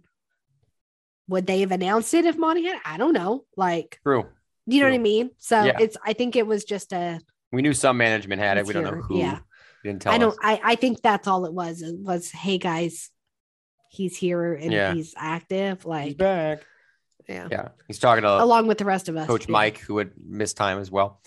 would 1.27 1.47
they 1.47 1.61
have 1.61 1.71
announced 1.71 2.13
it 2.13 2.25
if 2.25 2.37
Monte 2.37 2.63
had? 2.63 2.79
I 2.85 2.97
don't 2.97 3.13
know. 3.13 3.45
Like, 3.57 3.99
true. 4.03 4.25
You 4.65 4.79
know 4.79 4.87
true. 4.87 4.93
what 4.93 4.99
I 4.99 5.03
mean? 5.03 5.29
So 5.37 5.63
yeah. 5.63 5.77
it's, 5.79 5.97
I 6.05 6.13
think 6.13 6.35
it 6.35 6.45
was 6.45 6.63
just 6.63 6.93
a, 6.93 7.19
we 7.51 7.61
knew 7.61 7.73
some 7.73 7.97
management 7.97 8.41
had 8.41 8.57
it. 8.57 8.65
We 8.65 8.73
don't 8.73 8.83
know 8.83 9.01
who. 9.01 9.19
Yeah. 9.19 9.39
Didn't 9.83 10.01
tell 10.01 10.13
I 10.13 10.17
don't, 10.17 10.37
I, 10.41 10.61
I 10.63 10.75
think 10.75 11.01
that's 11.01 11.27
all 11.27 11.45
it 11.45 11.53
was. 11.53 11.81
It 11.81 11.95
was, 11.97 12.31
hey 12.31 12.57
guys, 12.57 13.09
he's 13.89 14.17
here 14.17 14.53
and 14.53 14.71
yeah. 14.71 14.93
he's 14.93 15.13
active. 15.15 15.85
Like, 15.85 16.05
he's 16.05 16.15
back. 16.15 16.65
Yeah. 17.29 17.47
Yeah. 17.49 17.67
He's 17.87 17.99
talking 17.99 18.23
to 18.23 18.43
along 18.43 18.67
with 18.67 18.77
the 18.77 18.85
rest 18.85 19.09
of 19.09 19.15
us. 19.15 19.27
Coach 19.27 19.47
yeah. 19.47 19.53
Mike, 19.53 19.79
who 19.79 19.95
would 19.95 20.11
miss 20.23 20.53
time 20.53 20.79
as 20.79 20.91
well. 20.91 21.21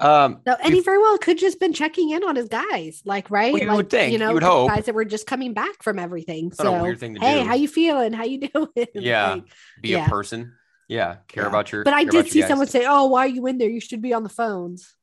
Um, 0.00 0.40
no, 0.46 0.56
and 0.64 0.72
he 0.72 0.80
very 0.80 0.98
well 0.98 1.18
could 1.18 1.38
just 1.38 1.60
been 1.60 1.74
checking 1.74 2.10
in 2.10 2.24
on 2.24 2.34
his 2.34 2.48
guys, 2.48 3.02
like 3.04 3.30
right. 3.30 3.52
Well, 3.52 3.60
you 3.60 3.68
like, 3.68 3.76
would 3.76 3.90
think, 3.90 4.12
you 4.12 4.18
know, 4.18 4.28
you 4.28 4.34
would 4.34 4.42
hope. 4.42 4.70
guys 4.70 4.86
that 4.86 4.94
were 4.94 5.04
just 5.04 5.26
coming 5.26 5.52
back 5.52 5.82
from 5.82 5.98
everything. 5.98 6.52
So, 6.52 6.82
hey, 6.82 7.12
do. 7.14 7.44
how 7.44 7.54
you 7.54 7.68
feeling? 7.68 8.14
How 8.14 8.24
you 8.24 8.48
doing? 8.54 8.86
Yeah, 8.94 9.32
like, 9.32 9.44
be 9.82 9.90
yeah. 9.90 10.06
a 10.06 10.08
person. 10.08 10.54
Yeah, 10.88 11.16
care 11.28 11.44
yeah. 11.44 11.48
about 11.50 11.70
your. 11.70 11.84
But 11.84 11.92
I 11.92 12.04
did 12.04 12.28
see 12.28 12.42
someone 12.42 12.66
say, 12.66 12.84
"Oh, 12.88 13.06
why 13.06 13.26
are 13.26 13.28
you 13.28 13.46
in 13.46 13.58
there? 13.58 13.68
You 13.68 13.80
should 13.80 14.00
be 14.00 14.14
on 14.14 14.22
the 14.22 14.30
phones." 14.30 14.94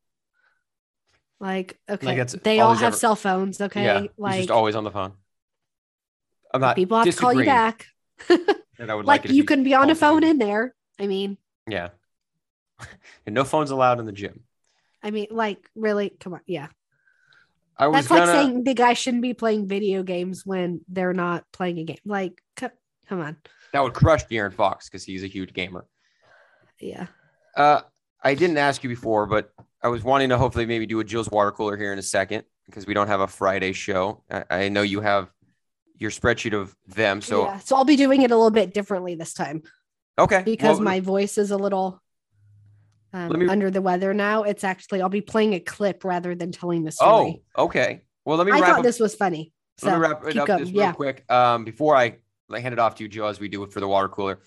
Like, 1.40 1.78
okay, 1.88 2.06
like 2.06 2.28
they 2.42 2.58
all, 2.58 2.70
all 2.70 2.74
have 2.74 2.88
ever... 2.88 2.96
cell 2.96 3.14
phones. 3.14 3.60
Okay, 3.60 3.84
yeah, 3.84 4.06
like 4.16 4.38
just 4.38 4.50
always 4.50 4.74
on 4.74 4.82
the 4.82 4.90
phone. 4.90 5.12
I'm 6.52 6.60
not. 6.60 6.74
People 6.74 6.98
have 6.98 7.06
to 7.06 7.12
call 7.12 7.32
you 7.32 7.44
back. 7.44 7.86
and 8.28 8.90
I 8.90 8.94
would 8.96 9.06
like, 9.06 9.26
like 9.26 9.32
you 9.32 9.44
can 9.44 9.62
be 9.62 9.74
on 9.74 9.90
a 9.90 9.94
phone 9.94 10.24
in 10.24 10.38
there. 10.38 10.74
I 10.98 11.06
mean, 11.06 11.38
yeah, 11.68 11.90
and 13.26 13.34
no 13.34 13.44
phones 13.44 13.70
allowed 13.70 14.00
in 14.00 14.06
the 14.06 14.12
gym. 14.12 14.40
I 15.02 15.10
mean, 15.10 15.28
like, 15.30 15.68
really? 15.74 16.10
Come 16.10 16.34
on. 16.34 16.40
Yeah. 16.46 16.68
I 17.76 17.86
was 17.86 17.96
That's 17.96 18.08
gonna... 18.08 18.20
like 18.20 18.30
saying 18.30 18.64
the 18.64 18.74
guy 18.74 18.94
shouldn't 18.94 19.22
be 19.22 19.34
playing 19.34 19.68
video 19.68 20.02
games 20.02 20.44
when 20.44 20.80
they're 20.88 21.14
not 21.14 21.44
playing 21.52 21.78
a 21.78 21.84
game. 21.84 21.98
Like, 22.04 22.42
come 22.56 22.70
on. 23.10 23.36
That 23.72 23.82
would 23.82 23.94
crush 23.94 24.26
De'Aaron 24.26 24.52
Fox 24.52 24.88
because 24.88 25.04
he's 25.04 25.22
a 25.22 25.28
huge 25.28 25.52
gamer. 25.52 25.86
Yeah. 26.80 27.06
Uh, 27.56 27.82
I 28.22 28.34
didn't 28.34 28.58
ask 28.58 28.82
you 28.82 28.88
before, 28.88 29.26
but 29.26 29.52
I 29.82 29.88
was 29.88 30.02
wanting 30.02 30.30
to 30.30 30.38
hopefully 30.38 30.66
maybe 30.66 30.86
do 30.86 30.98
a 31.00 31.04
Jill's 31.04 31.30
water 31.30 31.52
cooler 31.52 31.76
here 31.76 31.92
in 31.92 31.98
a 31.98 32.02
second 32.02 32.44
because 32.66 32.86
we 32.86 32.94
don't 32.94 33.08
have 33.08 33.20
a 33.20 33.26
Friday 33.26 33.72
show. 33.72 34.24
I, 34.30 34.44
I 34.50 34.68
know 34.68 34.82
you 34.82 35.00
have 35.00 35.30
your 35.98 36.10
spreadsheet 36.10 36.54
of 36.54 36.74
them, 36.86 37.20
so 37.20 37.44
yeah. 37.44 37.58
So 37.58 37.76
I'll 37.76 37.84
be 37.84 37.96
doing 37.96 38.22
it 38.22 38.30
a 38.30 38.36
little 38.36 38.50
bit 38.50 38.74
differently 38.74 39.14
this 39.14 39.34
time. 39.34 39.62
Okay. 40.18 40.42
Because 40.44 40.78
well, 40.78 40.84
my 40.84 41.00
voice 41.00 41.38
is 41.38 41.50
a 41.50 41.56
little 41.56 42.02
um, 43.12 43.38
me... 43.38 43.48
under 43.48 43.70
the 43.70 43.80
weather 43.80 44.12
now. 44.14 44.42
It's 44.42 44.64
actually 44.64 45.02
I'll 45.02 45.08
be 45.08 45.20
playing 45.20 45.54
a 45.54 45.60
clip 45.60 46.04
rather 46.04 46.34
than 46.34 46.52
telling 46.52 46.84
the 46.84 46.92
story. 46.92 47.42
Oh, 47.56 47.64
okay. 47.64 48.02
Well, 48.24 48.36
let 48.36 48.46
me. 48.46 48.52
I 48.52 48.60
thought 48.60 48.78
up... 48.78 48.82
this 48.82 49.00
was 49.00 49.14
funny. 49.14 49.52
So 49.78 49.86
let 49.86 49.94
me 49.94 50.00
wrap 50.00 50.24
it 50.26 50.36
up 50.36 50.46
going. 50.46 50.58
just 50.60 50.72
real 50.72 50.82
yeah. 50.82 50.92
quick. 50.92 51.24
Um, 51.30 51.64
before 51.64 51.96
I 51.96 52.16
hand 52.50 52.72
it 52.72 52.78
off 52.78 52.96
to 52.96 53.04
you, 53.04 53.08
Jill, 53.08 53.26
as 53.26 53.40
we 53.40 53.48
do 53.48 53.62
it 53.62 53.72
for 53.72 53.80
the 53.80 53.88
water 53.88 54.08
cooler. 54.08 54.40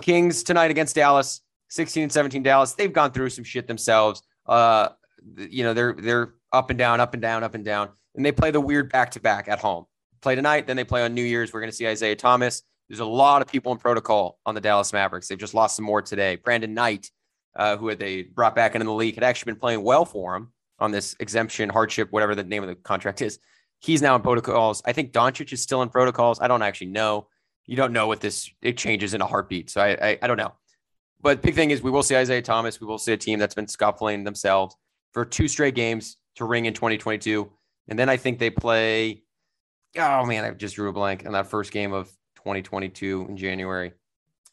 Kings 0.00 0.42
tonight 0.42 0.70
against 0.70 0.94
Dallas, 0.94 1.40
16 1.70 2.04
and 2.04 2.12
17 2.12 2.42
Dallas. 2.42 2.72
They've 2.72 2.92
gone 2.92 3.12
through 3.12 3.30
some 3.30 3.44
shit 3.44 3.66
themselves. 3.66 4.22
Uh, 4.46 4.88
you 5.36 5.62
know, 5.64 5.74
they're 5.74 5.94
they're 5.94 6.34
up 6.52 6.70
and 6.70 6.78
down, 6.78 7.00
up 7.00 7.14
and 7.14 7.22
down, 7.22 7.44
up 7.44 7.54
and 7.54 7.64
down. 7.64 7.90
And 8.14 8.24
they 8.24 8.32
play 8.32 8.50
the 8.50 8.60
weird 8.60 8.92
back 8.92 9.12
to 9.12 9.20
back 9.20 9.48
at 9.48 9.58
home. 9.58 9.86
Play 10.20 10.34
tonight, 10.34 10.66
then 10.66 10.76
they 10.76 10.84
play 10.84 11.02
on 11.02 11.14
New 11.14 11.24
Year's. 11.24 11.52
We're 11.52 11.60
going 11.60 11.70
to 11.70 11.76
see 11.76 11.86
Isaiah 11.86 12.16
Thomas. 12.16 12.62
There's 12.88 13.00
a 13.00 13.04
lot 13.04 13.42
of 13.42 13.48
people 13.48 13.72
in 13.72 13.78
protocol 13.78 14.38
on 14.44 14.54
the 14.54 14.60
Dallas 14.60 14.92
Mavericks. 14.92 15.28
They've 15.28 15.38
just 15.38 15.54
lost 15.54 15.76
some 15.76 15.84
more 15.84 16.02
today. 16.02 16.36
Brandon 16.36 16.74
Knight 16.74 17.10
uh, 17.56 17.76
who 17.76 17.88
had 17.88 17.98
they 17.98 18.22
brought 18.22 18.54
back 18.54 18.74
into 18.74 18.84
the 18.84 18.92
league, 18.92 19.14
had 19.14 19.24
actually 19.24 19.52
been 19.52 19.60
playing 19.60 19.82
well 19.82 20.04
for 20.04 20.36
him 20.36 20.52
on 20.78 20.90
this 20.90 21.14
exemption, 21.20 21.68
hardship, 21.68 22.10
whatever 22.10 22.34
the 22.34 22.44
name 22.44 22.62
of 22.62 22.68
the 22.68 22.74
contract 22.74 23.22
is. 23.22 23.38
He's 23.80 24.02
now 24.02 24.14
in 24.14 24.22
protocols. 24.22 24.82
I 24.84 24.92
think 24.92 25.12
Doncic 25.12 25.52
is 25.52 25.62
still 25.62 25.82
in 25.82 25.88
protocols. 25.88 26.40
I 26.40 26.48
don't 26.48 26.62
actually 26.62 26.88
know. 26.88 27.28
You 27.66 27.76
don't 27.76 27.92
know 27.92 28.06
what 28.06 28.20
this 28.20 28.50
it 28.60 28.76
changes 28.76 29.14
in 29.14 29.20
a 29.20 29.26
heartbeat. 29.26 29.70
So 29.70 29.80
I, 29.80 29.90
I, 30.10 30.18
I 30.22 30.26
don't 30.26 30.36
know. 30.36 30.52
But 31.20 31.42
big 31.42 31.54
thing 31.54 31.70
is 31.70 31.82
we 31.82 31.90
will 31.90 32.02
see 32.02 32.16
Isaiah 32.16 32.42
Thomas. 32.42 32.80
We 32.80 32.86
will 32.86 32.98
see 32.98 33.12
a 33.12 33.16
team 33.16 33.38
that's 33.38 33.54
been 33.54 33.68
scuffling 33.68 34.24
themselves 34.24 34.76
for 35.12 35.24
two 35.24 35.46
straight 35.46 35.74
games 35.74 36.16
to 36.36 36.44
ring 36.44 36.66
in 36.66 36.74
2022. 36.74 37.50
And 37.88 37.98
then 37.98 38.08
I 38.08 38.16
think 38.16 38.38
they 38.38 38.50
play. 38.50 39.22
Oh 39.96 40.24
man, 40.24 40.44
I 40.44 40.50
just 40.50 40.76
drew 40.76 40.88
a 40.88 40.92
blank 40.92 41.26
on 41.26 41.32
that 41.32 41.48
first 41.48 41.70
game 41.70 41.92
of 41.92 42.08
2022 42.36 43.26
in 43.28 43.36
January. 43.36 43.92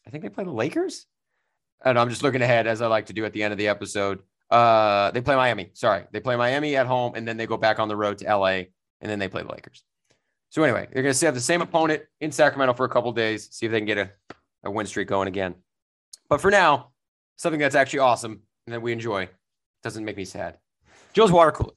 I 0.06 0.10
think 0.10 0.22
they 0.22 0.28
play 0.28 0.44
the 0.44 0.50
Lakers 0.50 1.06
and 1.84 1.98
I'm 1.98 2.08
just 2.08 2.22
looking 2.22 2.42
ahead 2.42 2.66
as 2.66 2.82
I 2.82 2.86
like 2.86 3.06
to 3.06 3.12
do 3.12 3.24
at 3.24 3.32
the 3.32 3.42
end 3.42 3.52
of 3.52 3.58
the 3.58 3.68
episode. 3.68 4.20
Uh, 4.50 5.10
they 5.12 5.20
play 5.20 5.36
Miami. 5.36 5.70
Sorry, 5.74 6.04
they 6.12 6.20
play 6.20 6.36
Miami 6.36 6.76
at 6.76 6.86
home, 6.86 7.14
and 7.14 7.26
then 7.26 7.36
they 7.36 7.46
go 7.46 7.56
back 7.56 7.78
on 7.78 7.88
the 7.88 7.96
road 7.96 8.18
to 8.18 8.36
LA, 8.36 8.64
and 9.00 9.10
then 9.10 9.18
they 9.18 9.28
play 9.28 9.42
the 9.42 9.48
Lakers. 9.48 9.84
So 10.50 10.64
anyway, 10.64 10.88
they're 10.92 11.02
going 11.04 11.14
to 11.14 11.26
have 11.26 11.34
the 11.34 11.40
same 11.40 11.62
opponent 11.62 12.02
in 12.20 12.32
Sacramento 12.32 12.74
for 12.74 12.84
a 12.84 12.88
couple 12.88 13.12
days, 13.12 13.48
see 13.52 13.66
if 13.66 13.72
they 13.72 13.78
can 13.78 13.86
get 13.86 13.98
a, 13.98 14.10
a 14.64 14.70
win 14.70 14.86
streak 14.86 15.06
going 15.06 15.28
again. 15.28 15.54
But 16.28 16.40
for 16.40 16.50
now, 16.50 16.90
something 17.36 17.60
that's 17.60 17.76
actually 17.76 18.00
awesome 18.00 18.42
and 18.66 18.74
that 18.74 18.82
we 18.82 18.92
enjoy 18.92 19.28
doesn't 19.82 20.04
make 20.04 20.16
me 20.16 20.24
sad. 20.24 20.58
Jill's 21.12 21.32
water 21.32 21.52
cooler. 21.52 21.72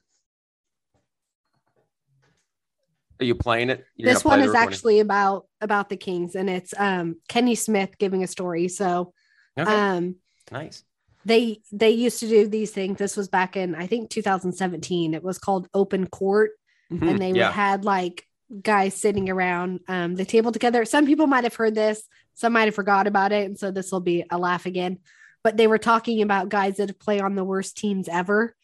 Are 3.20 3.24
you 3.24 3.34
playing 3.34 3.70
it? 3.70 3.84
You're 3.96 4.12
this 4.12 4.24
one 4.24 4.40
is 4.40 4.54
actually 4.54 4.98
about 5.00 5.46
about 5.60 5.88
the 5.88 5.96
Kings, 5.96 6.34
and 6.34 6.50
it's 6.50 6.74
um 6.76 7.16
Kenny 7.28 7.54
Smith 7.54 7.96
giving 7.98 8.24
a 8.24 8.26
story. 8.26 8.66
So, 8.68 9.12
okay. 9.58 9.70
um, 9.70 10.16
nice. 10.50 10.84
They 11.24 11.60
they 11.72 11.90
used 11.90 12.20
to 12.20 12.28
do 12.28 12.48
these 12.48 12.70
things. 12.70 12.98
This 12.98 13.16
was 13.16 13.28
back 13.28 13.56
in 13.56 13.74
I 13.74 13.86
think 13.86 14.10
2017. 14.10 15.14
It 15.14 15.22
was 15.22 15.38
called 15.38 15.68
Open 15.72 16.06
Court, 16.06 16.50
Mhm. 16.92 17.10
and 17.10 17.18
they 17.18 17.32
yeah. 17.32 17.50
had 17.50 17.84
like 17.84 18.26
guys 18.62 18.94
sitting 18.94 19.30
around 19.30 19.80
um, 19.88 20.14
the 20.16 20.24
table 20.24 20.52
together. 20.52 20.84
Some 20.84 21.06
people 21.06 21.26
might 21.26 21.44
have 21.44 21.54
heard 21.54 21.74
this, 21.74 22.02
some 22.34 22.52
might 22.52 22.66
have 22.66 22.74
forgot 22.74 23.06
about 23.06 23.32
it, 23.32 23.46
and 23.46 23.58
so 23.58 23.70
this 23.70 23.90
will 23.90 24.00
be 24.00 24.24
a 24.30 24.38
laugh 24.38 24.66
again. 24.66 24.98
But 25.42 25.56
they 25.56 25.66
were 25.66 25.78
talking 25.78 26.20
about 26.22 26.50
guys 26.50 26.76
that 26.76 26.98
play 26.98 27.20
on 27.20 27.34
the 27.34 27.44
worst 27.44 27.76
teams 27.78 28.08
ever, 28.08 28.54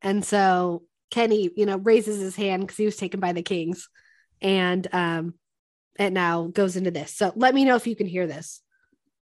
and 0.00 0.24
so 0.24 0.84
Kenny, 1.10 1.50
you 1.54 1.66
know, 1.66 1.76
raises 1.76 2.18
his 2.18 2.34
hand 2.34 2.62
because 2.62 2.76
he 2.78 2.84
was 2.86 2.96
taken 2.96 3.20
by 3.20 3.32
the 3.32 3.42
Kings, 3.42 3.88
and 4.40 4.86
um, 4.92 5.34
it 5.98 6.12
now 6.12 6.44
goes 6.48 6.76
into 6.76 6.90
this. 6.90 7.14
So 7.14 7.32
let 7.36 7.54
me 7.54 7.64
know 7.64 7.76
if 7.76 7.86
you 7.86 7.94
can 7.94 8.06
hear 8.06 8.26
this. 8.26 8.62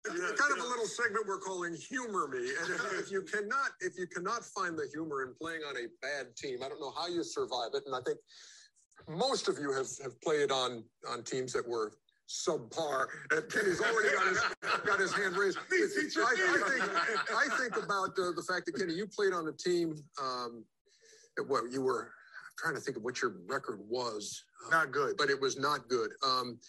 Kind 0.05 0.51
of 0.51 0.59
a 0.59 0.67
little 0.67 0.85
segment 0.85 1.27
we're 1.27 1.39
calling 1.39 1.75
humor 1.75 2.27
me. 2.27 2.39
And 2.39 2.73
if, 2.73 2.99
if 3.05 3.11
you 3.11 3.21
cannot 3.21 3.71
if 3.81 3.97
you 3.97 4.07
cannot 4.07 4.43
find 4.45 4.77
the 4.77 4.87
humor 4.93 5.23
in 5.23 5.33
playing 5.39 5.61
on 5.67 5.75
a 5.75 5.87
bad 6.01 6.35
team 6.35 6.59
i 6.63 6.69
don't 6.69 6.79
know 6.79 6.93
how 6.97 7.07
you 7.07 7.23
survive 7.23 7.71
it. 7.73 7.83
And 7.85 7.95
i 7.95 7.99
think 8.05 8.17
most 9.07 9.47
of 9.47 9.57
you 9.59 9.71
have, 9.71 9.87
have 10.03 10.19
played 10.21 10.51
on 10.51 10.83
on 11.09 11.23
teams 11.23 11.53
that 11.53 11.67
were 11.67 11.93
subpar. 12.29 13.07
And 13.31 13.49
kenny's 13.51 13.81
already 13.81 14.15
got 14.15 14.27
his, 14.27 14.41
got 14.85 14.99
his 14.99 15.13
hand 15.13 15.35
raised. 15.35 15.57
I, 15.71 15.71
I 15.71 15.87
think 16.69 16.83
i 17.35 17.57
think 17.57 17.83
about 17.83 18.09
uh, 18.19 18.31
the 18.35 18.45
fact 18.47 18.67
that 18.67 18.77
kenny 18.77 18.93
you 18.93 19.07
played 19.07 19.33
on 19.33 19.47
a 19.47 19.51
team 19.51 19.95
um 20.21 20.63
what 21.47 21.71
you 21.71 21.81
were 21.81 22.03
I'm 22.03 22.71
trying 22.71 22.75
to 22.75 22.81
think 22.81 22.97
of 22.97 23.03
what 23.03 23.21
your 23.21 23.35
record 23.47 23.79
was. 23.87 24.43
Not 24.69 24.91
good. 24.91 25.15
but 25.17 25.29
it 25.29 25.39
was 25.39 25.57
not 25.57 25.87
good. 25.87 26.11
Um 26.25 26.59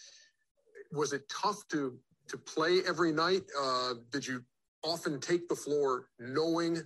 was 0.91 1.13
it 1.13 1.23
tough 1.29 1.67
to 1.69 1.97
to 2.31 2.37
play 2.37 2.79
every 2.87 3.11
night? 3.11 3.43
Uh, 3.59 3.93
did 4.11 4.25
you 4.25 4.41
often 4.83 5.19
take 5.19 5.47
the 5.47 5.55
floor 5.55 6.07
knowing 6.19 6.77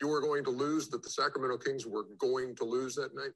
you 0.00 0.08
were 0.08 0.20
going 0.20 0.44
to 0.44 0.50
lose, 0.50 0.88
that 0.88 1.02
the 1.02 1.10
Sacramento 1.10 1.58
Kings 1.58 1.86
were 1.86 2.04
going 2.18 2.54
to 2.56 2.64
lose 2.64 2.94
that 2.94 3.14
night? 3.14 3.30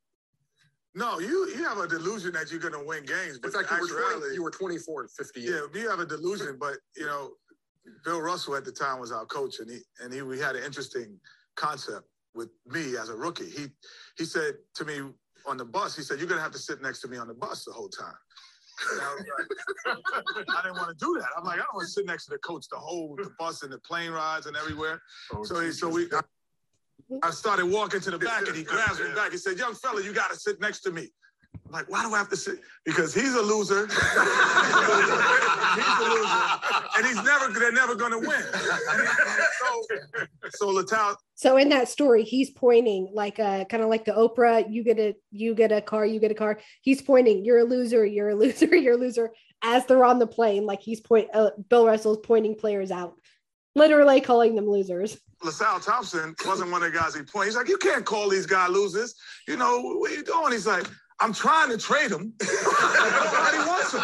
No, 0.95 1.19
you 1.19 1.49
you 1.49 1.65
have 1.65 1.79
a 1.79 1.87
delusion 1.89 2.33
that 2.33 2.51
you're 2.51 2.61
going 2.61 2.73
to 2.73 2.85
win 2.85 3.05
games, 3.05 3.35
In 3.35 3.41
but 3.43 3.53
fact, 3.53 3.71
you 3.71 3.81
were, 3.95 4.19
20, 4.21 4.35
you 4.35 4.43
were 4.43 4.51
24 4.51 5.03
and 5.03 5.11
58. 5.11 5.45
yeah, 5.49 5.61
you 5.75 5.91
have 5.91 6.01
a 6.01 6.07
delusion. 6.07 6.57
But 6.59 6.77
you 6.97 7.05
know, 7.05 7.33
Bill 8.05 8.21
Russell 8.21 8.57
at 8.57 8.65
the 8.65 8.73
time 8.73 8.99
was 9.01 9.13
our 9.13 9.27
coach, 9.27 9.59
and 9.61 9.71
he 9.71 9.81
and 10.01 10.13
he 10.13 10.23
we 10.23 10.39
had 10.39 10.57
an 10.57 10.65
interesting 10.65 11.19
concept 11.55 12.07
with 12.35 12.49
me 12.67 12.97
as 12.97 13.11
a 13.11 13.15
rookie. 13.15 13.51
He 13.51 13.67
he 14.17 14.25
said 14.25 14.55
to 14.75 14.85
me 14.87 15.01
on 15.47 15.59
the 15.59 15.67
bus, 15.67 15.95
he 15.95 16.03
said, 16.03 16.19
"You're 16.19 16.29
going 16.29 16.39
to 16.39 16.43
have 16.43 16.53
to 16.53 16.59
sit 16.59 16.81
next 16.81 17.01
to 17.03 17.09
me 17.09 17.19
on 17.19 17.29
the 17.29 17.35
bus 17.35 17.65
the 17.67 17.73
whole 17.73 17.91
time." 17.91 18.17
Like, 19.87 20.47
I 20.49 20.63
didn't 20.63 20.77
want 20.77 20.89
to 20.99 21.05
do 21.05 21.17
that. 21.19 21.29
I'm 21.37 21.45
like, 21.45 21.55
I 21.55 21.59
don't 21.59 21.75
want 21.75 21.87
to 21.87 21.93
sit 21.93 22.07
next 22.07 22.27
to 22.27 22.31
the 22.33 22.39
coach 22.39 22.67
the 22.71 22.77
whole 22.77 23.17
the 23.17 23.31
bus 23.39 23.63
and 23.63 23.73
the 23.73 23.79
plane 23.79 24.11
rides 24.11 24.47
and 24.47 24.57
everywhere. 24.57 25.01
Oh, 25.33 25.45
so 25.45 25.61
he, 25.61 25.73
so 25.73 25.89
we, 25.89 26.09
I, 26.13 26.21
I 27.23 27.31
started 27.31 27.67
walking 27.67 28.01
to 28.01 28.11
the 28.11 28.19
back, 28.19 28.47
and 28.47 28.57
he 28.57 28.65
grabs 28.65 29.01
me 29.01 29.15
back. 29.15 29.33
He 29.33 29.39
said, 29.39 29.59
"Young 29.59 29.75
fella, 29.75 30.03
you 30.03 30.13
got 30.13 30.31
to 30.31 30.37
sit 30.37 30.61
next 30.61 30.81
to 30.81 30.91
me." 30.91 31.11
I'm 31.67 31.73
like, 31.73 31.91
why 31.91 32.05
do 32.05 32.15
I 32.15 32.19
have 32.19 32.29
to 32.31 32.37
sit? 32.37 32.61
Because 32.85 33.13
he's 33.13 33.35
a 33.35 33.43
loser. 33.43 33.87
he's 33.91 33.97
a 35.99 36.09
loser, 36.09 36.41
and 36.97 37.07
he's 37.07 37.23
never. 37.25 37.49
They're 37.53 37.73
never 37.73 37.97
going 37.97 38.13
to 38.13 38.19
win. 38.19 38.43
so, 39.59 39.83
so 40.51 40.69
LaSalle, 40.69 41.17
So 41.35 41.57
in 41.57 41.69
that 41.71 41.89
story, 41.89 42.23
he's 42.23 42.51
pointing 42.51 43.11
like 43.13 43.39
a 43.41 43.67
kind 43.69 43.83
of 43.83 43.89
like 43.89 44.05
the 44.05 44.13
Oprah, 44.13 44.71
you 44.71 44.85
get 44.85 44.99
a 44.99 45.17
you 45.33 45.55
get 45.55 45.73
a 45.73 45.81
car, 45.81 46.07
you 46.07 46.21
get 46.21 46.31
a 46.31 46.35
car. 46.35 46.61
He's 46.83 47.03
pointing, 47.03 47.45
you're 47.45 47.59
a 47.59 47.65
loser, 47.65 48.07
you're 48.07 48.29
a 48.31 48.35
loser, 48.35 48.75
you're 48.77 48.95
a 48.95 48.99
loser 48.99 49.31
as 49.63 49.87
they're 49.87 50.05
on 50.05 50.19
the 50.21 50.27
plane. 50.27 50.67
Like 50.67 50.83
he's 50.83 51.01
point 51.01 51.29
uh, 51.35 51.51
Bill 51.69 51.87
Russell's 51.87 52.19
pointing 52.23 52.55
players 52.55 52.93
out, 52.93 53.17
literally 53.75 54.21
calling 54.21 54.55
them 54.55 54.69
losers. 54.69 55.19
LaSalle 55.43 55.81
Thompson 55.81 56.35
wasn't 56.47 56.71
one 56.71 56.83
of 56.83 56.93
the 56.93 56.99
guys 56.99 57.15
he 57.15 57.23
pointed. 57.23 57.49
He's 57.49 57.57
like, 57.57 57.69
you 57.69 57.77
can't 57.77 58.05
call 58.05 58.29
these 58.29 58.47
guys 58.47 58.71
losers. 58.71 59.15
You 59.47 59.57
know, 59.57 59.81
what 59.81 60.11
are 60.11 60.15
you 60.15 60.23
doing? 60.23 60.53
He's 60.53 60.67
like, 60.67 60.87
I'm 61.21 61.33
trying 61.33 61.71
to 61.71 61.79
trade 61.79 62.11
him. 62.11 62.35
Nobody 62.43 63.59
wants 63.59 63.93
him. 63.95 64.01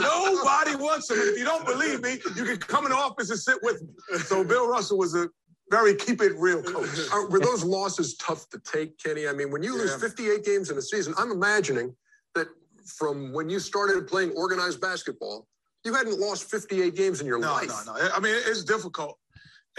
Nobody 0.00 0.76
wants 0.76 1.08
them. 1.08 1.18
If 1.20 1.38
you 1.38 1.44
don't 1.44 1.64
believe 1.64 2.02
me, 2.02 2.18
you 2.36 2.44
can 2.44 2.58
come 2.58 2.84
in 2.84 2.90
the 2.90 2.96
office 2.96 3.30
and 3.30 3.38
sit 3.38 3.58
with 3.62 3.82
me. 3.82 4.18
So 4.18 4.44
Bill 4.44 4.68
Russell 4.68 4.98
was 4.98 5.14
a 5.14 5.28
very 5.70 5.94
keep 5.94 6.20
it 6.20 6.34
real 6.36 6.62
coach. 6.62 6.88
Are, 7.12 7.26
were 7.28 7.40
those 7.40 7.64
losses 7.64 8.16
tough 8.16 8.48
to 8.50 8.60
take, 8.60 8.98
Kenny? 8.98 9.26
I 9.26 9.32
mean, 9.32 9.50
when 9.50 9.62
you 9.62 9.76
lose 9.76 9.94
58 9.94 10.44
games 10.44 10.70
in 10.70 10.76
a 10.76 10.82
season, 10.82 11.14
I'm 11.16 11.30
imagining 11.30 11.94
that 12.34 12.48
from 12.84 13.32
when 13.32 13.48
you 13.48 13.58
started 13.58 14.06
playing 14.06 14.32
organized 14.32 14.80
basketball, 14.80 15.46
you 15.84 15.94
hadn't 15.94 16.20
lost 16.20 16.50
58 16.50 16.94
games 16.94 17.20
in 17.22 17.26
your 17.26 17.38
No, 17.38 17.52
life. 17.52 17.68
No, 17.68 17.94
no, 17.94 17.98
no. 17.98 18.08
I 18.14 18.20
mean, 18.20 18.34
it's 18.46 18.62
difficult. 18.64 19.18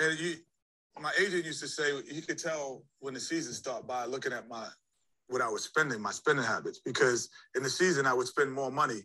And 0.01 0.19
you, 0.19 0.35
my 0.99 1.11
agent 1.19 1.45
used 1.45 1.61
to 1.61 1.67
say 1.67 1.91
you 2.11 2.23
could 2.23 2.39
tell 2.39 2.83
when 2.99 3.13
the 3.13 3.19
season 3.19 3.53
started 3.53 3.87
by 3.87 4.05
looking 4.05 4.33
at 4.33 4.47
my 4.47 4.67
what 5.27 5.41
I 5.41 5.49
was 5.49 5.63
spending, 5.63 6.01
my 6.01 6.11
spending 6.11 6.45
habits, 6.45 6.79
because 6.83 7.29
in 7.55 7.63
the 7.63 7.69
season 7.69 8.05
I 8.05 8.13
would 8.13 8.27
spend 8.27 8.51
more 8.51 8.71
money 8.71 9.01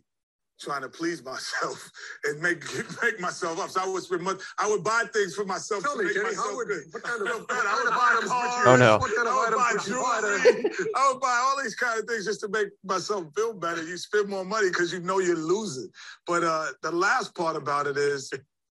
trying 0.59 0.81
to 0.81 0.89
please 0.89 1.23
myself 1.23 1.89
and 2.25 2.41
make 2.41 2.63
make 3.01 3.19
myself 3.19 3.59
up. 3.59 3.69
So 3.69 3.81
I 3.81 3.87
would 3.87 4.03
spend 4.03 4.21
money. 4.21 4.39
I 4.57 4.69
would 4.69 4.83
buy 4.83 5.05
things 5.13 5.33
for 5.33 5.45
myself 5.45 5.83
Tell 5.83 5.93
to 5.93 5.99
me, 5.99 6.05
make 6.05 6.15
Kenny, 6.15 6.25
myself 6.27 6.47
how 6.47 6.55
would, 6.55 6.67
good. 6.67 6.83
what 6.91 7.03
kind 7.03 7.21
of, 7.21 7.27
what 7.27 7.47
better. 7.47 7.61
I 7.61 7.63
kind 7.63 7.77
would 7.77 7.87
of 7.87 7.99
buy 7.99 8.09
items 8.11 8.31
would 8.31 8.41
you. 8.41 8.63
Oh, 8.65 8.75
no. 8.75 8.97
what 8.97 9.15
kind 9.15 9.27
of 9.27 9.33
I 9.33 9.37
would 9.37 9.53
items 9.59 9.59
buy 9.59 9.71
would 9.73 9.87
you 9.87 10.01
buy 10.01 10.39
jewelry. 10.51 10.91
I 10.95 11.11
would 11.11 11.21
buy 11.21 11.41
all 11.43 11.63
these 11.63 11.75
kind 11.75 11.99
of 11.99 12.05
things 12.05 12.25
just 12.25 12.41
to 12.41 12.49
make 12.49 12.67
myself 12.83 13.25
feel 13.35 13.53
better. 13.53 13.83
You 13.83 13.97
spend 13.97 14.27
more 14.27 14.45
money 14.45 14.69
because 14.69 14.91
you 14.91 14.99
know 14.99 15.19
you're 15.19 15.35
losing. 15.37 15.89
But 16.27 16.43
uh, 16.43 16.67
the 16.83 16.91
last 16.91 17.35
part 17.35 17.55
about 17.55 17.87
it 17.87 17.97
is, 17.97 18.31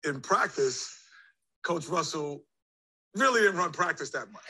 in 0.04 0.20
practice, 0.20 0.94
Coach 1.62 1.88
Russell 1.88 2.42
really 3.14 3.40
didn't 3.40 3.56
run 3.56 3.72
practice 3.72 4.10
that 4.10 4.30
much. 4.32 4.42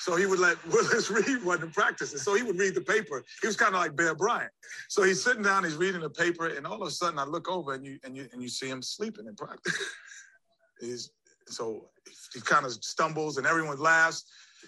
So 0.00 0.16
he 0.16 0.26
would 0.26 0.38
let 0.38 0.56
Willis 0.72 1.10
Reed 1.10 1.42
run 1.42 1.60
the 1.60 1.66
practices. 1.66 2.22
So 2.22 2.34
he 2.34 2.42
would 2.42 2.58
read 2.58 2.74
the 2.74 2.80
paper. 2.80 3.24
He 3.40 3.46
was 3.46 3.56
kind 3.56 3.74
of 3.74 3.80
like 3.80 3.96
Bear 3.96 4.14
Bryant. 4.14 4.52
So 4.88 5.02
he's 5.02 5.22
sitting 5.22 5.42
down, 5.42 5.64
he's 5.64 5.76
reading 5.76 6.00
the 6.00 6.10
paper, 6.10 6.46
and 6.46 6.66
all 6.66 6.80
of 6.80 6.88
a 6.88 6.90
sudden 6.90 7.18
I 7.18 7.24
look 7.24 7.48
over 7.48 7.74
and 7.74 7.84
you 7.84 7.98
and 8.04 8.16
you 8.16 8.28
and 8.32 8.42
you 8.42 8.48
see 8.48 8.68
him 8.68 8.82
sleeping 8.82 9.26
in 9.26 9.34
practice. 9.34 9.76
He's 10.80 11.10
so 11.46 11.86
he 12.32 12.40
kind 12.40 12.64
of 12.64 12.72
stumbles 12.72 13.36
and 13.36 13.46
everyone 13.46 13.80
laughs. 13.80 14.24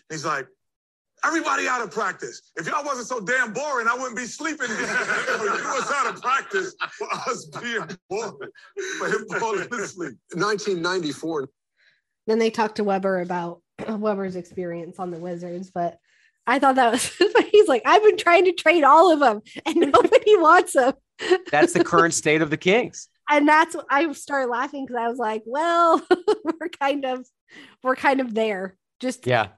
He's 0.09 0.24
like, 0.24 0.49
everybody 1.24 1.68
out 1.68 1.83
of 1.83 1.91
practice. 1.91 2.51
If 2.57 2.66
y'all 2.66 2.85
wasn't 2.85 3.07
so 3.07 3.20
damn 3.20 3.53
boring, 3.53 3.87
I 3.89 3.95
wouldn't 3.95 4.16
be 4.16 4.24
sleeping 4.24 4.66
here. 4.66 4.76
you 4.78 5.53
was 5.53 5.91
out 5.95 6.14
of 6.14 6.20
practice 6.20 6.74
for 6.91 7.07
us 7.28 7.45
being 7.62 7.87
boring, 8.09 8.51
for 8.99 9.07
him 9.07 9.26
falling 9.39 9.72
asleep. 9.74 10.16
1994 10.33 11.49
Then 12.26 12.39
they 12.39 12.51
talked 12.51 12.76
to 12.76 12.85
Webber 12.85 13.20
about 13.20 13.62
Webber's 13.99 14.37
experience 14.37 14.99
on 14.99 15.11
the 15.11 15.18
Wizards, 15.18 15.70
but 15.72 15.99
I 16.47 16.59
thought 16.59 16.76
that 16.76 16.93
was 16.93 17.12
he's 17.53 17.68
like, 17.68 17.83
I've 17.87 18.03
been 18.03 18.16
trying 18.16 18.45
to 18.47 18.53
trade 18.53 18.85
all 18.85 19.12
of 19.12 19.20
them 19.20 19.41
and 19.66 19.76
nobody 19.93 20.37
wants 20.37 20.72
them. 20.72 20.95
That's 21.51 21.72
the 21.74 21.85
current 21.85 22.14
state 22.22 22.43
of 22.43 22.51
the 22.51 22.57
Kings. 22.57 23.09
and 23.31 23.47
that's 23.47 23.76
what 23.76 23.87
I 23.91 24.11
started 24.12 24.49
laughing 24.51 24.87
because 24.87 24.97
I 25.01 25.09
was 25.09 25.18
like, 25.18 25.43
well, 25.47 26.03
we're 26.45 26.68
kind 26.81 27.05
of 27.05 27.26
we're 27.83 27.97
kind 27.97 28.20
of 28.20 28.35
there. 28.35 28.76
Just 29.01 29.26
Yeah. 29.26 29.49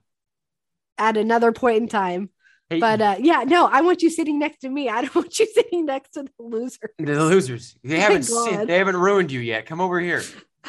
at 0.98 1.16
another 1.16 1.52
point 1.52 1.82
in 1.82 1.88
time. 1.88 2.30
Hey, 2.70 2.80
But 2.80 3.00
uh 3.00 3.16
yeah, 3.20 3.44
no, 3.46 3.66
I 3.66 3.80
want 3.82 4.02
you 4.02 4.10
sitting 4.10 4.38
next 4.38 4.58
to 4.60 4.68
me. 4.68 4.88
I 4.88 5.02
don't 5.02 5.14
want 5.14 5.38
you 5.38 5.46
sitting 5.46 5.86
next 5.86 6.10
to 6.14 6.22
the 6.24 6.30
loser. 6.38 6.90
the 6.98 7.24
losers. 7.24 7.76
They 7.84 8.00
haven't 8.00 8.24
seen, 8.24 8.66
they 8.66 8.78
haven't 8.78 8.96
ruined 8.96 9.30
you 9.32 9.40
yet. 9.40 9.66
Come 9.66 9.80
over 9.80 10.00
here. 10.00 10.22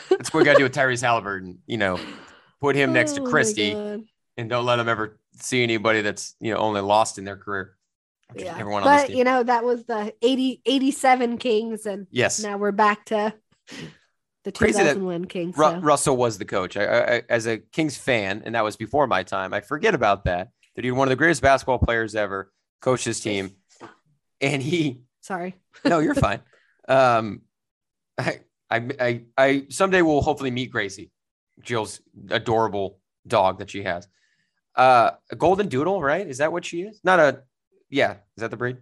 That's 0.10 0.34
what 0.34 0.40
we 0.40 0.44
gotta 0.46 0.58
do 0.58 0.64
with 0.64 0.74
Tyrese 0.74 1.04
Haliburton. 1.04 1.58
You 1.68 1.78
know, 1.78 2.00
put 2.64 2.76
him 2.78 2.94
next 2.94 3.14
to 3.14 3.22
Oh 3.22 3.26
Christie 3.26 3.74
and 4.38 4.50
don't 4.50 4.66
let 4.66 4.80
him 4.80 4.88
ever 4.88 5.20
see 5.36 5.62
anybody 5.64 6.02
that's 6.02 6.36
you 6.40 6.54
know 6.54 6.60
only 6.60 6.80
lost 6.80 7.18
in 7.18 7.26
their 7.26 7.36
career. 7.36 7.76
Yeah. 8.36 8.58
Everyone 8.58 8.84
But 8.84 9.10
you 9.10 9.26
know, 9.26 9.44
that 9.44 9.64
was 9.66 9.84
the 9.84 10.14
80 10.22 10.62
87 10.66 11.38
Kings 11.38 11.86
and 11.86 12.08
yes. 12.10 12.42
now 12.42 12.58
we're 12.58 12.72
back 12.72 13.06
to 13.08 13.34
the 14.46 14.52
2001 14.52 15.26
Kings. 15.26 15.58
Ru- 15.58 15.66
so. 15.66 15.80
Russell 15.80 16.18
was 16.18 16.38
the 16.38 16.46
coach. 16.46 16.78
I, 16.78 16.86
I, 16.86 17.16
I- 17.16 17.24
as 17.30 17.48
a 17.48 17.58
Kings 17.58 17.98
fan, 17.98 18.44
and 18.46 18.56
that 18.56 18.64
was 18.64 18.78
before 18.78 19.08
my 19.08 19.24
time. 19.24 19.54
I 19.54 19.60
forget 19.60 19.94
about 19.94 20.24
that. 20.26 20.50
That 20.76 20.84
he 20.86 20.92
was 20.92 20.98
one 20.98 21.08
of 21.08 21.12
the 21.12 21.16
greatest 21.18 21.42
basketball 21.42 21.80
players 21.80 22.16
ever, 22.16 22.52
coached 22.82 23.06
his 23.06 23.20
team, 23.20 23.52
and 24.42 24.62
he. 24.62 25.04
Sorry. 25.22 25.56
No, 25.86 26.00
you're 26.00 26.16
fine. 26.16 26.40
Um, 26.88 27.42
I, 28.18 28.40
I, 28.70 28.90
I, 29.00 29.22
I 29.38 29.66
someday 29.70 30.02
will 30.02 30.22
hopefully 30.22 30.52
meet 30.52 30.72
Gracie, 30.72 31.12
Jill's 31.62 32.02
adorable 32.30 33.00
dog 33.28 33.60
that 33.60 33.70
she 33.70 33.84
has. 33.84 34.08
Uh, 34.76 35.12
a 35.32 35.36
golden 35.36 35.68
doodle, 35.68 36.02
right? 36.02 36.28
Is 36.28 36.40
that 36.40 36.52
what 36.52 36.66
she 36.66 36.82
is? 36.82 37.00
Not 37.04 37.20
a. 37.20 37.44
Yeah, 37.90 38.14
is 38.36 38.42
that 38.42 38.52
the 38.52 38.58
breed? 38.58 38.78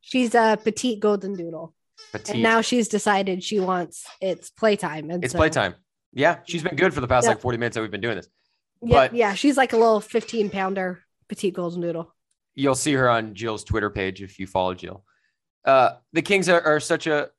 She's 0.00 0.34
a 0.34 0.58
petite 0.62 1.00
golden 1.00 1.34
doodle. 1.34 1.74
Petite. 2.12 2.34
And 2.34 2.42
now 2.42 2.60
she's 2.60 2.88
decided 2.88 3.42
she 3.42 3.58
wants 3.58 4.06
it's 4.20 4.50
playtime. 4.50 5.10
And 5.10 5.24
it's 5.24 5.32
so, 5.32 5.38
playtime. 5.38 5.74
Yeah, 6.12 6.38
she's 6.44 6.62
been 6.62 6.76
good 6.76 6.94
for 6.94 7.00
the 7.00 7.08
past 7.08 7.24
Yeah. 7.24 7.30
like 7.30 7.40
40 7.40 7.58
minutes 7.58 7.74
that 7.74 7.80
we've 7.80 7.90
been 7.90 8.00
doing 8.00 8.16
this. 8.16 8.28
Yeah, 8.82 8.92
but- 9.08 9.14
yeah, 9.14 9.34
she's 9.34 9.56
like 9.56 9.72
a 9.72 9.76
little 9.76 10.00
15 10.00 10.50
pounder 10.50 11.02
petite 11.28 11.54
golden 11.54 11.80
doodle. 11.80 12.14
You'll 12.54 12.74
see 12.74 12.92
her 12.92 13.08
on 13.10 13.34
Jill's 13.34 13.64
Twitter 13.64 13.90
page 13.90 14.22
if 14.22 14.38
you 14.38 14.46
follow 14.46 14.74
Jill. 14.74 15.04
Uh, 15.64 15.96
the 16.12 16.22
Kings 16.22 16.48
are, 16.48 16.60
are 16.60 16.80
such 16.80 17.06
a, 17.06 17.30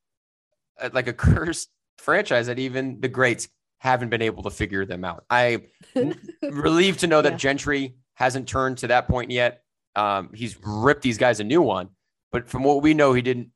a 0.80 0.90
like 0.90 1.08
a 1.08 1.14
cursed 1.14 1.70
franchise 1.98 2.48
that 2.48 2.60
even 2.60 3.00
the 3.00 3.08
greats 3.08 3.48
haven't 3.80 4.10
been 4.10 4.22
able 4.22 4.44
to 4.44 4.50
figure 4.50 4.86
them 4.86 5.04
out. 5.06 5.24
I 5.30 5.64
relieved 6.42 7.02
to 7.02 7.08
know 7.08 7.22
that 7.22 7.34
Yeah. 7.34 7.38
Gentry 7.38 7.96
hasn't 8.16 8.48
turned 8.48 8.80
to 8.80 8.88
that 8.88 9.08
point 9.08 9.32
yet. 9.32 9.62
Um, 9.96 10.32
he's 10.34 10.58
ripped 10.64 11.02
these 11.02 11.18
guys 11.18 11.40
a 11.40 11.44
new 11.44 11.62
one, 11.62 11.90
but 12.32 12.48
from 12.48 12.64
what 12.64 12.82
we 12.82 12.94
know, 12.94 13.14
he 13.14 13.22
didn't, 13.22 13.50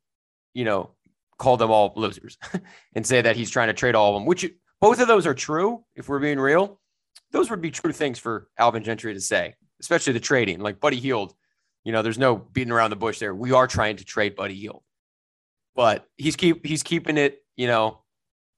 you 0.54 0.66
know, 0.66 0.92
call 1.38 1.58
them 1.58 1.72
all 1.72 1.94
losers 1.96 2.38
and 2.96 3.06
say 3.06 3.22
that 3.22 3.36
he's 3.36 3.50
trying 3.50 3.68
to 3.68 3.74
trade 3.74 3.96
all 3.96 4.16
of 4.16 4.20
them. 4.20 4.26
Which 4.26 4.50
both 4.80 5.00
of 5.00 5.08
those 5.08 5.26
are 5.26 5.34
true. 5.34 5.84
If 5.96 6.08
we're 6.10 6.20
being 6.20 6.40
real, 6.40 6.80
those 7.32 7.50
would 7.50 7.62
be 7.62 7.72
true 7.72 7.92
things 7.92 8.20
for 8.20 8.48
Alvin 8.58 8.84
Gentry 8.84 9.14
to 9.14 9.22
say, 9.22 9.56
especially 9.80 10.14
the 10.14 10.20
trading. 10.20 10.60
Like 10.60 10.80
Buddy 10.80 10.98
Hield, 11.00 11.34
you 11.84 11.92
know, 11.92 12.02
there's 12.02 12.20
no 12.20 12.36
beating 12.36 12.72
around 12.72 12.90
the 12.92 12.96
bush 12.96 13.20
there. 13.20 13.34
We 13.34 13.52
are 13.52 13.68
trying 13.68 13.98
to 13.98 14.06
trade 14.06 14.36
Buddy 14.36 14.56
Hield, 14.56 14.84
but 15.76 16.06
he's 16.18 16.36
keep 16.36 16.66
he's 16.66 16.84
keeping 16.84 17.18
it, 17.18 17.40
you 17.56 17.68
know, 17.68 18.02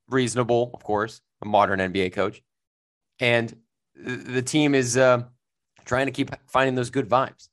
reasonable. 0.09 0.71
Of 0.73 0.83
course, 0.83 1.21
a 1.43 1.47
modern 1.47 1.79
NBA 1.79 2.13
coach, 2.13 2.41
and 3.19 3.55
the 3.95 4.41
team 4.41 4.73
is 4.73 4.97
uh, 4.97 5.23
trying 5.85 6.07
to 6.07 6.11
keep 6.11 6.31
finding 6.47 6.75
those 6.75 6.89
good 6.89 7.07
vibes. 7.07 7.49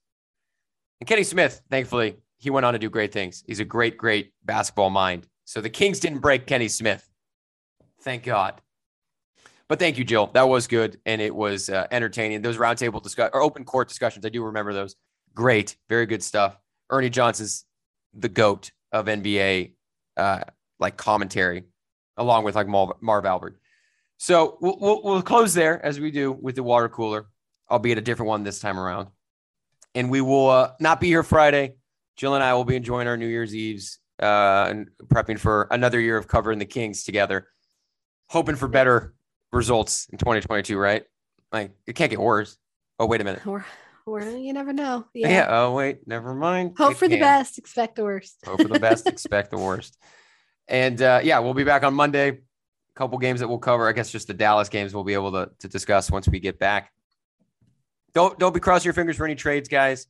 And 1.00 1.08
Kenny 1.08 1.24
Smith, 1.24 1.62
thankfully, 1.70 2.16
he 2.38 2.50
went 2.50 2.64
on 2.64 2.72
to 2.72 2.78
do 2.78 2.88
great 2.88 3.12
things. 3.12 3.44
He's 3.46 3.60
a 3.60 3.64
great, 3.64 3.96
great 3.96 4.32
basketball 4.44 4.90
mind. 4.90 5.26
So 5.44 5.60
the 5.60 5.70
Kings 5.70 6.00
didn't 6.00 6.20
break 6.20 6.46
Kenny 6.46 6.68
Smith. 6.68 7.08
Thank 8.02 8.24
God. 8.24 8.60
But 9.68 9.78
thank 9.78 9.98
you, 9.98 10.04
Jill. 10.04 10.28
That 10.34 10.48
was 10.48 10.66
good, 10.66 10.98
and 11.06 11.20
it 11.20 11.34
was 11.34 11.68
uh, 11.68 11.86
entertaining. 11.90 12.42
Those 12.42 12.56
roundtable 12.56 13.02
discuss 13.02 13.30
or 13.32 13.42
open 13.42 13.64
court 13.64 13.88
discussions, 13.88 14.26
I 14.26 14.28
do 14.28 14.42
remember 14.42 14.72
those. 14.72 14.96
Great, 15.34 15.76
very 15.88 16.06
good 16.06 16.24
stuff. 16.24 16.58
Ernie 16.90 17.10
Johnson's 17.10 17.64
the 18.12 18.28
goat 18.28 18.72
of 18.90 19.06
NBA, 19.06 19.74
uh, 20.16 20.40
like 20.80 20.96
commentary, 20.96 21.64
along 22.16 22.42
with 22.42 22.56
like 22.56 22.66
Marv 22.66 23.24
Albert. 23.24 23.59
So 24.22 24.58
we'll, 24.60 24.76
we'll 24.78 25.02
we'll 25.02 25.22
close 25.22 25.54
there 25.54 25.82
as 25.82 25.98
we 25.98 26.10
do 26.10 26.30
with 26.30 26.54
the 26.54 26.62
water 26.62 26.90
cooler, 26.90 27.28
albeit 27.70 27.96
a 27.96 28.02
different 28.02 28.28
one 28.28 28.44
this 28.44 28.60
time 28.60 28.78
around. 28.78 29.08
And 29.94 30.10
we 30.10 30.20
will 30.20 30.50
uh, 30.50 30.72
not 30.78 31.00
be 31.00 31.06
here 31.06 31.22
Friday. 31.22 31.76
Jill 32.18 32.34
and 32.34 32.44
I 32.44 32.52
will 32.52 32.66
be 32.66 32.76
enjoying 32.76 33.08
our 33.08 33.16
New 33.16 33.26
Year's 33.26 33.54
Eves 33.54 33.98
uh, 34.22 34.66
and 34.68 34.90
prepping 35.06 35.38
for 35.38 35.68
another 35.70 35.98
year 35.98 36.18
of 36.18 36.28
covering 36.28 36.58
the 36.58 36.66
Kings 36.66 37.02
together, 37.04 37.48
hoping 38.28 38.56
for 38.56 38.68
better 38.68 39.14
results 39.52 40.06
in 40.12 40.18
2022. 40.18 40.76
Right? 40.76 41.04
Like 41.50 41.72
it 41.86 41.94
can't 41.94 42.10
get 42.10 42.20
worse. 42.20 42.58
Oh 42.98 43.06
wait 43.06 43.22
a 43.22 43.24
minute. 43.24 43.46
Or, 43.46 43.64
or 44.04 44.20
you 44.20 44.52
never 44.52 44.74
know. 44.74 45.06
Yeah. 45.14 45.30
Yeah. 45.30 45.46
Oh 45.48 45.72
wait, 45.72 46.06
never 46.06 46.34
mind. 46.34 46.74
Hope 46.76 46.92
It 46.92 46.98
for 46.98 47.08
the 47.08 47.18
best, 47.18 47.56
expect 47.56 47.96
the 47.96 48.04
worst. 48.04 48.36
Hope 48.44 48.60
for 48.60 48.68
the 48.68 48.80
best, 48.80 49.06
expect 49.06 49.50
the 49.50 49.58
worst. 49.58 49.96
And 50.68 51.02
uh, 51.02 51.20
yeah, 51.24 51.40
we'll 51.40 51.54
be 51.54 51.64
back 51.64 51.82
on 51.82 51.94
Monday. 51.94 52.42
Couple 52.96 53.18
games 53.18 53.40
that 53.40 53.48
we'll 53.48 53.58
cover. 53.58 53.88
I 53.88 53.92
guess 53.92 54.10
just 54.10 54.26
the 54.26 54.34
Dallas 54.34 54.68
games 54.68 54.94
we'll 54.94 55.04
be 55.04 55.14
able 55.14 55.32
to, 55.32 55.50
to 55.60 55.68
discuss 55.68 56.10
once 56.10 56.28
we 56.28 56.40
get 56.40 56.58
back. 56.58 56.92
Don't 58.12 58.38
don't 58.38 58.52
be 58.52 58.60
crossing 58.60 58.86
your 58.86 58.94
fingers 58.94 59.16
for 59.16 59.24
any 59.24 59.36
trades, 59.36 59.68
guys. 59.68 60.06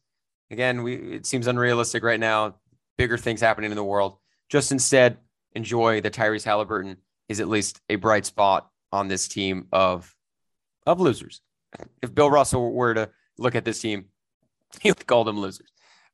Again, 0.50 0.82
we 0.82 0.94
it 0.94 1.26
seems 1.26 1.46
unrealistic 1.46 2.02
right 2.02 2.18
now. 2.18 2.56
Bigger 2.96 3.18
things 3.18 3.40
happening 3.40 3.70
in 3.70 3.76
the 3.76 3.84
world. 3.84 4.18
Just 4.48 4.72
instead, 4.72 5.18
enjoy 5.54 6.00
that 6.00 6.14
Tyrese 6.14 6.44
Haliburton 6.44 6.96
is 7.28 7.40
at 7.40 7.48
least 7.48 7.80
a 7.88 7.96
bright 7.96 8.26
spot 8.26 8.68
on 8.92 9.08
this 9.08 9.28
team 9.28 9.68
of 9.72 10.12
of 10.86 11.00
losers. 11.00 11.40
If 12.02 12.14
Bill 12.14 12.30
Russell 12.30 12.72
were 12.72 12.94
to 12.94 13.10
look 13.38 13.54
at 13.54 13.64
this 13.64 13.80
team, 13.80 14.06
he 14.80 14.90
would 14.90 15.06
call 15.06 15.24
them 15.24 15.38
losers. 15.38 15.68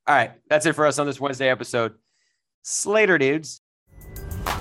All 0.07 0.14
right, 0.14 0.33
that's 0.49 0.67
it 0.67 0.75
for 0.75 0.87
us 0.87 0.99
on 0.99 1.07
this 1.07 1.21
Wednesday 1.21 1.49
episode. 1.49 1.95
Slater 2.62 3.19
dudes. 3.19 3.61